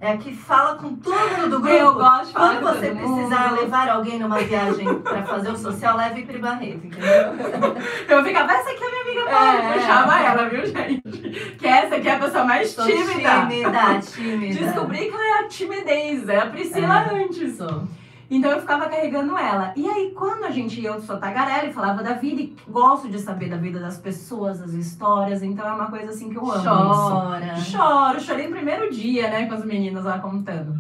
É 0.03 0.13
a 0.13 0.17
que 0.17 0.35
fala 0.35 0.77
com 0.77 0.97
todo 0.97 1.15
mundo 1.15 1.51
do 1.51 1.61
grupo. 1.61 1.77
Eu 1.77 1.93
gosto 1.93 2.29
de 2.29 2.33
falar 2.33 2.57
Quando 2.57 2.75
você 2.75 2.91
precisar 2.91 3.53
levar 3.53 3.89
alguém 3.91 4.19
numa 4.19 4.39
viagem 4.39 4.95
pra 5.01 5.23
fazer 5.25 5.51
o 5.51 5.57
social, 5.59 5.95
leve 5.95 6.23
Pri 6.23 6.39
Barreto, 6.39 6.87
entendeu? 6.87 7.77
Eu 8.09 8.25
ficava, 8.25 8.51
essa 8.51 8.71
aqui 8.71 8.83
é 8.83 8.89
minha 8.89 9.03
amiga 9.03 9.31
Paula. 9.31 9.63
É. 9.63 9.69
Eu 9.69 9.73
puxava 9.75 10.21
ela, 10.21 10.49
viu, 10.49 10.67
gente? 10.67 11.57
Que 11.59 11.67
essa 11.67 11.97
aqui 11.97 12.09
é 12.09 12.15
a 12.15 12.19
pessoa 12.19 12.45
mais 12.45 12.75
tímida. 12.75 13.03
tímida, 13.03 14.01
tímida. 14.01 14.65
Descobri 14.65 14.99
que 15.11 15.15
ela 15.15 15.27
é 15.27 15.45
a 15.45 15.49
timidez, 15.49 16.29
é 16.31 16.39
a 16.39 16.47
Priscila 16.47 17.07
antes. 17.13 17.59
Sou. 17.59 17.87
Então 18.31 18.51
eu 18.53 18.61
ficava 18.61 18.89
carregando 18.89 19.37
ela. 19.37 19.73
E 19.75 19.89
aí, 19.89 20.13
quando 20.17 20.45
a 20.45 20.51
gente 20.51 20.81
ia, 20.81 20.91
eu 20.91 21.01
sou 21.01 21.19
tagarela 21.19 21.69
e 21.69 21.73
falava 21.73 22.01
da 22.01 22.13
vida, 22.13 22.41
e 22.41 22.55
gosto 22.69 23.09
de 23.09 23.19
saber 23.19 23.51
da 23.51 23.57
vida 23.57 23.81
das 23.81 23.99
pessoas, 23.99 24.61
das 24.61 24.73
histórias, 24.73 25.43
então 25.43 25.67
é 25.67 25.73
uma 25.73 25.91
coisa 25.91 26.11
assim 26.11 26.31
que 26.31 26.37
eu 26.37 26.49
amo 26.49 26.93
isso. 26.93 27.11
Chora. 27.11 27.57
Choro, 27.57 28.21
chorei 28.21 28.47
no 28.47 28.55
primeiro 28.55 28.89
dia, 28.93 29.29
né, 29.29 29.47
com 29.47 29.55
as 29.55 29.65
meninas 29.65 30.05
lá 30.05 30.21
contando. 30.21 30.79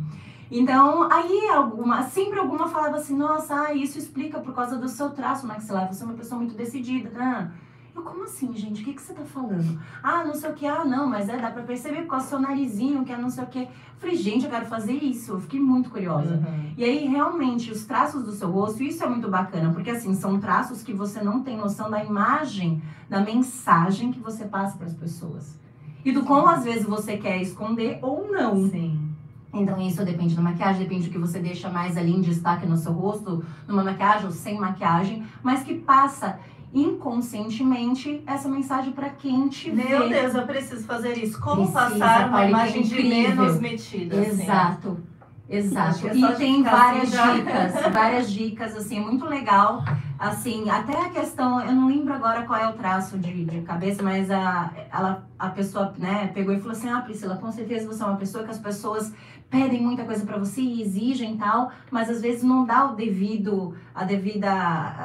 Então, 0.49 1.09
aí 1.11 1.49
alguma, 1.49 2.05
sempre 2.05 2.39
alguma 2.39 2.69
falava 2.69 2.97
assim, 2.97 3.17
nossa, 3.17 3.55
ah, 3.55 3.75
isso 3.75 3.99
explica 3.99 4.39
por 4.39 4.55
causa 4.55 4.77
do 4.77 4.89
seu 4.89 5.11
traço 5.11 5.47
maxilar, 5.47 5.93
você 5.93 6.03
é 6.03 6.07
uma 6.07 6.17
pessoa 6.17 6.39
muito 6.39 6.55
decidida, 6.55 7.11
né? 7.11 7.51
Eu, 7.95 8.03
como 8.03 8.24
assim, 8.24 8.55
gente? 8.55 8.82
O 8.82 8.84
que, 8.84 8.95
que 8.95 9.03
você 9.03 9.12
tá 9.12 9.24
falando? 9.24 9.80
Ah, 10.03 10.24
não 10.24 10.34
sei 10.34 10.51
o 10.51 10.55
que, 10.55 10.66
ah, 10.66 10.84
não, 10.84 11.09
mas 11.09 11.28
é, 11.28 11.36
dá 11.36 11.51
pra 11.51 11.62
perceber 11.62 12.03
por 12.03 12.11
causa 12.11 12.26
do 12.26 12.28
seu 12.30 12.38
narizinho, 12.38 13.05
que 13.05 13.12
é 13.12 13.16
não 13.16 13.30
sei 13.30 13.45
o 13.45 13.47
que. 13.49 13.62
Eu 13.62 13.68
falei, 13.99 14.16
gente, 14.16 14.45
eu 14.45 14.51
quero 14.51 14.66
fazer 14.66 14.93
isso, 14.93 15.32
eu 15.32 15.41
fiquei 15.41 15.61
muito 15.61 15.91
curiosa. 15.91 16.34
Uhum. 16.34 16.72
E 16.76 16.84
aí, 16.84 17.07
realmente, 17.07 17.70
os 17.70 17.84
traços 17.84 18.24
do 18.24 18.32
seu 18.32 18.51
rosto, 18.51 18.82
isso 18.82 19.03
é 19.03 19.09
muito 19.09 19.28
bacana, 19.28 19.72
porque 19.72 19.91
assim, 19.91 20.14
são 20.14 20.38
traços 20.38 20.82
que 20.82 20.93
você 20.93 21.22
não 21.22 21.43
tem 21.43 21.57
noção 21.57 21.91
da 21.91 22.03
imagem, 22.03 22.82
da 23.09 23.20
mensagem 23.20 24.12
que 24.12 24.20
você 24.20 24.45
passa 24.45 24.76
para 24.76 24.86
as 24.86 24.95
pessoas. 24.95 25.59
E 26.05 26.12
do 26.12 26.24
quão 26.24 26.49
às 26.49 26.64
vezes 26.64 26.84
você 26.84 27.16
quer 27.16 27.43
esconder 27.43 27.99
ou 28.01 28.30
não. 28.30 28.68
Sim. 28.70 29.11
Então, 29.53 29.80
isso 29.80 30.05
depende 30.05 30.36
da 30.36 30.43
maquiagem, 30.43 30.82
depende 30.84 31.09
do 31.09 31.12
que 31.12 31.18
você 31.18 31.41
deixa 31.41 31.68
mais 31.68 31.97
ali 31.97 32.12
em 32.12 32.20
destaque 32.20 32.66
no 32.66 32.76
seu 32.76 32.93
rosto, 32.93 33.45
numa 33.66 33.82
maquiagem 33.82 34.26
ou 34.26 34.30
sem 34.30 34.59
maquiagem, 34.59 35.26
mas 35.43 35.64
que 35.64 35.74
passa 35.74 36.38
inconscientemente 36.73 38.23
essa 38.27 38.49
mensagem 38.49 38.93
para 38.93 39.11
quem 39.11 39.49
te 39.49 39.71
vê. 39.71 39.83
Meu 39.89 40.09
Deus, 40.09 40.35
eu 40.35 40.47
preciso 40.47 40.85
fazer 40.85 41.16
isso. 41.18 41.41
Como 41.41 41.71
Precisa, 41.71 41.99
passar 41.99 42.29
uma 42.29 42.47
imagem 42.47 42.83
de 42.83 43.03
menos 43.03 43.61
metida? 43.61 44.21
assim? 44.21 44.43
Exato. 44.43 45.01
Exato. 45.49 46.09
É 46.09 46.14
E 46.14 46.21
só 46.21 46.29
de 46.29 46.37
tem 46.37 46.62
várias 46.62 47.12
assim 47.12 47.39
dicas, 47.39 47.93
várias 47.93 48.33
dicas, 48.33 48.77
assim, 48.77 48.99
é 48.99 49.01
muito 49.01 49.27
legal. 49.27 49.85
Assim, 50.21 50.68
até 50.68 50.93
a 51.01 51.09
questão, 51.09 51.62
eu 51.62 51.73
não 51.73 51.89
lembro 51.89 52.12
agora 52.12 52.43
qual 52.43 52.61
é 52.61 52.68
o 52.68 52.75
traço 52.75 53.18
de, 53.18 53.43
de 53.47 53.62
cabeça, 53.62 54.03
mas 54.03 54.31
a, 54.31 54.71
ela, 54.93 55.25
a 55.39 55.49
pessoa, 55.49 55.95
né, 55.97 56.31
pegou 56.35 56.53
e 56.55 56.59
falou 56.59 56.73
assim, 56.73 56.91
ah, 56.91 57.01
Priscila, 57.01 57.37
com 57.37 57.51
certeza 57.51 57.87
você 57.87 58.03
é 58.03 58.07
uma 58.07 58.18
pessoa 58.18 58.45
que 58.45 58.51
as 58.51 58.59
pessoas 58.59 59.14
pedem 59.51 59.83
muita 59.83 60.05
coisa 60.05 60.25
pra 60.25 60.39
você 60.39 60.61
e 60.61 60.81
exigem 60.81 61.35
e 61.35 61.39
tal, 61.39 61.73
mas 61.91 62.09
às 62.09 62.21
vezes 62.21 62.43
não 62.43 62.64
dá 62.64 62.85
o 62.85 62.95
devido, 62.95 63.75
a 63.93 64.05
devida, 64.05 64.49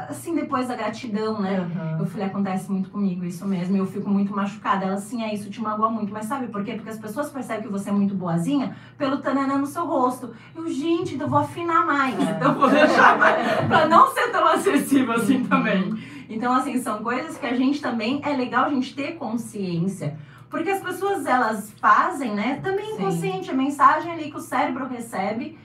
assim, 0.08 0.36
depois 0.36 0.68
da 0.68 0.76
gratidão, 0.76 1.42
né? 1.42 1.62
Uhum. 1.62 2.00
Eu 2.02 2.06
falei, 2.06 2.28
acontece 2.28 2.72
muito 2.72 2.92
comigo, 2.92 3.26
isso 3.26 3.46
mesmo. 3.48 3.76
Eu 3.76 3.88
fico 3.88 4.08
muito 4.08 4.34
machucada. 4.34 4.86
Ela, 4.86 4.98
sim, 4.98 5.24
é 5.24 5.34
isso, 5.34 5.50
te 5.50 5.60
magoa 5.60 5.90
muito. 5.90 6.14
Mas 6.14 6.28
sabe 6.28 6.48
por 6.48 6.64
quê? 6.64 6.74
Porque 6.74 6.92
as 6.92 7.00
pessoas 7.00 7.32
percebem 7.32 7.64
que 7.64 7.70
você 7.70 7.90
é 7.90 7.94
muito 7.94 8.14
boazinha 8.14 8.76
pelo 8.98 9.18
tananã 9.18 9.58
no 9.58 9.66
seu 9.66 9.86
rosto. 9.86 10.32
Eu, 10.56 10.70
gente, 10.70 11.20
eu 11.20 11.28
vou 11.28 11.40
afinar 11.40 11.84
mais. 11.84 12.20
É. 12.20 12.32
Então 12.32 12.54
eu 12.54 12.60
vou 12.60 12.70
deixar 12.70 13.18
mais. 13.18 13.66
pra 13.68 13.88
não 13.88 14.14
ser 14.14 14.32
tão 14.32 14.46
acessível 14.46 15.05
assim 15.12 15.44
também. 15.44 15.98
Então, 16.30 16.54
assim, 16.54 16.82
são 16.82 17.04
coisas 17.04 17.38
que 17.38 17.46
a 17.46 17.56
gente 17.56 17.82
também, 17.82 18.22
é 18.24 18.36
legal 18.36 18.66
a 18.66 18.70
gente 18.70 18.96
ter 18.96 19.14
consciência. 19.14 20.18
Porque 20.50 20.70
as 20.70 20.82
pessoas, 20.82 21.26
elas 21.26 21.72
fazem, 21.80 22.34
né? 22.34 22.60
Também 22.64 22.94
inconsciente, 22.94 23.50
a 23.50 23.54
mensagem 23.54 24.12
ali 24.12 24.32
que 24.32 24.38
o 24.38 24.42
cérebro 24.42 24.88
recebe 24.88 25.58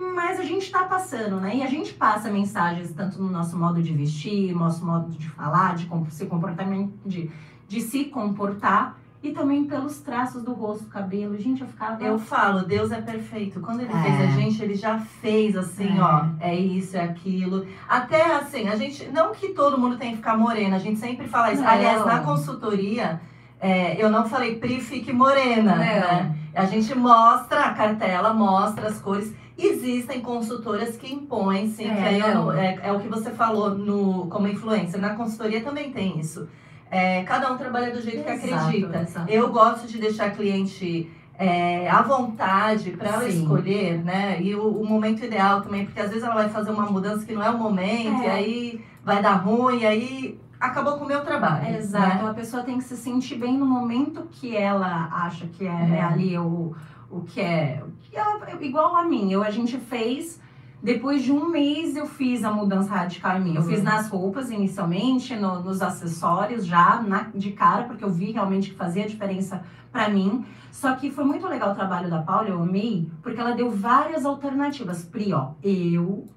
mas 0.00 0.38
a 0.38 0.44
gente 0.44 0.70
tá 0.70 0.84
passando, 0.84 1.40
né? 1.40 1.56
E 1.56 1.62
a 1.62 1.66
gente 1.66 1.92
passa 1.92 2.30
mensagens 2.30 2.92
tanto 2.92 3.20
no 3.20 3.28
nosso 3.28 3.58
modo 3.58 3.82
de 3.82 3.92
vestir, 3.92 4.54
nosso 4.54 4.84
modo 4.84 5.10
de 5.10 5.28
falar, 5.30 5.74
de 5.74 5.88
se 6.10 6.26
comportamento, 6.26 6.92
de, 7.04 7.30
de 7.66 7.80
se 7.80 8.04
comportar 8.04 8.98
e 9.22 9.30
também 9.32 9.64
pelos 9.64 9.98
traços 9.98 10.42
do 10.42 10.52
rosto, 10.52 10.86
cabelo. 10.86 11.36
Gente, 11.38 11.62
eu 11.62 11.66
ficava. 11.66 12.02
Eu 12.02 12.18
falo, 12.18 12.64
Deus 12.64 12.92
é 12.92 13.00
perfeito. 13.00 13.60
Quando 13.60 13.80
ele 13.80 13.92
É. 13.92 14.02
fez 14.02 14.20
a 14.20 14.26
gente, 14.40 14.62
ele 14.62 14.74
já 14.74 14.98
fez 14.98 15.56
assim, 15.56 15.98
É. 15.98 16.00
ó. 16.02 16.24
É 16.40 16.54
isso, 16.54 16.96
é 16.96 17.00
aquilo. 17.02 17.66
Até 17.88 18.36
assim, 18.36 18.68
a 18.68 18.76
gente. 18.76 19.08
Não 19.10 19.32
que 19.32 19.48
todo 19.48 19.76
mundo 19.78 19.96
tem 19.96 20.10
que 20.12 20.16
ficar 20.18 20.36
morena, 20.36 20.76
a 20.76 20.78
gente 20.78 20.98
sempre 21.00 21.26
fala 21.26 21.52
isso. 21.52 21.62
Não. 21.62 21.68
Aliás, 21.70 22.06
na 22.06 22.20
consultoria, 22.20 23.20
é, 23.60 24.00
eu 24.02 24.08
não 24.08 24.28
falei 24.28 24.56
Pri, 24.56 24.80
fique 24.80 25.12
morena. 25.12 25.72
Não. 25.72 25.78
Né? 25.78 26.34
A 26.54 26.64
gente 26.64 26.94
mostra 26.94 27.66
a 27.66 27.74
cartela, 27.74 28.32
mostra 28.32 28.88
as 28.88 29.00
cores. 29.00 29.32
Existem 29.60 30.20
consultoras 30.20 30.96
que 30.96 31.12
impõem, 31.12 31.68
sim, 31.68 31.88
É, 31.90 31.94
que 31.96 32.02
aí 32.02 32.20
eu 32.20 32.28
não. 32.34 32.44
não- 32.46 32.52
é, 32.52 32.78
é 32.84 32.92
o 32.92 33.00
que 33.00 33.08
você 33.08 33.30
falou 33.32 33.70
no, 33.76 34.28
como 34.28 34.46
influencer. 34.46 35.00
Na 35.00 35.14
consultoria 35.16 35.60
também 35.60 35.90
tem 35.92 36.20
isso. 36.20 36.48
É, 36.90 37.22
cada 37.24 37.52
um 37.52 37.56
trabalha 37.58 37.90
do 37.92 38.00
jeito 38.00 38.24
que 38.24 38.30
Exato, 38.30 38.54
acredita. 38.66 39.00
exato. 39.02 39.30
Eu 39.30 39.52
gosto 39.52 39.86
de 39.86 39.98
deixar 39.98 40.26
a 40.26 40.30
cliente 40.30 41.10
é, 41.38 41.88
à 41.88 42.00
vontade 42.02 42.92
para 42.92 43.28
escolher, 43.28 44.02
né? 44.02 44.40
E 44.40 44.54
o, 44.54 44.66
o 44.80 44.86
momento 44.86 45.24
ideal 45.24 45.60
também, 45.60 45.84
porque 45.84 46.00
às 46.00 46.08
vezes 46.08 46.24
ela 46.24 46.34
vai 46.34 46.48
fazer 46.48 46.70
uma 46.70 46.86
mudança 46.90 47.24
que 47.26 47.32
não 47.34 47.42
é 47.42 47.50
o 47.50 47.58
momento, 47.58 48.22
É. 48.22 48.26
e 48.26 48.30
aí 48.30 48.84
vai 49.04 49.22
dar 49.22 49.34
ruim, 49.34 49.80
e 49.80 49.86
aí 49.86 50.40
acabou 50.58 50.94
com 50.98 51.04
o 51.04 51.08
meu 51.08 51.20
trabalho. 51.24 51.66
É, 51.66 51.76
Exato, 51.78 52.24
né? 52.24 52.30
a 52.30 52.34
pessoa 52.34 52.62
tem 52.62 52.78
que 52.78 52.84
se 52.84 52.96
sentir 52.96 53.36
bem 53.36 53.56
no 53.56 53.66
momento 53.66 54.26
que 54.32 54.56
ela 54.56 55.08
acha 55.12 55.46
que 55.46 55.64
é, 55.66 55.68
É. 55.70 55.86
né, 55.86 56.00
ali 56.00 56.36
o, 56.38 56.74
o 57.10 57.20
que 57.20 57.40
é. 57.40 57.82
o 57.86 57.90
que 58.02 58.16
ela- 58.16 58.40
igual 58.60 58.96
a 58.96 59.04
mim, 59.04 59.30
eu, 59.30 59.42
a 59.42 59.50
gente 59.50 59.76
fez. 59.78 60.40
Depois 60.82 61.22
de 61.24 61.32
um 61.32 61.48
mês 61.50 61.96
eu 61.96 62.06
fiz 62.06 62.44
a 62.44 62.52
mudança 62.52 62.94
radical 62.94 63.36
em 63.36 63.44
mim. 63.44 63.54
Eu 63.56 63.62
Uhum. 63.62 63.68
fiz 63.68 63.82
nas 63.82 64.08
roupas 64.08 64.50
inicialmente, 64.50 65.34
no- 65.34 65.60
nos 65.62 65.82
acessórios 65.82 66.64
já 66.64 67.02
na- 67.02 67.28
de 67.34 67.50
cara, 67.52 67.84
porque 67.84 68.04
eu 68.04 68.10
vi 68.10 68.30
realmente 68.30 68.70
que 68.70 68.76
fazia 68.76 69.06
diferença 69.08 69.62
pra 69.90 70.08
mim. 70.08 70.44
Só 70.70 70.94
que 70.94 71.10
foi 71.10 71.24
muito 71.24 71.46
legal 71.48 71.72
o 71.72 71.74
trabalho 71.74 72.08
da 72.08 72.22
Paula, 72.22 72.48
eu 72.48 72.62
amei, 72.62 73.10
porque 73.22 73.40
ela 73.40 73.52
deu 73.56 73.70
várias 73.70 74.24
alternativas. 74.24 75.04
Pri, 75.04 75.32
ó, 75.32 75.50
eu 75.62 76.28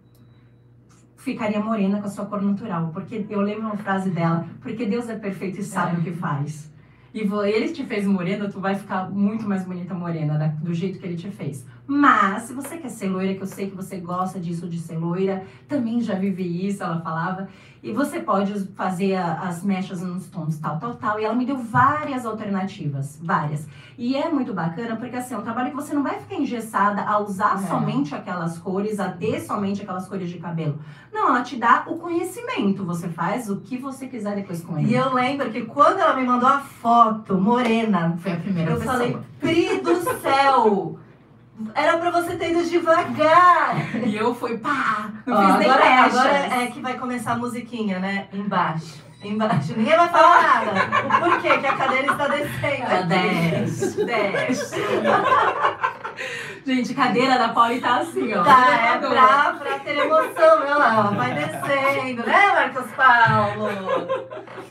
ficaria 1.18 1.60
morena 1.60 2.00
com 2.02 2.08
a 2.08 2.10
sua 2.10 2.26
cor 2.26 2.42
natural. 2.42 2.90
Porque 2.92 3.24
eu 3.30 3.42
lembro 3.42 3.68
uma 3.68 3.78
frase 3.78 4.10
dela, 4.10 4.48
porque 4.62 4.88
Deus 4.88 5.08
é 5.08 5.16
perfeito 5.16 5.60
e 5.60 5.64
sabe 5.64 5.98
É. 5.98 6.00
o 6.00 6.04
que 6.04 6.12
faz. 6.14 6.72
E 7.14 7.20
ele 7.20 7.70
te 7.74 7.84
fez 7.86 8.06
morena, 8.08 8.48
tu 8.50 8.60
vai 8.60 8.74
ficar 8.76 9.10
muito 9.10 9.48
mais 9.48 9.66
bonita 9.66 9.94
morena, 9.94 10.38
da- 10.38 10.48
do 10.48 10.74
jeito 10.74 10.98
que 10.98 11.06
ele 11.06 11.18
te 11.18 11.30
fez. 11.30 11.66
Mas, 11.86 12.44
se 12.44 12.54
você 12.54 12.78
quer 12.78 12.88
ser 12.90 13.10
loira, 13.10 13.34
que 13.34 13.42
eu 13.42 13.48
sei 13.48 13.70
que 13.70 13.76
você 13.76 13.98
gosta 13.98 14.40
disso 14.40 14.70
de 14.70 14.80
ser 14.80 14.98
loira, 14.98 15.44
também 15.68 16.00
já 16.00 16.16
vivi 16.16 16.66
isso, 16.66 16.82
ela 16.82 17.02
falava. 17.02 17.50
E 17.84 17.92
você 17.92 18.20
pode 18.22 18.54
fazer 18.76 19.16
a- 19.16 19.40
as 19.42 19.62
mechas 19.64 20.02
nos 20.02 20.28
tons 20.28 20.58
tal, 20.58 20.78
tal, 20.80 20.94
tal. 20.96 21.20
E 21.20 21.26
ela 21.26 21.34
me 21.36 21.46
deu 21.46 21.58
várias 21.58 22.26
alternativas, 22.26 23.20
várias. 23.22 23.68
E 23.98 24.16
é 24.16 24.30
muito 24.30 24.54
bacana, 24.54 24.96
porque 24.96 25.16
assim, 25.18 25.34
é 25.34 25.38
um 25.38 25.42
trabalho 25.42 25.72
que 25.72 25.76
você 25.76 25.94
não 25.94 26.04
vai 26.04 26.18
ficar 26.20 26.36
engessada 26.36 27.02
a 27.02 27.20
usar 27.20 27.56
É. 27.56 27.68
somente 27.68 28.16
aquelas 28.16 28.58
cores, 28.58 29.00
a 29.00 29.10
ter 29.12 29.42
somente 29.42 29.82
aquelas 29.82 30.08
cores 30.08 30.30
de 30.30 30.38
cabelo. 30.38 30.80
Não, 31.12 31.28
ela 31.30 31.42
te 31.42 31.58
dá 31.58 31.84
o 31.88 31.96
conhecimento. 31.98 32.86
Você 32.86 33.10
faz 33.10 33.50
o 33.50 33.58
que 33.58 33.78
você 33.78 34.08
quiser 34.08 34.36
depois 34.36 34.62
com 34.64 34.78
ele. 34.78 34.92
E 34.92 34.96
eu 34.96 35.14
lembro 35.14 35.52
que 35.52 35.64
quando 35.64 36.00
ela 36.00 36.16
me 36.16 36.26
mandou 36.26 36.48
a 36.48 36.60
foto 36.60 37.01
morena, 37.32 38.18
Foi 38.22 38.32
a 38.34 38.38
primeira 38.38 38.72
eu 38.72 38.78
pessoa. 38.78 38.94
falei, 38.94 39.18
Pri 39.40 39.82
do 39.82 39.96
céu! 40.22 41.00
Era 41.76 41.98
pra 41.98 42.10
você 42.10 42.36
ter 42.36 42.52
ido 42.52 42.64
devagar! 42.64 43.76
E 44.06 44.16
eu 44.16 44.34
fui, 44.34 44.58
pá! 44.58 45.10
Não 45.26 45.38
Ó, 45.38 45.46
fiz 45.46 45.56
nem 45.58 45.70
agora, 45.70 46.06
agora 46.06 46.64
é 46.64 46.68
que 46.68 46.82
vai 46.82 46.98
começar 46.98 47.34
a 47.34 47.38
musiquinha, 47.38 48.00
né? 48.00 48.28
Embaixo. 48.34 49.04
Embaixo. 49.24 49.74
Ninguém 49.78 49.96
vai 49.96 50.10
falar 50.10 50.42
nada. 50.42 50.72
O 51.06 51.20
porquê 51.30 51.58
que 51.60 51.68
a 51.68 51.74
cadeira 51.78 52.12
está 52.12 52.28
descendo. 52.28 52.92
Ela 52.92 53.02
desce, 53.04 54.06
desce. 54.06 54.76
Gente, 56.66 56.94
cadeira 56.94 57.38
da 57.38 57.50
Pauli 57.50 57.80
tá 57.80 58.00
assim, 58.00 58.34
ó. 58.34 58.44
Tá, 58.44 58.70
é 58.70 58.98
pra, 58.98 59.54
pra 59.54 59.80
ter 59.80 59.98
emoção, 59.98 60.60
olha 60.60 60.76
lá, 60.76 61.02
vai 61.12 61.34
descendo, 61.34 62.26
né, 62.26 62.48
Marcos 62.48 62.92
Paulo? 62.92 63.68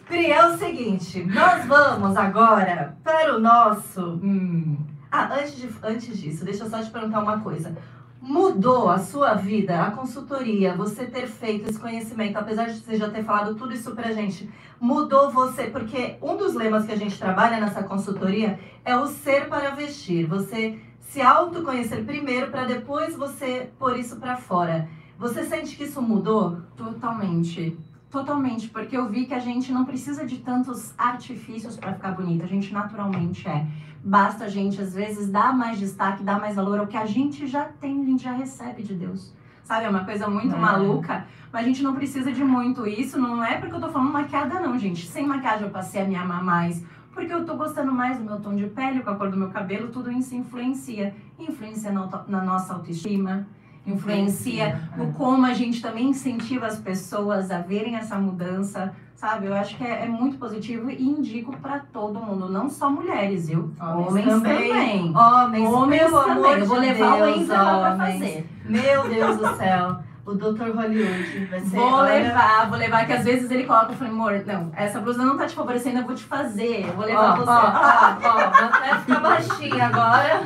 Pri, 0.07 0.30
é 0.30 0.47
o 0.47 0.57
seguinte, 0.57 1.22
nós 1.24 1.66
vamos 1.66 2.16
agora 2.16 2.97
para 3.03 3.36
o 3.36 3.41
nosso. 3.41 4.01
Hum, 4.22 4.78
ah, 5.11 5.34
antes, 5.34 5.57
de, 5.57 5.68
antes 5.82 6.18
disso, 6.18 6.45
deixa 6.45 6.64
eu 6.64 6.70
só 6.70 6.80
te 6.82 6.91
perguntar 6.91 7.20
uma 7.20 7.41
coisa. 7.41 7.76
Mudou 8.22 8.91
a 8.91 8.99
sua 8.99 9.34
vida, 9.34 9.82
a 9.82 9.91
consultoria, 9.91 10.74
você 10.74 11.07
ter 11.07 11.26
feito 11.26 11.70
esse 11.70 11.80
conhecimento, 11.80 12.36
apesar 12.36 12.66
de 12.66 12.78
você 12.78 12.97
já 12.97 13.09
ter 13.09 13.24
falado 13.24 13.55
tudo 13.55 13.72
isso 13.72 13.93
pra 13.93 14.12
gente, 14.12 14.49
mudou 14.78 15.30
você? 15.30 15.64
Porque 15.64 16.16
um 16.20 16.36
dos 16.36 16.55
lemas 16.55 16.84
que 16.84 16.93
a 16.93 16.97
gente 16.97 17.18
trabalha 17.18 17.59
nessa 17.59 17.82
consultoria 17.82 18.59
é 18.84 18.95
o 18.95 19.07
ser 19.07 19.49
para 19.49 19.70
vestir. 19.70 20.26
Você 20.26 20.78
se 21.11 21.20
autoconhecer 21.20 22.04
primeiro 22.04 22.52
para 22.52 22.64
depois 22.64 23.16
você 23.16 23.68
pôr 23.80 23.98
isso 23.98 24.14
para 24.16 24.36
fora. 24.36 24.88
Você 25.18 25.42
sente 25.44 25.76
que 25.76 25.82
isso 25.82 26.00
mudou? 26.00 26.58
Totalmente. 26.76 27.76
Totalmente, 28.08 28.68
porque 28.68 28.96
eu 28.96 29.08
vi 29.08 29.26
que 29.26 29.34
a 29.34 29.38
gente 29.40 29.72
não 29.72 29.84
precisa 29.84 30.24
de 30.24 30.38
tantos 30.38 30.94
artifícios 30.96 31.76
para 31.76 31.94
ficar 31.94 32.12
bonita, 32.12 32.44
a 32.44 32.48
gente 32.48 32.72
naturalmente 32.72 33.46
é. 33.48 33.66
Basta 34.04 34.44
a 34.44 34.48
gente, 34.48 34.80
às 34.80 34.94
vezes, 34.94 35.28
dar 35.28 35.52
mais 35.56 35.78
destaque, 35.78 36.22
dar 36.22 36.40
mais 36.40 36.54
valor 36.56 36.78
ao 36.78 36.86
que 36.86 36.96
a 36.96 37.06
gente 37.06 37.46
já 37.46 37.64
tem, 37.64 38.02
a 38.02 38.04
gente 38.04 38.22
já 38.22 38.32
recebe 38.32 38.82
de 38.82 38.94
Deus. 38.94 39.32
Sabe, 39.64 39.86
é 39.86 39.88
uma 39.90 40.04
coisa 40.04 40.28
muito 40.28 40.54
É. 40.54 40.58
maluca, 40.58 41.26
mas 41.52 41.62
a 41.64 41.66
gente 41.66 41.82
não 41.82 41.94
precisa 41.94 42.32
de 42.32 42.42
muito 42.42 42.86
isso. 42.86 43.20
Não 43.20 43.44
é 43.44 43.58
porque 43.58 43.74
eu 43.74 43.80
tô 43.80 43.88
falando 43.88 44.12
maquiada, 44.12 44.58
não, 44.61 44.76
gente. 44.78 45.06
Sem 45.06 45.26
maquiagem 45.26 45.64
eu 45.66 45.70
passei 45.70 46.02
a 46.02 46.04
me 46.04 46.16
amar 46.16 46.42
mais. 46.42 46.84
Porque 47.12 47.32
eu 47.32 47.44
tô 47.44 47.54
gostando 47.56 47.92
mais 47.92 48.18
do 48.18 48.24
meu 48.24 48.40
tom 48.40 48.54
de 48.54 48.66
pele, 48.66 49.00
com 49.00 49.11
a 49.11 49.16
cor 49.16 49.30
do 49.30 49.36
meu 49.36 49.50
cabelo, 49.50 49.88
tudo 49.88 50.11
isso 50.12 50.34
influencia. 50.34 51.14
Influencia 51.38 51.90
na, 51.90 52.08
na 52.28 52.42
nossa 52.42 52.72
autoestima, 52.74 53.46
influencia 53.86 54.80
no 54.96 55.12
como 55.12 55.44
a 55.46 55.52
gente 55.54 55.82
também 55.82 56.11
incentiva 56.11 56.66
as 56.66 56.78
pessoas 56.78 57.50
a 57.50 57.58
verem 57.61 57.96
essa 57.96 58.16
mudança, 58.18 58.94
sabe? 59.16 59.46
Eu 59.46 59.54
acho 59.54 59.76
que 59.76 59.84
é, 59.84 60.04
é 60.04 60.08
muito 60.08 60.38
positivo 60.38 60.90
e 60.90 61.02
indico 61.02 61.56
pra 61.58 61.80
todo 61.92 62.20
mundo, 62.20 62.48
não 62.48 62.68
só 62.70 62.88
mulheres, 62.90 63.48
viu? 63.48 63.72
Homens 63.80 64.26
também. 64.26 64.68
também. 64.68 65.16
Homens, 65.16 65.68
Homens 65.68 66.02
pelo 66.02 66.18
também. 66.20 66.32
amor 66.44 66.58
Eu 66.58 66.66
vou 66.66 66.78
levar 66.78 67.14
o 67.14 67.24
Deus, 67.24 67.36
Enzo 67.38 67.52
lá 67.52 67.64
pra 67.94 68.04
homens. 68.04 68.18
fazer. 68.20 68.50
Meu 68.64 69.08
Deus 69.08 69.36
do 69.36 69.46
céu. 69.56 69.96
O 70.26 70.34
Dr. 70.34 70.70
Hollywood 70.74 71.46
vai 71.50 71.60
ser. 71.60 71.76
Vou 71.76 71.92
olha, 71.92 72.12
levar, 72.14 72.68
vou 72.68 72.78
levar, 72.78 73.06
que 73.06 73.12
às 73.12 73.24
vezes 73.24 73.50
ele 73.50 73.64
coloca, 73.64 73.92
eu 73.92 73.96
falei, 73.96 74.12
amor, 74.12 74.42
não, 74.46 74.70
essa 74.76 75.00
blusa 75.00 75.24
não 75.24 75.36
tá 75.36 75.46
te 75.46 75.54
favorecendo, 75.54 75.98
eu 76.00 76.04
vou 76.04 76.14
te 76.14 76.22
fazer, 76.24 76.86
eu 76.86 76.92
vou 76.92 77.04
Ó, 77.04 77.06
levar 77.06 77.32
ó, 77.32 77.36
você. 77.36 77.50
ó, 77.50 78.28
ó, 78.28 78.50
vou 78.50 78.68
até 78.68 78.96
ficar 79.00 79.20
baixinha 79.20 79.86
agora, 79.86 80.42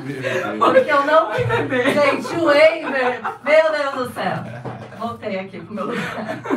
porque 0.58 0.90
eu 0.90 1.04
não 1.04 1.32
Gente, 1.34 2.36
o 2.36 2.50
Eiver, 2.50 3.20
meu 3.44 3.72
Deus 3.72 4.08
do 4.08 4.14
céu. 4.14 4.36
Voltei 4.98 5.38
aqui 5.40 5.60
pro 5.60 5.74
meu 5.74 5.86
lugar. 5.86 6.02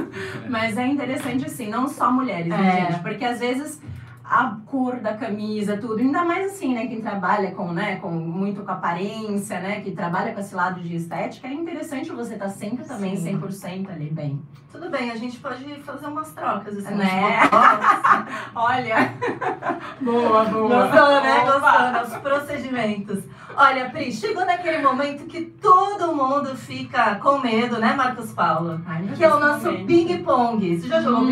Mas 0.47 0.77
é 0.77 0.85
interessante 0.87 1.45
assim, 1.45 1.69
não 1.69 1.87
só 1.87 2.11
mulheres, 2.11 2.45
É. 2.53 2.57
né, 2.57 2.87
gente? 2.91 2.99
Porque 3.01 3.25
às 3.25 3.39
vezes 3.39 3.81
a 4.29 4.57
cor 4.65 4.97
da 4.99 5.13
camisa, 5.13 5.77
tudo, 5.77 5.99
ainda 5.99 6.23
mais 6.25 6.47
assim, 6.51 6.73
né, 6.73 6.85
quem 6.87 6.99
trabalha 7.01 7.51
com, 7.51 7.71
né, 7.71 7.95
com 7.95 8.11
muito 8.11 8.61
com 8.61 8.71
aparência, 8.71 9.59
né, 9.61 9.79
que 9.79 9.91
trabalha 9.91 10.33
com 10.33 10.39
esse 10.41 10.53
lado 10.53 10.81
de 10.81 10.95
estética, 10.97 11.47
é 11.47 11.53
interessante 11.53 12.11
você 12.11 12.33
estar 12.33 12.49
sempre 12.49 12.83
também 12.83 13.15
Sim. 13.15 13.39
100% 13.39 13.89
ali 13.89 14.09
bem. 14.09 14.41
Tudo 14.69 14.89
bem, 14.89 15.11
a 15.11 15.15
gente 15.15 15.39
pode 15.39 15.63
fazer 15.81 16.07
umas 16.07 16.31
trocas, 16.33 16.77
assim. 16.77 16.93
Né? 16.93 17.39
botox. 17.49 18.31
Olha! 18.53 19.13
boa, 20.01 20.43
Gostou, 20.43 20.69
né? 21.21 21.45
Gostou, 21.45 21.61
né? 21.91 22.03
Os 22.03 22.13
procedimentos. 22.17 23.23
Olha, 23.55 23.89
Pri, 23.89 24.11
chegou 24.11 24.45
naquele 24.45 24.79
momento 24.83 25.25
que 25.25 25.41
todo 25.45 26.13
mundo 26.13 26.55
fica 26.55 27.15
com 27.15 27.39
medo, 27.39 27.79
né, 27.79 27.93
Marcos 27.95 28.31
Paulo? 28.33 28.79
Ai, 28.85 29.07
Que 29.15 29.23
é 29.23 29.33
o 29.33 29.39
nosso 29.39 29.71
ping-pong. 29.85 30.77
Você 30.79 30.87
já 30.87 31.01
jogou 31.01 31.21
Hum. 31.23 31.27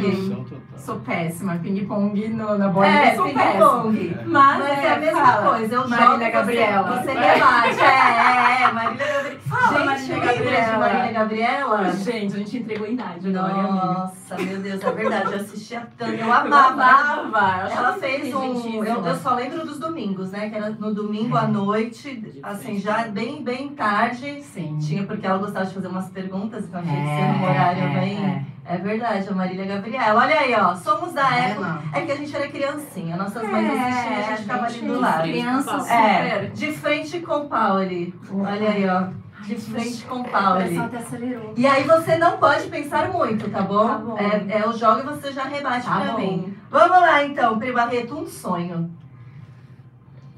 ping-pong? 0.00 0.46
Sou 0.78 1.00
péssima, 1.00 1.56
ping-pong 1.56 2.28
no- 2.36 2.58
na 2.58 2.68
bola, 2.68 2.86
É, 2.86 3.14
sou 3.14 3.24
péssima. 3.24 3.42
ping-pong. 3.52 4.16
Mas, 4.26 4.58
Mas 4.58 4.78
é 4.84 4.92
a 4.92 4.98
mesma 5.00 5.26
fala. 5.26 5.50
coisa, 5.56 5.74
eu 5.74 5.88
Marília 5.88 6.30
Gabriela. 6.30 6.88
Você, 6.92 7.02
você 7.04 7.12
rebate. 7.18 7.80
É, 7.80 7.84
é, 7.84 8.62
é, 8.62 8.72
Marília 8.72 9.06
Gabriela. 9.06 9.36
Fala, 9.46 9.96
Gente, 9.96 10.10
Marília 10.10 10.34
Gabriela. 10.34 10.78
Marília 10.78 11.12
Gabriela? 11.12 11.92
Gente, 11.92 12.34
a 12.34 12.38
gente 12.38 12.58
entregou 12.58 12.86
a 12.86 12.90
idade 12.90 13.28
agora. 13.36 13.62
Nossa, 13.62 14.36
meu 14.38 14.58
Deus, 14.58 14.82
é 14.84 14.90
verdade. 14.92 15.32
Eu 15.32 15.40
assistia 15.40 15.88
tanto, 15.96 16.12
eu 16.12 16.18
Eu 16.18 16.32
amava. 16.32 16.66
amava. 16.72 17.28
Eu 17.28 17.36
Ela 17.36 17.64
achava 17.66 17.98
fez 17.98 18.34
um. 18.34 18.84
Eu, 18.84 19.06
eu 19.06 19.16
só 19.16 19.34
lembro 19.34 19.64
dos 19.64 19.78
domingos, 19.78 20.30
né? 20.32 20.50
Que 20.50 20.56
era 20.56 20.70
no 20.70 20.92
domingo 20.92 21.36
à 21.36 21.46
noite, 21.46 22.40
assim, 22.42 22.78
já 22.80 23.06
bem, 23.08 23.42
bem 23.42 23.68
tarde. 23.68 24.42
Sim. 24.42 24.78
Tinha, 24.80 25.04
porque 25.04 25.26
ela 25.26 25.38
gostava 25.38 25.64
de 25.64 25.74
fazer 25.74 25.88
umas 25.88 26.08
perguntas, 26.10 26.64
então 26.64 26.82
tinha 26.82 26.94
que 26.94 27.08
É, 27.08 27.16
ser 27.16 27.22
um 27.38 27.44
horário 27.48 27.82
é, 27.84 28.00
bem. 28.00 28.46
É. 28.68 28.76
verdade, 28.78 29.28
a 29.28 29.32
Marília 29.32 29.64
Gabriela. 29.64 30.20
Olha 30.20 30.40
aí, 30.40 30.54
ó. 30.54 30.74
Somos 30.74 31.12
da 31.12 31.34
É, 31.36 31.50
época. 31.50 31.82
É 31.92 32.00
que 32.00 32.10
a 32.12 32.16
gente 32.16 32.25
era 32.34 32.48
criancinha, 32.48 33.16
nossas 33.16 33.42
mães 33.42 33.68
É, 33.70 33.78
assistiam, 33.78 34.16
a 34.18 34.22
gente 34.22 34.42
ficava 34.42 34.64
ali 34.64 34.74
gente, 34.74 34.86
do 34.86 35.00
lado. 35.00 35.22
Criança 35.22 35.78
super. 35.80 35.92
É, 35.94 36.46
de 36.52 36.72
frente 36.72 37.20
com 37.20 37.34
o 37.34 37.48
pau 37.48 37.76
ali. 37.76 38.14
Olha 38.32 38.70
aí, 38.70 38.88
ó. 38.88 39.04
De 39.44 39.54
frente 39.54 40.04
com 40.06 40.20
o 40.20 40.24
pau 40.24 40.54
O 40.54 40.56
ali. 40.56 40.68
pessoal 40.70 40.86
até 40.86 40.96
acelerou. 40.96 41.52
E 41.56 41.66
aí 41.66 41.84
você 41.84 42.16
não 42.16 42.36
pode 42.38 42.66
pensar 42.68 43.12
muito, 43.12 43.48
tá 43.50 43.62
bom? 43.62 43.86
Tá 43.86 43.98
bom. 43.98 44.18
É, 44.18 44.58
é 44.60 44.68
o 44.68 44.72
jogo 44.72 45.00
e 45.00 45.04
você 45.04 45.30
já 45.32 45.44
rebate 45.44 45.86
Tá 45.86 46.00
pra 46.00 46.12
bom. 46.12 46.18
mim. 46.18 46.56
Vamos 46.70 47.00
lá 47.00 47.22
então, 47.24 47.58
Pri 47.58 47.70
Barreto, 47.72 48.18
um 48.18 48.26
sonho. 48.26 48.90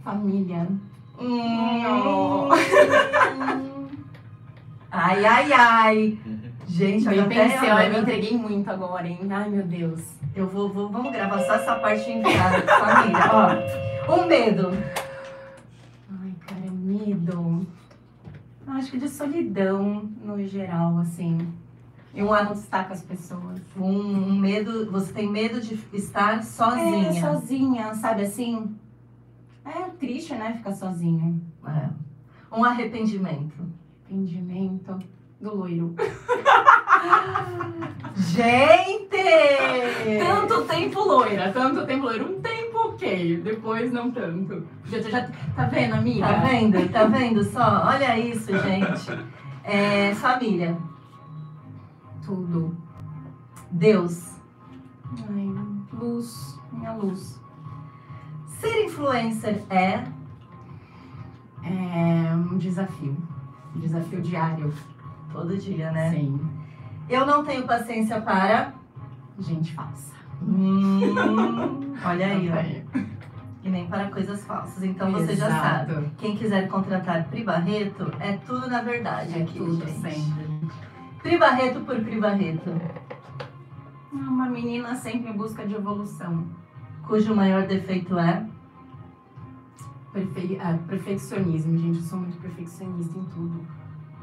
Família. 0.04 0.66
Hum. 1.20 2.48
ai, 4.90 5.24
ai, 5.24 5.52
ai. 5.52 6.18
Gente, 6.68 7.06
Eu 7.06 7.12
olha 7.12 7.26
pensei, 7.26 7.70
olha, 7.70 7.86
eu 7.86 7.92
me 7.94 7.98
entreguei 8.00 8.36
muito 8.36 8.70
agora, 8.70 9.08
hein? 9.08 9.20
Ai, 9.30 9.48
meu 9.48 9.66
Deus. 9.66 10.02
Eu 10.36 10.46
vou, 10.46 10.68
vou, 10.68 10.90
vamos 10.90 11.10
gravar 11.10 11.38
só 11.40 11.54
essa 11.54 11.74
parte 11.76 12.10
enviada 12.10 12.60
família. 12.62 13.18
Ó, 14.06 14.14
um 14.14 14.26
medo. 14.26 14.70
Ai, 16.22 16.34
cara, 16.46 16.70
medo. 16.70 17.66
Acho 18.66 18.90
que 18.90 18.98
de 18.98 19.08
solidão, 19.08 20.10
no 20.22 20.44
geral, 20.46 20.98
assim. 20.98 21.38
Eu 22.14 22.26
não 22.26 22.52
estar 22.52 22.86
com 22.86 22.92
as 22.92 23.02
pessoas. 23.02 23.60
Um, 23.74 24.28
um 24.28 24.38
medo, 24.38 24.90
você 24.90 25.10
tem 25.12 25.28
medo 25.28 25.62
de 25.62 25.78
estar 25.94 26.44
sozinha. 26.44 27.08
É, 27.08 27.20
sozinha, 27.20 27.94
sabe 27.94 28.22
assim? 28.22 28.76
É 29.64 29.88
triste, 29.98 30.34
né? 30.34 30.54
Ficar 30.58 30.72
sozinha. 30.72 31.34
É. 31.66 31.88
Um 32.54 32.62
arrependimento. 32.62 33.54
Arrependimento 34.06 34.98
do 35.40 35.54
loiro. 35.54 35.94
Gente! 38.16 39.08
Tanto 40.18 40.64
tempo 40.64 41.00
loira, 41.00 41.52
tanto 41.52 41.86
tempo 41.86 42.06
loira. 42.06 42.24
Um 42.24 42.40
tempo 42.40 42.78
ok, 42.88 43.36
depois 43.42 43.92
não 43.92 44.10
tanto. 44.10 44.66
Já, 44.86 45.00
já, 45.00 45.28
tá 45.54 45.66
vendo, 45.66 45.94
amiga? 45.94 46.26
Tá 46.26 46.34
vendo? 46.40 46.88
Tá 46.90 47.04
vendo 47.04 47.44
só? 47.44 47.86
Olha 47.86 48.18
isso, 48.18 48.50
gente. 48.58 49.28
É, 49.62 50.14
família. 50.14 50.76
Tudo. 52.24 52.76
Deus. 53.70 54.36
Ai, 55.28 55.54
luz, 55.92 56.58
minha 56.72 56.92
luz. 56.94 57.40
Ser 58.60 58.86
influencer 58.86 59.62
é. 59.70 60.04
É 61.62 62.34
um 62.34 62.56
desafio. 62.58 63.16
Um 63.76 63.80
desafio 63.80 64.20
diário. 64.20 64.72
Todo 65.32 65.56
dia, 65.56 65.90
né? 65.92 66.10
Sim. 66.10 66.40
Eu 67.08 67.26
não 67.26 67.44
tenho 67.44 67.66
paciência 67.66 68.20
para. 68.20 68.72
Gente, 69.38 69.72
faça. 69.74 70.14
Hum, 70.42 71.94
olha 72.04 72.26
aí, 72.26 72.50
ó. 72.50 72.98
E 73.64 73.68
nem 73.70 73.86
para 73.88 74.08
coisas 74.10 74.44
falsas. 74.44 74.82
Então 74.84 75.10
você 75.12 75.34
já 75.34 75.50
sabe. 75.50 75.92
Exato. 75.92 76.10
Quem 76.18 76.36
quiser 76.36 76.68
contratar 76.68 77.28
Pri 77.28 77.44
Barreto, 77.44 78.10
é 78.20 78.36
tudo 78.38 78.68
na 78.68 78.80
verdade 78.82 79.38
É 79.38 79.42
aqui, 79.42 79.58
tudo 79.58 79.84
gente. 79.86 80.00
sempre. 80.00 80.68
Pri 81.22 81.38
Barreto 81.38 81.80
por 81.80 81.96
Pri 82.00 82.20
Barreto, 82.20 82.70
Uma 84.12 84.48
menina 84.48 84.94
sempre 84.94 85.30
em 85.30 85.36
busca 85.36 85.66
de 85.66 85.74
evolução. 85.74 86.46
cujo 87.06 87.34
maior 87.34 87.66
defeito 87.66 88.18
é. 88.18 88.46
Perfe... 90.12 90.58
ah, 90.62 90.78
perfeccionismo, 90.86 91.76
gente. 91.76 91.98
Eu 91.98 92.04
sou 92.04 92.18
muito 92.20 92.38
perfeccionista 92.40 93.18
em 93.18 93.24
tudo. 93.24 93.60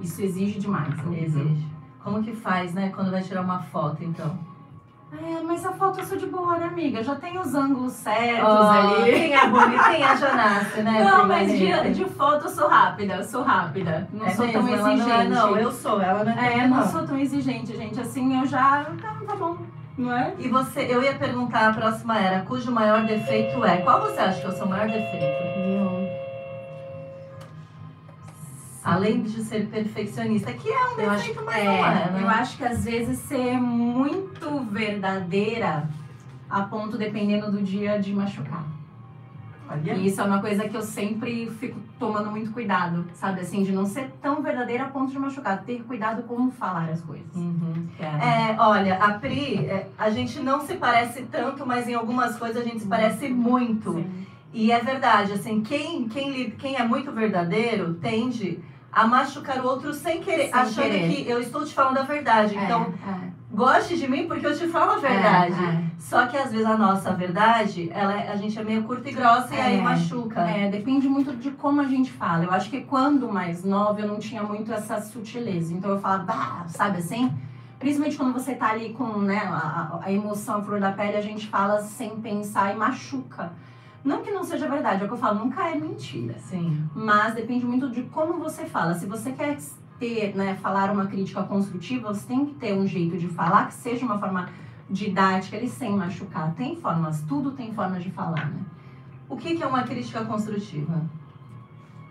Isso 0.02 0.22
exige 0.22 0.60
demais. 0.60 0.94
é 0.98 1.08
horrível. 1.08 1.42
Exige. 1.46 1.66
Como 2.04 2.22
que 2.24 2.34
faz, 2.36 2.74
né? 2.74 2.92
Quando 2.94 3.12
vai 3.12 3.22
tirar 3.22 3.42
uma 3.42 3.60
foto, 3.60 4.04
então? 4.04 4.38
É, 5.12 5.42
mas 5.44 5.66
a 5.66 5.72
foto 5.72 6.00
eu 6.00 6.06
sou 6.06 6.18
de 6.18 6.26
boa, 6.26 6.58
né, 6.58 6.66
amiga? 6.66 7.02
Já 7.02 7.16
tem 7.16 7.40
os 7.40 7.56
ângulos 7.56 7.94
certos 7.94 8.44
Ó, 8.44 8.70
ali. 8.70 9.06
Quem 9.14 9.34
é 9.34 9.48
bonita, 9.48 9.84
quem 9.86 10.04
é 10.04 10.18
Jonasse, 10.18 10.82
né? 10.82 11.04
Não, 11.04 11.28
mas 11.28 11.52
de, 11.52 11.94
de 11.94 12.06
foto 12.06 12.46
eu 12.46 12.50
sou 12.50 12.68
rápida, 12.68 13.16
eu 13.16 13.24
sou 13.24 13.42
rápida. 13.44 14.10
Não 14.12 14.26
É 14.26 14.32
sou 14.32 14.46
mesmo? 14.46 14.62
tão 14.68 14.70
exigente. 14.92 15.08
Não, 15.08 15.22
é, 15.22 15.28
não, 15.30 15.58
eu 15.58 15.72
sou, 15.72 16.02
ela 16.02 16.24
não 16.26 16.34
é. 16.34 16.58
É, 16.60 16.68
não 16.68 16.86
sou 16.88 17.04
tão 17.08 17.18
exigente, 17.18 17.76
gente. 17.78 18.00
Assim, 18.00 18.38
eu 18.40 18.46
já. 18.46 18.84
Tá, 19.02 19.16
tá 19.26 19.36
bom. 19.36 19.58
Não 19.98 20.12
é? 20.12 20.34
E 20.38 20.50
você, 20.50 20.82
eu 20.82 21.02
ia 21.02 21.14
perguntar, 21.16 21.70
a 21.70 21.74
próxima 21.74 22.20
era, 22.20 22.42
cujo 22.42 22.70
maior 22.70 23.06
defeito 23.06 23.64
é? 23.64 23.78
Qual 23.78 24.02
você 24.02 24.20
acha 24.20 24.42
que 24.42 24.46
é 24.46 24.50
o 24.50 24.52
seu 24.52 24.68
maior 24.68 24.88
defeito? 24.88 25.46
Além 28.86 29.24
de 29.24 29.44
ser 29.44 29.68
perfeccionista, 29.68 30.54
que 30.54 30.70
é 30.70 30.78
um 30.78 31.10
acho, 31.10 31.18
defeito, 31.18 31.44
mas 31.44 31.58
é, 31.58 31.66
não 31.66 31.74
é, 31.74 32.12
né? 32.12 32.20
eu 32.22 32.30
acho 32.30 32.56
que 32.56 32.64
às 32.64 32.86
vezes 32.86 33.18
ser 33.18 33.60
muito 33.60 34.60
verdadeira 34.66 35.90
a 36.48 36.62
ponto, 36.62 36.96
dependendo 36.96 37.52
do 37.52 37.64
dia, 37.64 38.00
de 38.00 38.14
machucar. 38.14 38.64
Olha. 39.68 39.94
E 39.94 40.06
isso 40.06 40.22
é 40.22 40.24
uma 40.24 40.40
coisa 40.40 40.70
que 40.70 40.78
eu 40.78 40.84
sempre 40.84 41.50
fico 41.60 41.80
tomando 41.98 42.30
muito 42.30 42.52
cuidado, 42.52 43.06
sabe? 43.14 43.42
Assim, 43.42 43.64
de 43.64 43.72
não 43.72 43.88
ser 43.88 44.12
tão 44.22 44.44
verdadeira 44.44 44.84
a 44.84 44.88
ponto 44.88 45.12
de 45.12 45.18
machucar. 45.18 45.64
Ter 45.64 45.82
cuidado 45.84 46.22
como 46.24 46.52
falar 46.52 46.90
as 46.90 47.02
coisas. 47.02 47.36
Uhum. 47.36 47.88
É. 48.00 48.52
É, 48.52 48.56
olha, 48.60 48.98
a 48.98 49.14
Pri, 49.14 49.66
é, 49.66 49.90
a 49.98 50.12
gente 50.12 50.40
não 50.40 50.62
se 50.62 50.76
parece 50.76 51.24
tanto, 51.24 51.66
mas 51.66 51.88
em 51.88 51.96
algumas 51.96 52.38
coisas 52.38 52.62
a 52.62 52.64
gente 52.64 52.82
se 52.82 52.88
parece 52.88 53.28
muito. 53.30 53.94
Sim. 53.94 54.26
E 54.54 54.72
é 54.72 54.80
verdade, 54.80 55.34
assim, 55.34 55.62
quem, 55.62 56.08
quem, 56.08 56.52
quem 56.52 56.76
é 56.76 56.84
muito 56.84 57.12
verdadeiro 57.12 57.96
tende 57.96 58.60
a 58.96 59.06
machucar 59.06 59.60
o 59.64 59.68
outro 59.68 59.94
sem 59.94 60.22
querer, 60.22 60.46
Sem 60.50 60.54
achando 60.54 60.84
querer. 60.86 61.10
que 61.14 61.30
eu 61.30 61.40
estou 61.42 61.66
te 61.66 61.74
falando 61.74 61.98
a 61.98 62.04
verdade. 62.04 62.56
Então, 62.56 62.94
é, 63.06 63.28
goste 63.52 63.98
de 63.98 64.08
mim 64.08 64.26
porque 64.26 64.48
eu 64.48 64.58
te 64.58 64.68
falo 64.70 64.94
a 64.94 64.98
é, 64.98 65.00
verdade. 65.02 65.64
é. 65.66 65.86
Só 66.00 66.26
que 66.28 66.38
às 66.38 66.52
vezes 66.52 66.66
a 66.66 66.78
nossa 66.78 67.12
verdade, 67.14 67.90
ela, 67.94 68.14
é- 68.20 68.32
a 68.32 68.36
gente 68.38 68.58
é 68.58 68.64
meio 68.64 68.84
curta 68.84 69.10
e 69.10 69.12
grossa 69.12 69.54
e 69.54 69.60
aí 69.60 69.78
É, 69.80 69.82
machuca. 69.82 70.40
É, 70.42 70.70
depende 70.70 71.10
muito 71.10 71.36
de 71.36 71.52
como 71.52 71.82
a 71.82 71.86
gente 71.88 72.12
fala. 72.12 72.46
Eu 72.46 72.52
acho 72.52 72.70
que 72.70 72.82
quando 72.82 73.28
mais 73.32 73.66
nova 73.66 74.00
eu 74.00 74.08
não 74.08 74.18
tinha 74.20 74.44
muito 74.44 74.72
essa 74.72 75.02
sutileza. 75.02 75.74
Então 75.74 75.92
eu 75.92 76.00
falava, 76.00 76.24
bah, 76.24 76.64
sabe 76.70 77.00
assim? 77.00 77.34
Principalmente 77.80 78.16
quando 78.18 78.34
você 78.34 78.56
tá 78.56 78.70
ali 78.70 78.94
com 78.94 79.18
né, 79.20 79.40
a, 79.46 79.50
a- 79.58 80.00
a 80.06 80.12
emoção, 80.12 80.60
a 80.60 80.62
flor 80.62 80.80
da 80.80 80.92
pele, 80.94 81.18
a 81.18 81.22
gente 81.22 81.48
fala 81.48 81.82
sem 81.82 82.12
pensar 82.22 82.74
e 82.74 82.78
machuca. 82.78 83.52
Não 84.06 84.22
que 84.22 84.30
não 84.30 84.44
seja 84.44 84.70
verdade, 84.70 85.02
é 85.02 85.06
o 85.06 85.08
que 85.08 85.16
eu 85.16 85.18
falo, 85.18 85.40
nunca 85.40 85.68
é 85.68 85.76
mentira. 85.76 86.36
Sim. 86.38 86.88
Mas 86.94 87.34
depende 87.34 87.66
muito 87.66 87.90
de 87.90 88.04
como 88.04 88.34
você 88.34 88.66
fala. 88.66 88.94
Se 88.94 89.08
você 89.08 89.32
quer 89.32 89.58
ter, 90.00 90.36
né, 90.36 90.54
falar 90.62 90.92
uma 90.92 91.08
crítica 91.08 91.42
construtiva, 91.42 92.14
você 92.14 92.28
tem 92.28 92.46
que 92.46 92.54
ter 92.54 92.74
um 92.74 92.86
jeito 92.86 93.18
de 93.18 93.28
falar 93.28 93.66
que 93.66 93.74
seja 93.74 94.06
uma 94.06 94.20
forma 94.20 94.48
didática, 94.88 95.58
ele 95.58 95.68
sem 95.68 95.96
machucar. 95.96 96.54
Tem 96.54 96.76
formas, 96.76 97.24
tudo 97.24 97.54
tem 97.54 97.74
formas 97.74 98.04
de 98.04 98.12
falar, 98.12 98.46
né? 98.52 98.62
O 99.28 99.36
que, 99.36 99.56
que 99.56 99.64
é 99.64 99.66
uma 99.66 99.82
crítica 99.82 100.24
construtiva? 100.24 101.02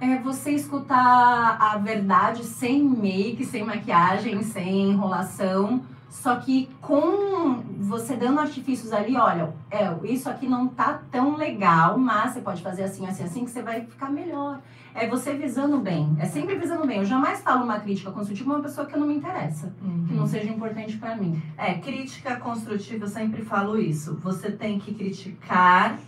É 0.01 0.19
você 0.19 0.51
escutar 0.51 1.57
a 1.61 1.79
verdade 1.79 2.43
sem 2.43 2.83
make, 2.83 3.45
sem 3.45 3.65
maquiagem, 3.65 4.43
sem 4.43 4.91
enrolação, 4.91 5.81
só 6.15 6.37
que 6.37 6.71
com 6.81 7.61
você 7.81 8.15
dando 8.15 8.39
artifícios 8.39 8.93
ali, 8.93 9.17
olha, 9.17 9.53
é, 9.69 9.93
isso 10.05 10.31
aqui 10.31 10.49
não 10.49 10.69
tá 10.69 11.03
tão 11.11 11.37
legal, 11.37 11.99
mas 11.99 12.33
você 12.33 12.41
pode 12.41 12.63
fazer 12.63 12.85
assim, 12.85 13.05
assim, 13.05 13.25
assim, 13.25 13.45
que 13.45 13.51
você 13.51 13.61
vai 13.61 13.85
ficar 13.85 14.11
melhor. 14.11 14.61
É 14.95 15.09
você 15.09 15.35
visando 15.35 15.79
bem, 15.81 16.17
é 16.21 16.25
sempre 16.25 16.55
visando 16.55 16.87
bem. 16.87 16.99
Eu 16.99 17.05
jamais 17.05 17.41
falo 17.43 17.65
uma 17.65 17.81
crítica 17.81 18.13
construtiva 18.13 18.49
pra 18.49 18.59
uma 18.59 18.63
pessoa 18.63 18.87
que 18.87 18.97
não 18.97 19.09
me 19.09 19.17
interessa, 19.17 19.75
que 20.07 20.15
não 20.15 20.25
seja 20.25 20.49
importante 20.49 20.97
pra 20.99 21.17
mim. 21.17 21.43
É, 21.59 21.75
crítica 21.75 22.37
construtiva, 22.37 23.05
eu 23.05 23.09
sempre 23.09 23.43
falo 23.43 23.77
isso. 23.77 24.15
Você 24.23 24.53
tem 24.53 24.79
que 24.79 24.95
criticar 24.95 25.99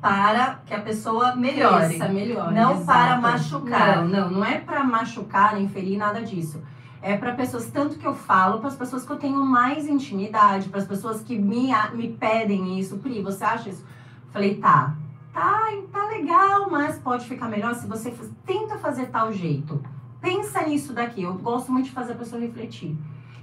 para 0.00 0.60
que 0.66 0.72
a 0.72 0.80
pessoa 0.80 1.34
melhore. 1.34 1.96
Cresça, 1.96 2.08
melhore. 2.08 2.54
Não 2.54 2.74
exato. 2.74 2.86
para 2.86 3.20
machucar. 3.20 4.04
Não, 4.04 4.08
não, 4.08 4.30
não 4.30 4.44
é 4.44 4.60
pra 4.60 4.84
machucar, 4.84 5.56
nem 5.56 5.68
ferir, 5.68 5.98
nada 5.98 6.22
disso. 6.22 6.62
É 7.00 7.16
para 7.16 7.34
pessoas, 7.34 7.70
tanto 7.70 7.98
que 7.98 8.06
eu 8.06 8.14
falo, 8.14 8.58
para 8.58 8.68
as 8.68 8.76
pessoas 8.76 9.04
que 9.04 9.12
eu 9.12 9.16
tenho 9.16 9.44
mais 9.44 9.86
intimidade, 9.86 10.68
para 10.68 10.80
as 10.80 10.86
pessoas 10.86 11.20
que 11.20 11.38
me, 11.38 11.70
me 11.94 12.08
pedem 12.08 12.78
isso. 12.78 12.98
Pri, 12.98 13.22
você 13.22 13.44
acha 13.44 13.68
isso? 13.68 13.84
Falei, 14.32 14.56
tá, 14.56 14.96
tá, 15.32 15.68
tá 15.92 16.06
legal, 16.06 16.68
mas 16.70 16.98
pode 16.98 17.26
ficar 17.26 17.48
melhor 17.48 17.74
se 17.74 17.86
você 17.86 18.12
tenta 18.44 18.76
fazer 18.78 19.06
tal 19.06 19.32
jeito. 19.32 19.80
Pensa 20.20 20.66
nisso 20.66 20.92
daqui. 20.92 21.22
Eu 21.22 21.34
gosto 21.34 21.70
muito 21.70 21.86
de 21.86 21.92
fazer 21.92 22.12
a 22.12 22.16
pessoa 22.16 22.40
refletir. 22.40 22.96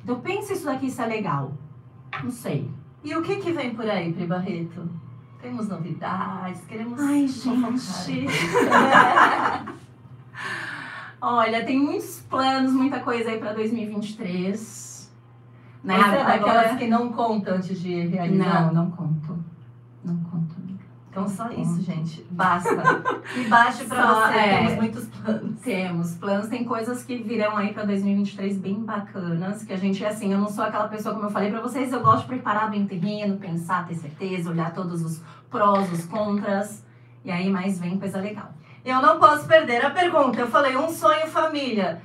Então, 0.04 0.20
pensa 0.20 0.54
isso 0.54 0.66
daqui, 0.66 0.88
isso 0.88 1.02
é 1.02 1.06
legal. 1.06 1.54
Não 2.24 2.32
sei. 2.32 2.70
E 3.04 3.16
o 3.16 3.22
que, 3.22 3.38
que 3.38 3.52
vem 3.52 3.74
por 3.74 3.90
aí, 3.90 4.12
Pri 4.12 4.26
Barreto? 4.26 4.90
Temos 5.42 5.68
novidades, 5.68 6.62
queremos 6.66 7.00
Ai, 7.00 7.28
gente. 7.28 8.28
Olha, 11.28 11.66
tem 11.66 11.80
muitos 11.80 12.22
planos, 12.30 12.72
muita 12.72 13.00
coisa 13.00 13.32
aí 13.32 13.40
pra 13.40 13.52
2023. 13.54 15.12
Né? 15.84 15.98
Você 15.98 16.16
é 16.18 16.24
daquelas 16.24 16.78
que 16.78 16.88
não 16.88 17.12
contam 17.12 17.56
antes 17.56 17.82
de 17.82 18.06
realizar? 18.06 18.72
Não, 18.72 18.74
não 18.86 18.92
conto. 18.92 19.44
Não 20.04 20.18
conto, 20.18 20.56
amiga. 20.56 20.84
Então 21.10 21.28
só 21.28 21.50
isso, 21.50 21.82
gente. 21.82 22.24
Basta. 22.30 22.70
E 23.36 23.46
baixe 23.46 23.86
pra 23.86 24.04
Só, 24.04 24.28
você, 24.28 24.38
é. 24.38 24.58
temos 24.58 24.76
muitos 24.76 25.06
planos. 25.08 25.60
Temos 25.62 26.16
planos, 26.16 26.48
tem 26.48 26.64
coisas 26.64 27.04
que 27.04 27.18
virão 27.18 27.58
aí 27.58 27.74
pra 27.74 27.86
2023 27.86 28.60
bem 28.60 28.84
bacanas, 28.84 29.64
que 29.64 29.74
a 29.74 29.78
gente, 29.78 30.06
assim, 30.06 30.32
eu 30.32 30.38
não 30.38 30.48
sou 30.48 30.64
aquela 30.64 30.88
pessoa, 30.88 31.16
como 31.16 31.26
eu 31.26 31.32
falei 31.32 31.50
pra 31.50 31.60
vocês, 31.60 31.92
eu 31.92 32.04
gosto 32.04 32.22
de 32.22 32.28
preparar 32.28 32.70
bem 32.70 32.84
o 32.84 32.88
terreno, 32.88 33.38
pensar, 33.38 33.88
ter 33.88 33.96
certeza, 33.96 34.52
olhar 34.52 34.72
todos 34.76 35.04
os 35.04 35.24
prós, 35.50 35.92
os 35.92 36.06
contras, 36.06 36.86
e 37.24 37.32
aí 37.32 37.50
mais 37.50 37.80
vem 37.80 37.98
coisa 37.98 38.20
legal. 38.22 38.55
Eu 38.86 39.02
não 39.02 39.20
posso 39.20 39.48
perder 39.48 39.84
a 39.84 39.90
pergunta. 39.90 40.40
Eu 40.40 40.48
falei, 40.48 40.78
um 40.78 40.90
sonho 40.90 41.26
família. 41.28 42.04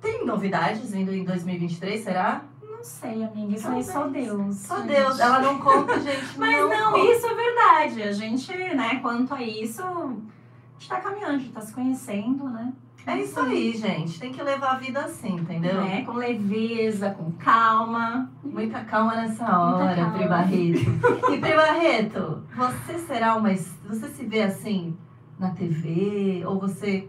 Tem 0.00 0.24
novidades 0.24 0.90
vindo 0.90 1.14
em 1.14 1.24
2023, 1.24 2.02
será? 2.02 2.42
Não 2.62 2.82
sei, 2.82 3.22
amiga, 3.22 3.54
isso 3.54 3.68
aí 3.68 3.84
só 3.84 4.00
Talvez. 4.00 4.26
Deus. 4.26 4.56
Só 4.56 4.76
gente. 4.78 4.88
Deus. 4.88 5.20
Ela 5.20 5.40
não 5.40 5.58
conta, 5.60 6.00
gente. 6.00 6.26
Mas 6.38 6.58
não, 6.58 6.92
conta. 6.92 7.04
isso 7.04 7.26
é 7.26 7.34
verdade. 7.34 8.02
A 8.02 8.12
gente, 8.12 8.56
né, 8.74 8.98
quanto 9.02 9.34
a 9.34 9.42
isso, 9.42 9.82
a 9.82 10.78
gente 10.78 10.88
tá 10.88 11.00
caminhando, 11.00 11.34
a 11.34 11.38
gente 11.38 11.52
tá 11.52 11.60
se 11.60 11.72
conhecendo, 11.74 12.48
né? 12.48 12.72
É 13.06 13.16
isso 13.18 13.38
aí, 13.38 13.76
gente. 13.76 14.18
Tem 14.18 14.32
que 14.32 14.42
levar 14.42 14.72
a 14.72 14.78
vida 14.78 15.00
assim, 15.00 15.34
entendeu? 15.34 15.74
Né? 15.74 16.02
Com 16.04 16.12
leveza, 16.12 17.10
com 17.10 17.32
calma. 17.32 18.30
Muita 18.42 18.80
calma 18.84 19.16
nessa 19.16 19.44
hora, 19.44 19.96
calma. 19.96 20.18
Pri 20.18 20.28
Barreto. 20.28 21.30
E 21.32 21.38
Pri 21.38 21.54
Barreto, 21.54 22.42
você 22.56 22.98
será 23.00 23.36
uma. 23.36 23.54
Você 23.54 24.08
se 24.08 24.24
vê 24.24 24.42
assim 24.42 24.96
na 25.42 25.50
TV? 25.50 26.42
Ou 26.46 26.58
você 26.58 27.08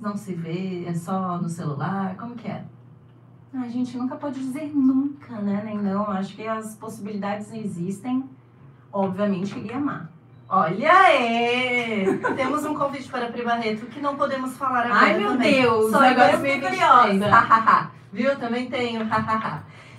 não 0.00 0.16
se 0.16 0.34
vê? 0.34 0.84
É 0.86 0.94
só 0.94 1.38
no 1.38 1.48
celular? 1.48 2.16
Como 2.16 2.34
que 2.34 2.48
é? 2.48 2.64
A 3.54 3.68
gente 3.68 3.96
nunca 3.96 4.16
pode 4.16 4.40
dizer 4.40 4.72
nunca, 4.74 5.34
né? 5.40 5.62
Nem 5.64 5.78
não. 5.78 6.04
Acho 6.08 6.34
que 6.34 6.46
as 6.46 6.74
possibilidades 6.76 7.52
existem. 7.52 8.24
Obviamente, 8.92 9.54
queria 9.54 9.76
amar. 9.76 10.10
Olha 10.48 10.92
aí! 10.92 12.18
Temos 12.34 12.64
um 12.64 12.74
convite 12.74 13.08
para 13.08 13.30
Pri 13.30 13.44
Barreto 13.44 13.86
que 13.86 14.00
não 14.00 14.16
podemos 14.16 14.56
falar 14.56 14.86
agora. 14.86 14.94
Ai, 14.94 15.18
meu 15.18 15.32
também. 15.32 15.62
Deus, 15.62 15.90
Só 15.92 15.98
agora 15.98 16.32
eu 16.32 16.38
fiquei 16.38 16.60
2023. 16.60 17.20
curiosa. 17.20 17.90
Viu? 18.12 18.36
Também 18.36 18.68
tenho. 18.68 19.06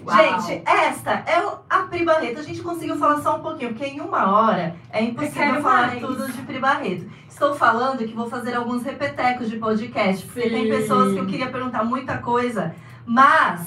Uau. 0.05 0.41
Gente, 0.41 0.63
esta 0.65 1.11
é 1.27 1.45
o- 1.45 1.59
a 1.69 1.79
Pri 1.83 2.03
Barreto. 2.03 2.39
A 2.39 2.43
gente 2.43 2.61
conseguiu 2.61 2.97
falar 2.97 3.21
só 3.21 3.37
um 3.37 3.41
pouquinho, 3.41 3.69
porque 3.73 3.85
em 3.85 4.01
uma 4.01 4.31
hora 4.31 4.75
é 4.91 5.03
impossível 5.03 5.61
falar 5.61 5.87
mais. 5.87 5.99
tudo 5.99 6.31
de 6.31 6.41
Pri 6.41 6.59
Barreto. 6.59 7.09
Estou 7.29 7.55
falando 7.55 7.99
que 7.99 8.13
vou 8.13 8.29
fazer 8.29 8.55
alguns 8.55 8.83
repetecos 8.83 9.49
de 9.49 9.57
podcast, 9.57 10.25
porque 10.25 10.49
tem 10.49 10.63
Sim. 10.63 10.69
pessoas 10.69 11.13
que 11.13 11.19
eu 11.19 11.25
queria 11.25 11.49
perguntar 11.49 11.83
muita 11.83 12.17
coisa, 12.17 12.75
mas 13.05 13.61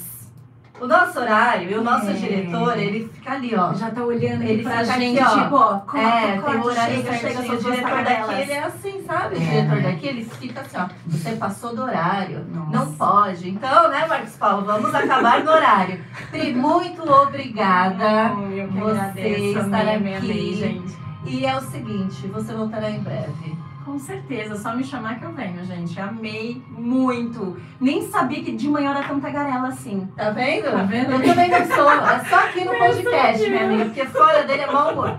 o 0.84 0.86
nosso 0.86 1.18
horário 1.18 1.70
e 1.70 1.74
o 1.74 1.82
nosso 1.82 2.10
É. 2.10 2.12
diretor, 2.12 2.78
ele 2.78 3.08
fica 3.14 3.32
ali, 3.32 3.54
ó. 3.56 3.72
Já 3.72 3.90
tá 3.90 4.02
olhando 4.02 4.42
Ele 4.42 4.62
pra 4.62 4.80
fica 4.84 4.98
gente, 4.98 5.18
aqui, 5.18 5.34
ó. 5.38 5.42
tipo, 5.42 5.56
ó, 5.56 5.78
corta, 5.80 5.98
É, 5.98 6.36
corta, 6.38 6.50
tem 6.50 6.60
o 6.60 6.64
horário 6.64 6.96
chega, 6.96 7.12
chega, 7.14 7.42
só 7.42 7.52
O 7.54 7.56
diretor 7.56 8.04
daqui, 8.04 8.34
ele 8.34 8.52
é 8.52 8.64
assim, 8.64 9.04
sabe? 9.06 9.34
O 9.36 9.38
É. 9.38 9.44
diretor 9.44 9.82
daqui, 9.82 10.06
ele 10.06 10.24
fica 10.24 10.60
assim, 10.60 10.76
ó. 10.76 10.88
Você 11.06 11.30
passou 11.36 11.74
do 11.74 11.82
horário. 11.82 12.44
Nossa. 12.52 12.70
Não 12.70 12.92
pode. 12.94 13.48
Então, 13.48 13.88
né, 13.88 14.06
Marcos 14.06 14.36
Paulo, 14.36 14.64
vamos 14.66 14.94
acabar 14.94 15.42
no 15.42 15.50
horário. 15.50 16.04
Pri, 16.30 16.52
muito 16.54 17.02
obrigada. 17.10 18.32
Eu 18.54 18.68
que 18.68 18.78
você 18.78 19.20
estar 19.60 19.88
aqui. 19.88 20.54
gente. 20.54 20.94
E 21.26 21.46
é 21.46 21.56
o 21.56 21.60
seguinte, 21.62 22.26
você 22.28 22.52
voltará 22.52 22.90
em 22.90 23.00
breve. 23.00 23.56
Com 23.84 23.98
certeza, 23.98 24.56
só 24.56 24.74
me 24.74 24.82
chamar 24.82 25.18
que 25.18 25.24
eu 25.26 25.32
venho, 25.32 25.62
gente. 25.64 26.00
Amei 26.00 26.64
muito. 26.70 27.56
Nem 27.78 28.00
sabia 28.08 28.42
que 28.42 28.52
de 28.52 28.68
manhã 28.68 28.90
era 28.92 29.02
tão 29.06 29.20
tagarela 29.20 29.68
assim. 29.68 30.06
Tá 30.16 30.30
vendo? 30.30 30.70
Tá 30.70 30.82
vendo? 30.84 31.12
Eu 31.12 31.22
também 31.22 31.50
não 31.50 31.66
sou. 31.66 31.90
É 31.90 32.24
só 32.24 32.36
aqui 32.36 32.64
no 32.64 32.72
Eu 32.72 32.78
podcast, 32.78 33.50
minha 33.50 33.64
amiga, 33.64 33.84
porque 33.84 34.06
fora 34.06 34.42
dele 34.44 34.62
é 34.62 34.72
mau 34.72 34.92
humor. 34.92 35.10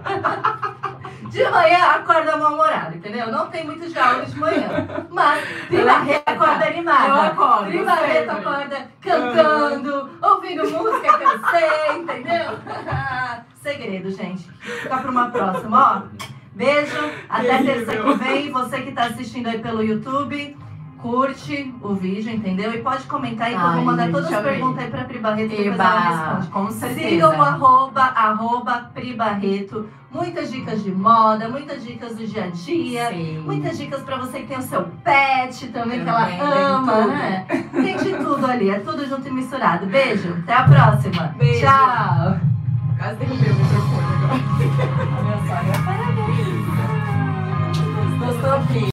De 1.30 1.44
manhã 1.50 1.78
acorda 1.96 2.38
mal-humorado, 2.38 2.96
entendeu? 2.96 3.32
Não 3.32 3.48
tem 3.50 3.66
muito 3.66 3.88
diálogo 3.90 4.26
de 4.26 4.40
manhã. 4.40 4.88
Mas 5.12 5.44
Pri 5.68 5.78
Ela 5.78 5.94
Barreto 5.94 6.24
acorda 6.30 6.66
animada. 6.66 7.08
Eu 7.08 7.22
acordo, 7.22 7.66
Pri 7.68 7.84
Barreto 7.84 8.32
sempre. 8.32 8.50
acorda 8.50 8.88
cantando, 9.02 10.10
ouvindo 10.22 10.64
música 10.72 11.18
que 11.18 11.24
eu 11.24 11.40
sei, 11.50 11.98
entendeu? 12.00 12.60
Segredo, 13.62 14.12
gente. 14.12 14.50
Fica 14.60 14.98
pra 14.98 15.12
uma 15.12 15.30
próxima, 15.30 16.04
ó. 16.22 16.35
Beijo, 16.56 17.12
até 17.30 17.64
terça 17.64 17.96
que 17.98 18.14
vem. 18.24 18.52
Você 18.52 18.82
que 18.82 18.92
tá 18.92 19.06
assistindo 19.06 19.48
aí 19.48 19.60
pelo 19.60 19.84
YouTube, 19.84 20.56
curte 21.02 21.74
o 21.82 21.94
vídeo, 21.94 22.32
entendeu? 22.34 22.74
E 22.74 22.82
pode 22.82 23.04
comentar 23.04 23.48
aí 23.48 23.56
que 23.56 23.62
eu 23.62 23.72
vou 23.74 23.84
mandar 23.84 24.10
todas 24.10 24.32
as 24.34 24.42
perguntas 24.42 24.84
aí 24.84 24.90
pra 24.90 25.04
Pri 25.04 25.20
Barreto, 25.20 25.50
depois 25.50 25.80
ela 25.80 26.00
responde. 26.00 26.48
com 26.48 26.72
certeza. 26.72 27.10
Sigam 27.10 27.38
o 27.38 27.42
arroba, 27.42 28.02
arroba 28.02 28.90
Pri 28.94 29.14
Barreto. 29.14 29.88
Muitas 30.10 30.50
dicas 30.50 30.82
de 30.82 30.92
moda, 30.94 31.50
muitas 31.50 31.84
dicas 31.84 32.16
do 32.16 32.26
dia 32.26 32.46
a 32.46 32.48
dia. 32.48 33.10
Sim. 33.10 33.40
Muitas 33.40 33.78
dicas 33.78 34.02
pra 34.04 34.16
você 34.16 34.40
que 34.40 34.48
tem 34.48 34.58
o 34.58 34.62
seu 34.62 34.84
pet 35.04 35.68
também, 35.68 36.02
que 36.04 36.10
ela 36.10 36.26
ama, 36.78 36.94
tudo. 36.94 37.08
né? 37.10 37.46
Tem 37.74 37.98
de 37.98 38.14
tudo 38.24 38.46
ali, 38.46 38.70
é 38.70 38.80
tudo 38.80 39.06
junto 39.06 39.28
e 39.28 39.32
misturado. 39.32 39.86
Beijo, 39.88 40.34
até 40.44 40.54
a 40.54 40.64
próxima. 40.64 41.36
Beijo. 41.38 41.60
Tchau. 41.66 42.55
Quase 42.98 43.16
derrubei 43.18 43.52
o 43.52 43.56
microfone 43.56 44.10
agora. 44.16 44.36
Minha 45.24 45.38
sogra, 45.48 45.78
parabéns. 45.86 46.66
Gostou, 48.20 48.58
Pri? 48.68 48.84